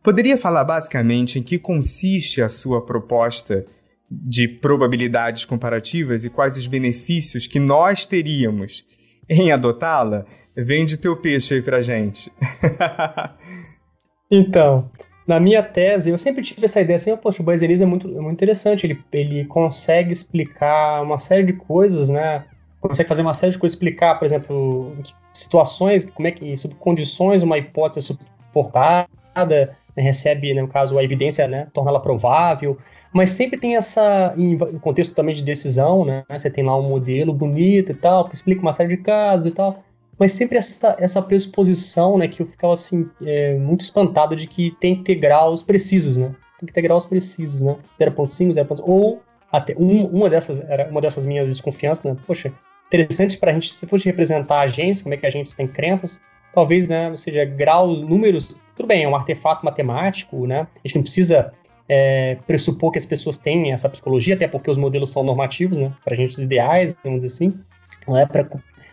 Poderia 0.03 0.37
falar 0.37 0.65
basicamente 0.65 1.39
em 1.39 1.43
que 1.43 1.59
consiste 1.59 2.43
a 2.43 2.49
sua 2.49 2.85
proposta 2.85 3.65
de 4.11 4.49
probabilidades 4.49 5.45
comparativas 5.45 6.25
e 6.25 6.31
quais 6.31 6.57
os 6.57 6.67
benefícios 6.67 7.47
que 7.47 7.61
nós 7.61 8.05
teríamos 8.05 8.85
em 9.29 9.53
adotá-la? 9.53 10.25
Vende 10.57 10.97
teu 10.97 11.17
peixe 11.17 11.55
aí 11.55 11.63
pra 11.63 11.83
gente. 11.83 12.33
então, 14.37 14.91
na 15.27 15.41
minha 15.41 15.63
tese, 15.63 16.11
eu 16.11 16.19
sempre 16.19 16.43
tive 16.43 16.65
essa 16.65 16.81
ideia 16.81 16.97
assim, 16.97 17.17
poxa, 17.17 17.43
o 17.43 17.45
Bayesianismo 17.45 17.87
é 17.87 17.89
muito, 17.89 18.09
é 18.09 18.21
muito 18.21 18.33
interessante, 18.33 18.87
ele, 18.87 19.03
ele 19.13 19.45
consegue 19.47 20.13
explicar 20.13 21.03
uma 21.03 21.19
série 21.19 21.45
de 21.45 21.55
coisas, 21.55 22.11
né? 22.11 22.45
Consegue 22.81 23.09
fazer 23.09 23.23
uma 23.23 23.33
série 23.33 23.53
de 23.53 23.59
coisas, 23.59 23.75
explicar, 23.75 24.19
por 24.19 24.27
exemplo, 24.27 24.93
situações, 25.33 26.05
como 26.05 26.29
é 26.29 26.31
que, 26.31 26.57
sob 26.57 26.75
condições 26.75 27.43
uma 27.43 27.57
hipótese 27.57 28.01
é 28.01 28.03
suportada, 28.03 29.09
né, 29.97 30.03
recebe, 30.03 30.53
né, 30.53 30.61
no 30.61 30.69
caso, 30.69 30.99
a 30.99 31.03
evidência, 31.03 31.49
né, 31.49 31.69
torná-la 31.73 32.01
provável, 32.01 32.77
mas 33.13 33.31
sempre 33.31 33.59
tem 33.59 33.77
essa, 33.77 34.35
em 34.37 34.59
contexto 34.79 35.15
também 35.15 35.35
de 35.35 35.43
decisão, 35.43 36.05
né, 36.05 36.25
você 36.29 36.51
tem 36.51 36.63
lá 36.63 36.77
um 36.77 36.89
modelo 36.89 37.33
bonito 37.33 37.93
e 37.93 37.95
tal, 37.95 38.29
que 38.29 38.35
explica 38.35 38.61
uma 38.61 38.73
série 38.73 38.97
de 38.97 39.03
casos 39.03 39.47
e 39.47 39.51
tal, 39.51 39.83
mas 40.19 40.33
sempre 40.33 40.59
essa, 40.59 40.97
essa 40.99 41.21
pressuposição, 41.23 42.19
né, 42.19 42.29
que 42.29 42.43
eu 42.43 42.47
ficava 42.47 42.73
assim, 42.73 43.09
é, 43.23 43.55
muito 43.57 43.83
espantado 43.83 44.37
de 44.37 44.47
que 44.47 44.71
tem 44.81 44.97
que 44.97 45.03
ter 45.03 45.15
graus 45.17 45.63
precisos, 45.63 46.17
né? 46.17 46.35
Tem 46.59 46.67
que 46.67 46.73
ter 46.73 46.83
graus 46.83 47.05
precisos, 47.05 47.63
né? 47.63 47.77
0.5, 48.01 48.53
0.5, 48.53 48.81
ou 48.83 49.23
até 49.51 49.75
um, 49.79 50.07
uma 50.07 50.31
dessas 50.31 50.61
era 50.61 50.89
uma 50.91 51.01
dessas 51.01 51.27
minhas 51.27 51.49
desconfianças, 51.49 52.05
né? 52.05 52.17
Poxa, 52.27 52.53
interessante 52.87 53.39
para 53.39 53.51
a 53.51 53.55
gente, 53.55 53.73
se 53.73 53.87
fosse 53.87 54.05
representar 54.05 54.61
agentes, 54.61 55.03
como 55.03 55.15
é 55.15 55.17
que 55.17 55.27
a 55.27 55.31
gente 55.31 55.55
tem 55.55 55.67
crenças, 55.67 56.23
talvez, 56.53 56.89
né, 56.89 57.15
seja, 57.17 57.45
graus, 57.45 58.03
números, 58.03 58.57
tudo 58.77 58.87
bem, 58.87 59.03
é 59.03 59.09
um 59.09 59.17
artefato 59.17 59.65
matemático, 59.65 60.47
né? 60.47 60.61
A 60.61 60.87
gente 60.87 60.97
não 60.97 61.03
precisa 61.03 61.53
é, 61.89 62.37
pressupor 62.47 62.93
que 62.93 62.99
as 62.99 63.07
pessoas 63.07 63.39
têm 63.39 63.73
essa 63.73 63.89
psicologia, 63.89 64.35
até 64.35 64.47
porque 64.47 64.71
os 64.71 64.79
modelos 64.79 65.11
são 65.11 65.23
normativos, 65.23 65.79
né? 65.79 65.93
Para 66.05 66.15
agentes 66.15 66.39
ideais, 66.39 66.97
vamos 67.05 67.23
dizer 67.23 67.35
assim. 67.35 67.61
Não 68.07 68.17
é 68.17 68.27
para 68.27 68.47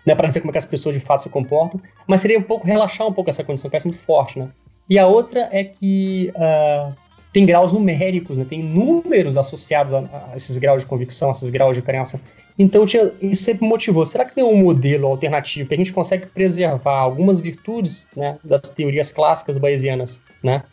não 0.05 0.13
é 0.13 0.15
para 0.15 0.27
dizer 0.27 0.41
como 0.41 0.51
é 0.51 0.53
que 0.53 0.57
as 0.57 0.65
pessoas 0.65 0.95
de 0.95 1.01
fato 1.01 1.23
se 1.23 1.29
comportam, 1.29 1.79
mas 2.07 2.21
seria 2.21 2.39
um 2.39 2.43
pouco 2.43 2.65
relaxar 2.65 3.07
um 3.07 3.13
pouco 3.13 3.29
essa 3.29 3.43
condição, 3.43 3.69
que 3.69 3.71
parece 3.71 3.87
muito 3.87 4.01
forte, 4.01 4.39
né? 4.39 4.49
E 4.89 4.97
a 4.97 5.07
outra 5.07 5.47
é 5.51 5.63
que 5.63 6.33
uh, 6.35 6.93
tem 7.31 7.45
graus 7.45 7.71
numéricos, 7.71 8.39
né? 8.39 8.45
tem 8.47 8.61
números 8.61 9.37
associados 9.37 9.93
a, 9.93 9.99
a, 9.99 10.31
esses 10.35 10.57
graus 10.57 10.81
de 10.81 10.87
convicção, 10.87 11.29
a 11.29 11.31
esses 11.31 11.49
graus 11.49 11.77
de 11.77 11.81
crença. 11.81 12.19
Então 12.59 12.85
tinha, 12.85 13.11
isso 13.21 13.43
sempre 13.43 13.65
motivou. 13.65 14.05
Será 14.05 14.25
que 14.25 14.35
tem 14.35 14.43
um 14.43 14.57
modelo 14.57 15.07
alternativo 15.07 15.69
que 15.69 15.73
a 15.73 15.77
gente 15.77 15.93
consegue 15.93 16.25
preservar 16.25 16.97
algumas 16.97 17.39
virtudes 17.39 18.09
né, 18.15 18.37
das 18.43 18.61
teorias 18.61 19.11
clássicas 19.11 19.57
bayesianas, 19.57 20.21
né? 20.43 20.63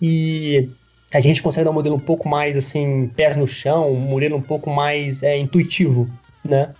E 0.00 0.68
a 1.12 1.20
gente 1.20 1.42
consegue 1.42 1.64
dar 1.64 1.70
um 1.70 1.74
modelo 1.74 1.96
um 1.96 2.00
pouco 2.00 2.28
mais 2.28 2.56
assim, 2.56 3.10
pés 3.16 3.36
no 3.36 3.46
chão, 3.46 3.90
um 3.92 3.98
modelo 3.98 4.36
um 4.36 4.42
pouco 4.42 4.70
mais 4.70 5.22
é, 5.22 5.36
intuitivo, 5.36 6.08
né? 6.44 6.72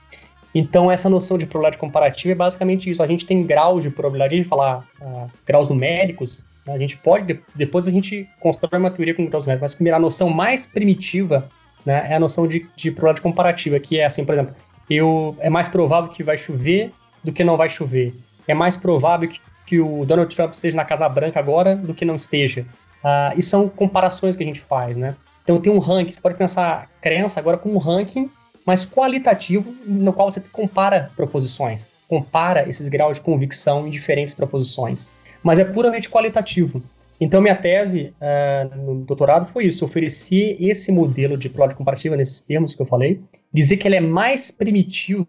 Então, 0.59 0.91
essa 0.91 1.11
noção 1.11 1.37
de 1.37 1.45
probabilidade 1.45 1.79
comparativa 1.79 2.33
é 2.33 2.35
basicamente 2.35 2.91
isso. 2.91 3.03
A 3.03 3.07
gente 3.07 3.27
tem 3.27 3.45
graus 3.45 3.83
de 3.83 3.91
probabilidade, 3.91 4.35
a 4.35 4.39
gente 4.39 4.49
falar 4.49 4.87
uh, 5.03 5.31
graus 5.45 5.69
numéricos, 5.69 6.47
né? 6.67 6.73
a 6.73 6.79
gente 6.79 6.97
pode, 6.97 7.39
depois 7.55 7.87
a 7.87 7.91
gente 7.91 8.27
constrói 8.41 8.81
uma 8.81 8.91
teoria 8.91 9.15
com 9.15 9.27
graus 9.27 9.45
numéricos, 9.45 9.61
mas 9.61 9.75
primeiro, 9.75 9.99
a 9.99 10.01
noção 10.01 10.31
mais 10.31 10.67
primitiva 10.67 11.47
né, 11.85 12.07
é 12.09 12.15
a 12.15 12.19
noção 12.19 12.49
de, 12.49 12.67
de 12.75 12.91
probabilidade 12.91 13.21
comparativa, 13.21 13.79
que 13.79 13.99
é 13.99 14.07
assim, 14.07 14.25
por 14.25 14.33
exemplo, 14.33 14.57
eu, 14.89 15.37
é 15.41 15.51
mais 15.51 15.69
provável 15.69 16.11
que 16.11 16.23
vai 16.23 16.39
chover 16.39 16.91
do 17.23 17.35
que 17.35 17.45
não 17.45 17.59
vai 17.59 17.69
chover. 17.69 18.15
É 18.49 18.55
mais 18.55 18.79
provável 18.79 19.29
que, 19.29 19.39
que 19.67 19.79
o 19.79 20.07
Donald 20.07 20.35
Trump 20.35 20.55
esteja 20.55 20.75
na 20.75 20.87
Casa 20.87 21.07
Branca 21.07 21.39
agora 21.39 21.77
do 21.77 21.93
que 21.93 22.07
não 22.07 22.17
esteja. 22.17 22.65
Uh, 23.05 23.37
e 23.39 23.43
são 23.43 23.69
comparações 23.69 24.39
que 24.39 24.43
a 24.43 24.47
gente 24.47 24.61
faz, 24.61 24.97
né? 24.97 25.17
Então 25.45 25.61
tem 25.61 25.71
um 25.71 25.81
ranking, 25.81 26.13
você 26.13 26.21
pode 26.21 26.37
pensar 26.37 26.89
crença 27.03 27.41
agora 27.41 27.59
como 27.59 27.75
um 27.75 27.79
ranking 27.79 28.31
mas 28.67 28.85
qualitativo, 28.85 29.73
no 29.87 30.13
qual 30.13 30.29
você 30.29 30.41
compara 30.41 31.13
proposições, 31.15 31.89
compara 32.09 32.69
esses 32.69 32.89
graus 32.89 33.19
de 33.19 33.23
convicção 33.23 33.87
em 33.87 33.91
diferentes 33.91 34.35
proposições. 34.35 35.09
Mas 35.43 35.61
é 35.61 35.65
puramente 35.65 36.11
qualitativo. 36.11 36.83
Então, 37.21 37.41
minha 37.41 37.55
tese 37.55 38.13
uh, 38.21 38.77
no 38.77 39.05
doutorado 39.05 39.47
foi 39.47 39.65
isso: 39.67 39.85
oferecer 39.85 40.57
esse 40.61 40.93
modelo 40.93 41.37
de 41.37 41.49
probabilidade 41.49 41.79
comparativa, 41.79 42.17
nesses 42.17 42.41
termos 42.41 42.75
que 42.75 42.83
eu 42.83 42.87
falei, 42.87 43.23
dizer 43.53 43.77
que 43.77 43.87
ela 43.87 43.97
é 43.97 44.01
mais 44.01 44.51
primitiva, 44.51 45.27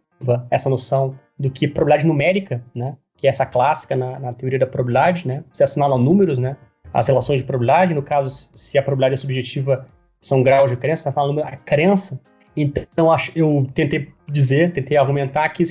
essa 0.49 0.69
noção, 0.69 1.17
do 1.39 1.49
que 1.49 1.67
probabilidade 1.67 2.07
numérica, 2.07 2.63
né? 2.75 2.97
que 3.15 3.27
é 3.27 3.29
essa 3.29 3.45
clássica 3.45 3.95
na, 3.95 4.19
na 4.19 4.33
teoria 4.33 4.59
da 4.59 4.67
probabilidade, 4.67 5.27
né? 5.27 5.43
Você 5.51 5.63
assinala 5.63 5.97
números, 5.97 6.37
né? 6.37 6.55
As 6.93 7.07
relações 7.07 7.39
de 7.39 7.45
probabilidade, 7.45 7.93
no 7.93 8.03
caso, 8.03 8.51
se 8.53 8.77
a 8.77 8.83
probabilidade 8.83 9.15
é 9.15 9.17
subjetiva, 9.17 9.87
são 10.21 10.43
graus 10.43 10.69
de 10.69 10.77
crença, 10.77 11.03
você 11.03 11.09
assinala 11.09 11.41
a 11.41 11.57
crença 11.57 12.21
então, 12.57 13.07
eu 13.35 13.67
tentei 13.73 14.09
dizer, 14.27 14.73
tentei 14.73 14.97
argumentar 14.97 15.47
que, 15.49 15.63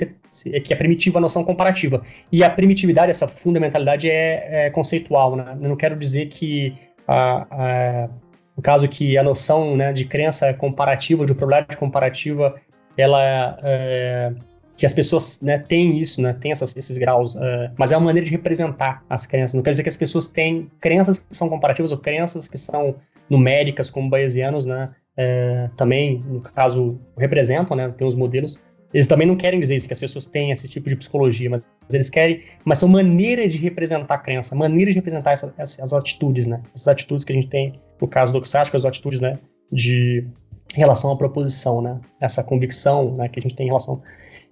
é 0.52 0.60
que 0.60 0.72
é 0.72 0.76
primitiva 0.76 1.18
a 1.18 1.20
noção 1.20 1.42
comparativa. 1.42 2.02
E 2.30 2.44
a 2.44 2.48
primitividade, 2.48 3.10
essa 3.10 3.26
fundamentalidade 3.26 4.08
é, 4.08 4.66
é 4.66 4.70
conceitual. 4.70 5.34
Né? 5.34 5.58
Eu 5.60 5.68
não 5.68 5.76
quero 5.76 5.96
dizer 5.96 6.26
que, 6.26 6.78
a, 7.06 7.46
a, 7.50 8.08
no 8.56 8.62
caso 8.62 8.88
que 8.88 9.18
a 9.18 9.22
noção 9.22 9.76
né, 9.76 9.92
de 9.92 10.04
crença 10.04 10.54
comparativa, 10.54 11.26
de 11.26 11.34
probabilidade 11.34 11.76
comparativa, 11.76 12.54
ela 12.96 13.58
é, 13.64 14.32
que 14.76 14.84
as 14.84 14.92
pessoas 14.92 15.40
né, 15.40 15.58
têm 15.58 15.98
isso, 15.98 16.20
né, 16.22 16.34
têm 16.34 16.52
essas, 16.52 16.76
esses 16.76 16.98
graus, 16.98 17.34
uh, 17.34 17.40
mas 17.76 17.92
é 17.92 17.96
uma 17.96 18.06
maneira 18.06 18.26
de 18.26 18.30
representar 18.30 19.02
as 19.08 19.26
crenças. 19.26 19.54
Não 19.54 19.62
quer 19.62 19.70
dizer 19.70 19.82
que 19.82 19.88
as 19.88 19.96
pessoas 19.96 20.28
têm 20.28 20.70
crenças 20.80 21.18
que 21.18 21.34
são 21.34 21.48
comparativas 21.48 21.92
ou 21.92 21.98
crenças 21.98 22.46
que 22.46 22.58
são 22.58 22.94
numéricas, 23.28 23.90
como 23.90 24.08
bayesianos, 24.08 24.66
né, 24.66 24.90
uh, 25.18 25.68
também, 25.76 26.22
no 26.26 26.40
caso, 26.40 26.98
representam, 27.18 27.76
né, 27.76 27.92
tem 27.96 28.06
os 28.06 28.14
modelos. 28.14 28.60
Eles 28.94 29.06
também 29.06 29.26
não 29.26 29.36
querem 29.36 29.58
dizer 29.58 29.76
isso, 29.76 29.86
que 29.86 29.92
as 29.92 29.98
pessoas 29.98 30.26
têm 30.26 30.50
esse 30.50 30.68
tipo 30.68 30.88
de 30.88 30.96
psicologia, 30.96 31.50
mas 31.50 31.64
eles 31.92 32.08
querem, 32.08 32.42
mas 32.64 32.78
são 32.78 32.88
maneiras 32.88 33.52
de 33.52 33.58
representar 33.58 34.14
a 34.14 34.18
crença, 34.18 34.54
maneiras 34.54 34.94
de 34.94 34.98
representar 34.98 35.32
essa, 35.32 35.52
essas 35.58 35.92
atitudes, 35.92 36.46
né, 36.46 36.62
essas 36.74 36.88
atitudes 36.88 37.24
que 37.24 37.32
a 37.32 37.34
gente 37.34 37.48
tem, 37.48 37.74
no 38.00 38.08
caso 38.08 38.32
do 38.32 38.38
Oxático, 38.38 38.76
as 38.76 38.84
atitudes, 38.84 39.20
né, 39.20 39.38
de 39.72 40.26
relação 40.74 41.10
à 41.10 41.16
proposição, 41.16 41.82
né, 41.82 42.00
essa 42.20 42.42
convicção, 42.42 43.14
né, 43.16 43.28
que 43.28 43.38
a 43.38 43.42
gente 43.42 43.54
tem 43.54 43.66
em 43.66 43.70
relação 43.70 44.02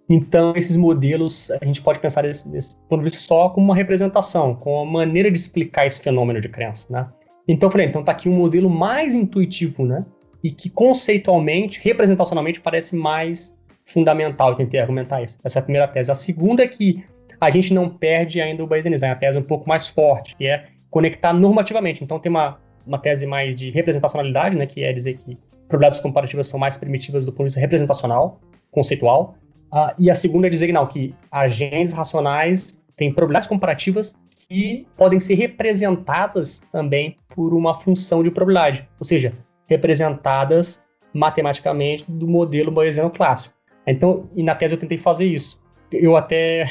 então, 0.09 0.53
esses 0.55 0.77
modelos, 0.77 1.51
a 1.51 1.65
gente 1.65 1.81
pode 1.81 1.99
pensar 1.99 2.23
desse, 2.23 2.51
desse 2.51 2.77
ponto 2.89 3.03
de 3.03 3.11
só 3.11 3.49
como 3.49 3.67
uma 3.67 3.75
representação, 3.75 4.55
como 4.55 4.83
uma 4.83 4.93
maneira 5.01 5.31
de 5.31 5.39
explicar 5.39 5.87
esse 5.87 6.01
fenômeno 6.01 6.41
de 6.41 6.49
crença, 6.49 6.93
né? 6.93 7.09
Então, 7.49 7.69
eu 7.69 7.71
falei, 7.71 7.87
então 7.87 8.03
tá 8.03 8.13
aqui 8.13 8.29
um 8.29 8.37
modelo 8.37 8.69
mais 8.69 9.15
intuitivo, 9.15 9.85
né? 9.85 10.05
E 10.45 10.51
que 10.51 10.69
conceitualmente, 10.69 11.81
representacionalmente, 11.83 12.61
parece 12.61 12.95
mais 12.95 13.57
fundamental. 13.85 14.51
Eu 14.51 14.57
tentei 14.57 14.79
argumentar 14.79 15.23
isso. 15.23 15.39
Essa 15.43 15.59
é 15.59 15.61
a 15.61 15.63
primeira 15.63 15.89
tese. 15.89 16.13
A 16.13 16.15
segunda 16.15 16.63
é 16.63 16.69
que 16.69 17.03
a 17.41 17.51
gente 17.51 17.73
não 17.73 17.89
perde 17.89 18.41
ainda 18.41 18.63
o 18.63 18.67
Bayesian 18.67 18.93
design, 18.93 19.15
a 19.15 19.19
tese 19.19 19.39
é 19.39 19.41
um 19.41 19.45
pouco 19.45 19.69
mais 19.69 19.89
forte, 19.89 20.37
que 20.37 20.47
é 20.47 20.67
conectar 20.91 21.33
normativamente. 21.33 22.05
Então, 22.05 22.19
tem 22.19 22.31
uma, 22.31 22.59
uma 22.87 22.99
tese 22.99 23.27
mais 23.27 23.57
de 23.57 23.71
representacionalidade, 23.71 24.57
né? 24.57 24.67
Que 24.67 24.85
é 24.85 24.93
dizer 24.93 25.15
que 25.15 25.37
probabilidades 25.67 26.01
comparativas 26.01 26.47
são 26.47 26.61
mais 26.61 26.77
primitivas 26.77 27.25
do 27.25 27.33
ponto 27.33 27.41
de 27.41 27.45
vista 27.47 27.61
representacional, 27.61 28.39
conceitual, 28.71 29.37
Uh, 29.75 29.91
e 29.99 30.09
a 30.09 30.15
segunda 30.15 30.47
é 30.47 30.51
dizer 30.51 30.73
não, 30.73 30.87
que 30.87 31.13
agentes 31.33 31.93
racionais 31.93 32.81
têm 32.97 33.13
probabilidades 33.13 33.49
comparativas 33.49 34.17
que 34.49 34.87
podem 34.97 35.19
ser 35.19 35.35
representadas 35.35 36.63
também 36.71 37.17
por 37.31 37.53
uma 37.53 37.75
função 37.75 38.23
de 38.23 38.31
probabilidade, 38.31 38.89
ou 39.01 39.05
seja, 39.05 39.33
representadas 39.69 40.83
matematicamente 41.13 42.05
do 42.09 42.27
modelo 42.27 42.71
bayesiano 42.71 43.11
clássico. 43.11 43.55
Então, 43.87 44.29
e 44.35 44.43
na 44.43 44.55
tese 44.55 44.75
eu 44.75 44.79
tentei 44.79 44.99
fazer 44.99 45.27
isso. 45.27 45.63
Eu 45.93 46.17
até, 46.17 46.65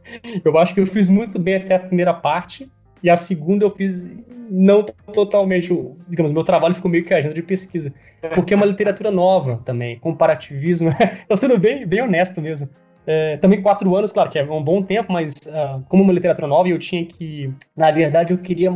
eu 0.44 0.56
acho 0.58 0.72
que 0.72 0.80
eu 0.80 0.86
fiz 0.86 1.08
muito 1.08 1.38
bem 1.38 1.56
até 1.56 1.74
a 1.74 1.80
primeira 1.80 2.14
parte, 2.14 2.70
e 3.02 3.10
a 3.10 3.16
segunda 3.16 3.64
eu 3.64 3.70
fiz 3.70 4.10
não 4.50 4.82
totalmente, 5.12 5.68
digamos, 6.08 6.32
meu 6.32 6.44
trabalho 6.44 6.74
ficou 6.74 6.90
meio 6.90 7.04
que 7.04 7.14
agenda 7.14 7.34
de 7.34 7.42
pesquisa, 7.42 7.92
porque 8.34 8.52
é 8.52 8.56
uma 8.56 8.66
literatura 8.66 9.10
nova 9.10 9.60
também, 9.64 9.98
comparativismo. 9.98 10.90
Estou 11.22 11.36
sendo 11.36 11.58
bem, 11.58 11.86
bem 11.86 12.02
honesto 12.02 12.40
mesmo. 12.40 12.68
É, 13.06 13.36
também 13.38 13.62
quatro 13.62 13.94
anos, 13.96 14.12
claro 14.12 14.28
que 14.28 14.38
é 14.38 14.44
um 14.44 14.62
bom 14.62 14.82
tempo, 14.82 15.12
mas 15.12 15.34
uh, 15.46 15.82
como 15.88 16.02
uma 16.02 16.12
literatura 16.12 16.46
nova, 16.46 16.68
eu 16.68 16.78
tinha 16.78 17.04
que, 17.04 17.52
na 17.76 17.90
verdade, 17.90 18.32
eu 18.32 18.38
queria, 18.38 18.70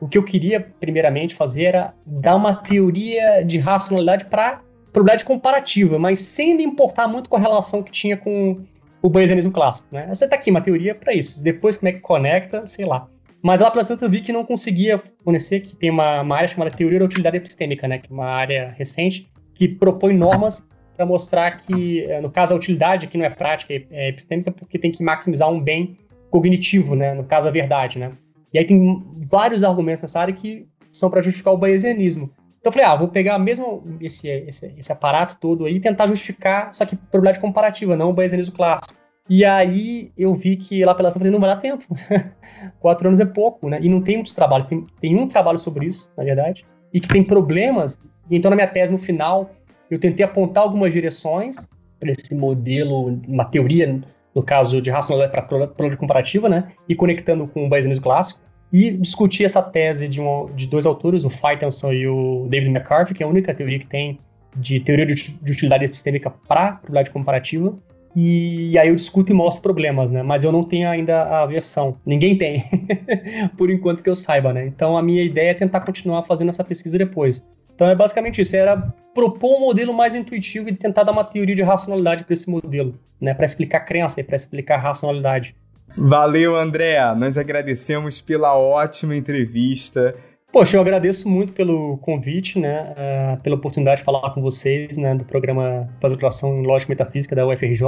o 0.00 0.08
que 0.08 0.18
eu 0.18 0.22
queria 0.22 0.60
primeiramente 0.78 1.34
fazer 1.34 1.64
era 1.64 1.94
dar 2.04 2.36
uma 2.36 2.54
teoria 2.54 3.42
de 3.42 3.58
racionalidade 3.58 4.26
para 4.26 4.60
probabilidade 4.92 5.24
comparativa, 5.24 5.98
mas 5.98 6.20
sem 6.20 6.56
me 6.56 6.64
importar 6.64 7.06
muito 7.06 7.28
com 7.28 7.36
a 7.36 7.40
relação 7.40 7.82
que 7.82 7.90
tinha 7.90 8.16
com 8.16 8.60
o 9.02 9.10
bayesianismo 9.10 9.52
clássico. 9.52 9.86
Né? 9.92 10.06
Você 10.08 10.24
está 10.24 10.36
aqui, 10.36 10.50
uma 10.50 10.60
teoria 10.60 10.94
para 10.94 11.12
isso. 11.12 11.42
Depois, 11.42 11.76
como 11.76 11.88
é 11.88 11.92
que 11.92 12.00
conecta, 12.00 12.66
sei 12.66 12.86
lá. 12.86 13.06
Mas 13.42 13.60
lá 13.60 13.70
para 13.70 13.84
tanto 13.84 14.04
eu 14.04 14.10
vi 14.10 14.22
que 14.22 14.32
não 14.32 14.44
conseguia 14.44 14.98
fornecer, 14.98 15.60
que 15.60 15.76
tem 15.76 15.90
uma, 15.90 16.22
uma, 16.22 16.36
área 16.36 16.48
chamada 16.48 16.70
Teoria 16.70 16.98
da 16.98 17.04
Utilidade 17.04 17.36
Epistêmica, 17.36 17.86
né, 17.86 17.98
que 17.98 18.10
é 18.10 18.12
uma 18.12 18.26
área 18.26 18.74
recente, 18.76 19.30
que 19.54 19.68
propõe 19.68 20.14
normas 20.14 20.66
para 20.96 21.04
mostrar 21.06 21.58
que, 21.58 22.00
eh, 22.00 22.20
no 22.20 22.30
caso, 22.30 22.54
a 22.54 22.56
utilidade 22.56 23.06
que 23.06 23.18
não 23.18 23.24
é 23.24 23.30
prática, 23.30 23.74
é 23.90 24.08
epistêmica, 24.08 24.50
porque 24.50 24.78
tem 24.78 24.90
que 24.90 25.02
maximizar 25.02 25.48
um 25.50 25.60
bem 25.60 25.98
cognitivo, 26.30 26.96
né, 26.96 27.14
no 27.14 27.24
caso, 27.24 27.48
a 27.48 27.52
verdade. 27.52 27.98
Né. 27.98 28.12
E 28.56 28.58
aí 28.58 28.64
tem 28.64 29.04
vários 29.30 29.62
argumentos 29.62 30.00
nessa 30.00 30.18
área 30.18 30.32
que 30.32 30.66
são 30.90 31.10
para 31.10 31.20
justificar 31.20 31.52
o 31.52 31.58
bayesianismo. 31.58 32.30
Então 32.58 32.70
eu 32.70 32.72
falei, 32.72 32.88
ah, 32.88 32.96
vou 32.96 33.08
pegar 33.08 33.38
mesmo 33.38 33.84
esse, 34.00 34.30
esse, 34.30 34.74
esse 34.78 34.90
aparato 34.90 35.36
todo 35.38 35.66
aí 35.66 35.76
e 35.76 35.80
tentar 35.80 36.06
justificar, 36.06 36.72
só 36.72 36.86
que 36.86 36.96
probabilidade 36.96 37.38
comparativa, 37.38 37.94
não 37.94 38.08
o 38.08 38.12
bayesianismo 38.14 38.56
clássico. 38.56 38.94
E 39.28 39.44
aí 39.44 40.10
eu 40.16 40.32
vi 40.32 40.56
que 40.56 40.82
lá 40.86 40.94
pela 40.94 41.10
Santa 41.10 41.30
não 41.30 41.38
vai 41.38 41.50
dar 41.50 41.58
tempo. 41.58 41.84
Quatro 42.80 43.08
anos 43.08 43.20
é 43.20 43.26
pouco, 43.26 43.68
né? 43.68 43.78
E 43.82 43.90
não 43.90 44.00
tem 44.00 44.16
muitos 44.16 44.34
trabalhos. 44.34 44.68
Tem, 44.68 44.86
tem 45.00 45.14
um 45.18 45.28
trabalho 45.28 45.58
sobre 45.58 45.84
isso, 45.84 46.08
na 46.16 46.24
verdade, 46.24 46.64
e 46.94 46.98
que 46.98 47.08
tem 47.08 47.22
problemas. 47.22 48.00
E 48.30 48.36
então, 48.36 48.48
na 48.48 48.56
minha 48.56 48.68
tese, 48.68 48.90
no 48.90 48.98
final, 48.98 49.50
eu 49.90 50.00
tentei 50.00 50.24
apontar 50.24 50.64
algumas 50.64 50.94
direções 50.94 51.68
para 52.00 52.10
esse 52.10 52.34
modelo, 52.34 53.20
uma 53.28 53.44
teoria, 53.44 54.00
no 54.34 54.42
caso 54.42 54.80
de 54.80 54.90
racionalidade 54.90 55.32
para 55.32 55.42
probabilidade 55.42 55.98
comparativa, 55.98 56.48
né? 56.48 56.72
E 56.88 56.94
conectando 56.94 57.46
com 57.46 57.66
o 57.66 57.68
Bayesianismo 57.68 58.02
clássico. 58.02 58.45
E 58.72 58.92
discuti 58.92 59.44
essa 59.44 59.62
tese 59.62 60.08
de, 60.08 60.20
um, 60.20 60.46
de 60.54 60.66
dois 60.66 60.86
autores, 60.86 61.24
o 61.24 61.30
Feitenson 61.30 61.92
e 61.92 62.06
o 62.06 62.46
David 62.48 62.70
McCarthy, 62.70 63.14
que 63.14 63.22
é 63.22 63.26
a 63.26 63.28
única 63.28 63.54
teoria 63.54 63.78
que 63.78 63.86
tem 63.86 64.18
de 64.56 64.80
teoria 64.80 65.06
de 65.06 65.52
utilidade 65.52 65.84
epistêmica 65.84 66.30
para 66.30 66.72
probabilidade 66.72 67.10
comparativa. 67.10 67.76
E 68.18 68.78
aí 68.78 68.88
eu 68.88 68.94
discuto 68.94 69.30
e 69.30 69.34
mostro 69.34 69.62
problemas, 69.62 70.10
né? 70.10 70.22
Mas 70.22 70.42
eu 70.42 70.50
não 70.50 70.64
tenho 70.64 70.88
ainda 70.88 71.42
a 71.42 71.44
versão. 71.44 71.98
Ninguém 72.04 72.38
tem, 72.38 72.64
por 73.58 73.70
enquanto 73.70 74.02
que 74.02 74.08
eu 74.08 74.14
saiba, 74.14 74.54
né? 74.54 74.66
Então 74.66 74.96
a 74.96 75.02
minha 75.02 75.22
ideia 75.22 75.50
é 75.50 75.54
tentar 75.54 75.82
continuar 75.82 76.22
fazendo 76.22 76.48
essa 76.48 76.64
pesquisa 76.64 76.96
depois. 76.96 77.46
Então 77.74 77.86
é 77.86 77.94
basicamente 77.94 78.40
isso, 78.40 78.56
era 78.56 78.74
propor 79.12 79.58
um 79.58 79.60
modelo 79.60 79.92
mais 79.92 80.14
intuitivo 80.14 80.70
e 80.70 80.74
tentar 80.74 81.02
dar 81.02 81.12
uma 81.12 81.24
teoria 81.24 81.54
de 81.54 81.60
racionalidade 81.60 82.24
para 82.24 82.32
esse 82.32 82.50
modelo, 82.50 82.98
né? 83.20 83.34
Para 83.34 83.44
explicar 83.44 83.80
crença 83.80 84.18
e 84.18 84.24
para 84.24 84.34
explicar 84.34 84.78
racionalidade. 84.78 85.54
Valeu, 85.96 86.54
André. 86.54 86.98
Nós 87.14 87.38
agradecemos 87.38 88.20
pela 88.20 88.56
ótima 88.56 89.16
entrevista. 89.16 90.14
Poxa, 90.52 90.76
eu 90.76 90.80
agradeço 90.80 91.28
muito 91.28 91.52
pelo 91.52 91.98
convite, 91.98 92.58
né, 92.58 92.94
uh, 92.94 93.42
pela 93.42 93.56
oportunidade 93.56 94.00
de 94.00 94.04
falar 94.04 94.30
com 94.30 94.40
vocês, 94.40 94.96
né, 94.96 95.14
do 95.14 95.24
programa 95.24 95.88
Pós-Graduação 96.00 96.56
em 96.58 96.66
Lógica 96.66 96.92
e 96.92 96.94
Metafísica 96.94 97.36
da 97.36 97.46
UFRJ. 97.46 97.82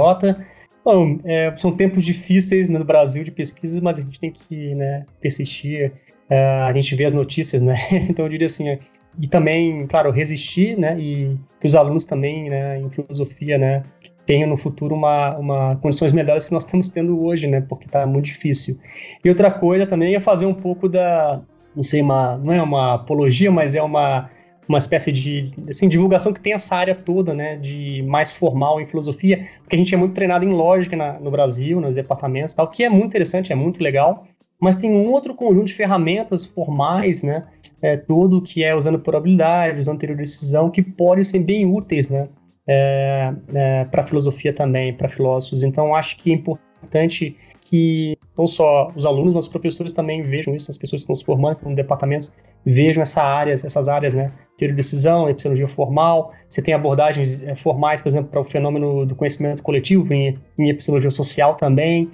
Bom, 0.83 1.19
é, 1.23 1.53
são 1.55 1.75
tempos 1.75 2.03
difíceis 2.03 2.69
né, 2.69 2.79
no 2.79 2.85
Brasil 2.85 3.23
de 3.23 3.31
pesquisas, 3.31 3.79
mas 3.79 3.97
a 3.97 4.01
gente 4.01 4.19
tem 4.19 4.31
que 4.31 4.75
né, 4.75 5.05
persistir. 5.19 5.91
Uh, 6.29 6.63
a 6.67 6.71
gente 6.71 6.93
vê 6.95 7.05
as 7.05 7.13
notícias, 7.13 7.61
né? 7.61 7.75
Então 8.09 8.25
eu 8.25 8.29
diria 8.29 8.45
assim, 8.45 8.77
e 9.19 9.27
também, 9.27 9.87
claro, 9.87 10.11
resistir, 10.11 10.77
né? 10.77 10.97
E 10.99 11.37
que 11.59 11.67
os 11.67 11.75
alunos 11.75 12.05
também, 12.05 12.49
né, 12.49 12.79
em 12.79 12.89
filosofia, 12.89 13.57
né, 13.57 13.83
tenham 14.29 14.47
no 14.47 14.57
futuro 14.57 14.93
uma, 14.93 15.35
uma 15.37 15.75
condições 15.77 16.11
melhores 16.11 16.45
que 16.45 16.53
nós 16.53 16.63
estamos 16.63 16.87
tendo 16.87 17.19
hoje, 17.19 17.47
né? 17.47 17.61
Porque 17.61 17.87
está 17.87 18.05
muito 18.05 18.25
difícil. 18.25 18.79
E 19.25 19.27
outra 19.27 19.49
coisa 19.49 19.87
também 19.87 20.13
é 20.13 20.19
fazer 20.19 20.45
um 20.45 20.53
pouco 20.53 20.87
da 20.87 21.41
não 21.75 21.81
sei, 21.81 22.03
uma, 22.03 22.37
não 22.37 22.53
é 22.53 22.61
uma 22.61 22.93
apologia, 22.93 23.49
mas 23.49 23.73
é 23.73 23.81
uma, 23.81 24.29
uma 24.67 24.77
espécie 24.77 25.11
de 25.11 25.51
assim, 25.67 25.89
divulgação 25.89 26.31
que 26.31 26.39
tem 26.39 26.53
essa 26.53 26.75
área 26.75 26.93
toda, 26.93 27.33
né, 27.33 27.55
de 27.55 28.03
mais 28.03 28.31
formal 28.31 28.79
em 28.79 28.85
filosofia, 28.85 29.47
porque 29.61 29.75
a 29.75 29.79
gente 29.79 29.95
é 29.95 29.97
muito 29.97 30.13
treinado 30.13 30.45
em 30.45 30.49
lógica 30.49 30.95
na, 30.95 31.19
no 31.19 31.31
Brasil, 31.31 31.81
nos 31.81 31.95
departamentos 31.95 32.53
tal, 32.53 32.67
que 32.67 32.83
é 32.83 32.89
muito 32.89 33.07
interessante, 33.07 33.51
é 33.51 33.55
muito 33.55 33.81
legal, 33.81 34.25
mas 34.59 34.75
tem 34.75 34.91
um 34.91 35.11
outro 35.11 35.33
conjunto 35.33 35.67
de 35.67 35.73
ferramentas 35.73 36.45
formais, 36.45 37.23
né, 37.23 37.45
é, 37.81 37.97
todo 37.97 38.41
que 38.41 38.63
é 38.63 38.75
usando 38.75 38.99
probabilidade, 38.99 39.79
usando 39.79 39.97
teoria 39.97 40.17
de 40.17 40.21
decisão, 40.21 40.69
que 40.69 40.83
podem 40.83 41.23
ser 41.23 41.39
bem 41.39 41.65
úteis, 41.65 42.09
né, 42.09 42.27
é, 42.71 43.33
é, 43.55 43.85
para 43.85 44.03
filosofia 44.03 44.53
também, 44.53 44.93
para 44.93 45.07
filósofos. 45.07 45.63
Então, 45.63 45.95
acho 45.95 46.17
que 46.17 46.31
é 46.31 46.35
importante 46.35 47.35
que 47.61 48.15
não 48.37 48.45
só 48.45 48.91
os 48.95 49.07
alunos, 49.07 49.33
mas 49.33 49.45
os 49.45 49.49
professores 49.49 49.91
também 49.91 50.21
vejam 50.21 50.55
isso, 50.55 50.69
as 50.69 50.77
pessoas 50.77 51.01
que 51.01 51.03
estão 51.03 51.15
se 51.15 51.25
formando, 51.25 51.55
estão 51.55 51.69
no 51.69 51.75
departamentos, 51.75 52.31
vejam 52.63 53.01
essa 53.01 53.23
área, 53.23 53.53
essas 53.53 53.89
áreas, 53.89 54.13
né? 54.13 54.31
Teoria 54.55 54.73
de 54.73 54.77
decisão, 54.77 55.27
epistemologia 55.27 55.67
formal, 55.67 56.31
você 56.47 56.61
tem 56.61 56.73
abordagens 56.75 57.43
é, 57.43 57.55
formais, 57.55 58.03
por 58.03 58.09
exemplo, 58.09 58.29
para 58.29 58.39
o 58.39 58.45
fenômeno 58.45 59.03
do 59.03 59.15
conhecimento 59.15 59.63
coletivo, 59.63 60.13
em, 60.13 60.37
em 60.57 60.69
epistemologia 60.69 61.11
social 61.11 61.55
também, 61.55 62.09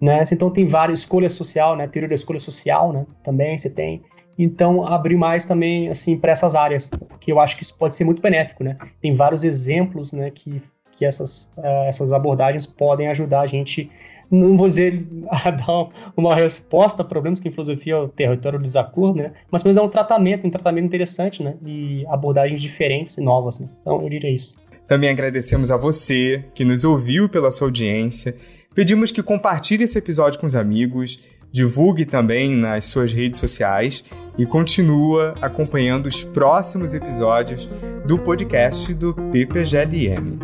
né? 0.00 0.22
Então 0.30 0.50
tem 0.50 0.66
várias, 0.66 1.00
escolha 1.00 1.30
social, 1.30 1.76
né? 1.76 1.88
Teoria 1.88 2.08
da 2.08 2.14
escolha 2.14 2.38
social, 2.38 2.92
né? 2.92 3.06
Também 3.22 3.56
você 3.56 3.70
tem. 3.70 4.02
Então, 4.38 4.86
abrir 4.86 5.16
mais 5.16 5.44
também, 5.44 5.88
assim, 5.88 6.16
para 6.16 6.32
essas 6.32 6.54
áreas, 6.54 6.88
porque 6.88 7.30
eu 7.30 7.40
acho 7.40 7.56
que 7.56 7.62
isso 7.62 7.76
pode 7.76 7.96
ser 7.96 8.04
muito 8.04 8.20
benéfico, 8.20 8.64
né? 8.64 8.76
Tem 9.00 9.12
vários 9.12 9.44
exemplos, 9.44 10.12
né, 10.12 10.30
que, 10.30 10.60
que 10.92 11.04
essas, 11.04 11.52
uh, 11.56 11.86
essas 11.86 12.12
abordagens 12.12 12.66
podem 12.66 13.08
ajudar 13.08 13.40
a 13.40 13.46
gente 13.46 13.90
não 14.30 14.56
vou 14.56 14.66
dizer 14.66 15.06
a 15.30 15.50
dar 15.50 15.88
uma 16.16 16.34
resposta 16.34 17.02
a 17.02 17.04
problemas 17.04 17.40
que 17.40 17.48
em 17.48 17.50
filosofia 17.50 17.94
é 17.94 17.98
o 17.98 18.08
território 18.08 18.58
do 18.58 18.62
desacordo, 18.62 19.18
né? 19.18 19.32
Mas 19.50 19.62
pelo 19.62 19.74
menos 19.74 19.84
é 19.84 19.86
um 19.86 19.90
tratamento, 19.90 20.46
um 20.46 20.50
tratamento 20.50 20.86
interessante, 20.86 21.42
né? 21.42 21.54
E 21.64 22.04
abordagens 22.08 22.60
diferentes 22.60 23.16
e 23.18 23.22
novas, 23.22 23.60
né? 23.60 23.68
Então 23.80 24.02
eu 24.02 24.08
diria 24.08 24.30
isso. 24.30 24.56
Também 24.86 25.08
agradecemos 25.08 25.70
a 25.70 25.76
você 25.76 26.44
que 26.54 26.64
nos 26.64 26.84
ouviu 26.84 27.28
pela 27.28 27.50
sua 27.50 27.68
audiência. 27.68 28.34
Pedimos 28.74 29.10
que 29.10 29.22
compartilhe 29.22 29.84
esse 29.84 29.96
episódio 29.96 30.38
com 30.38 30.46
os 30.46 30.56
amigos, 30.56 31.24
divulgue 31.54 32.04
também 32.04 32.56
nas 32.56 32.86
suas 32.86 33.12
redes 33.12 33.38
sociais 33.38 34.02
e 34.36 34.44
continua 34.44 35.36
acompanhando 35.40 36.06
os 36.06 36.24
próximos 36.24 36.94
episódios 36.94 37.68
do 38.04 38.18
podcast 38.18 38.92
do 38.92 39.14
PPGLM. 39.14 40.40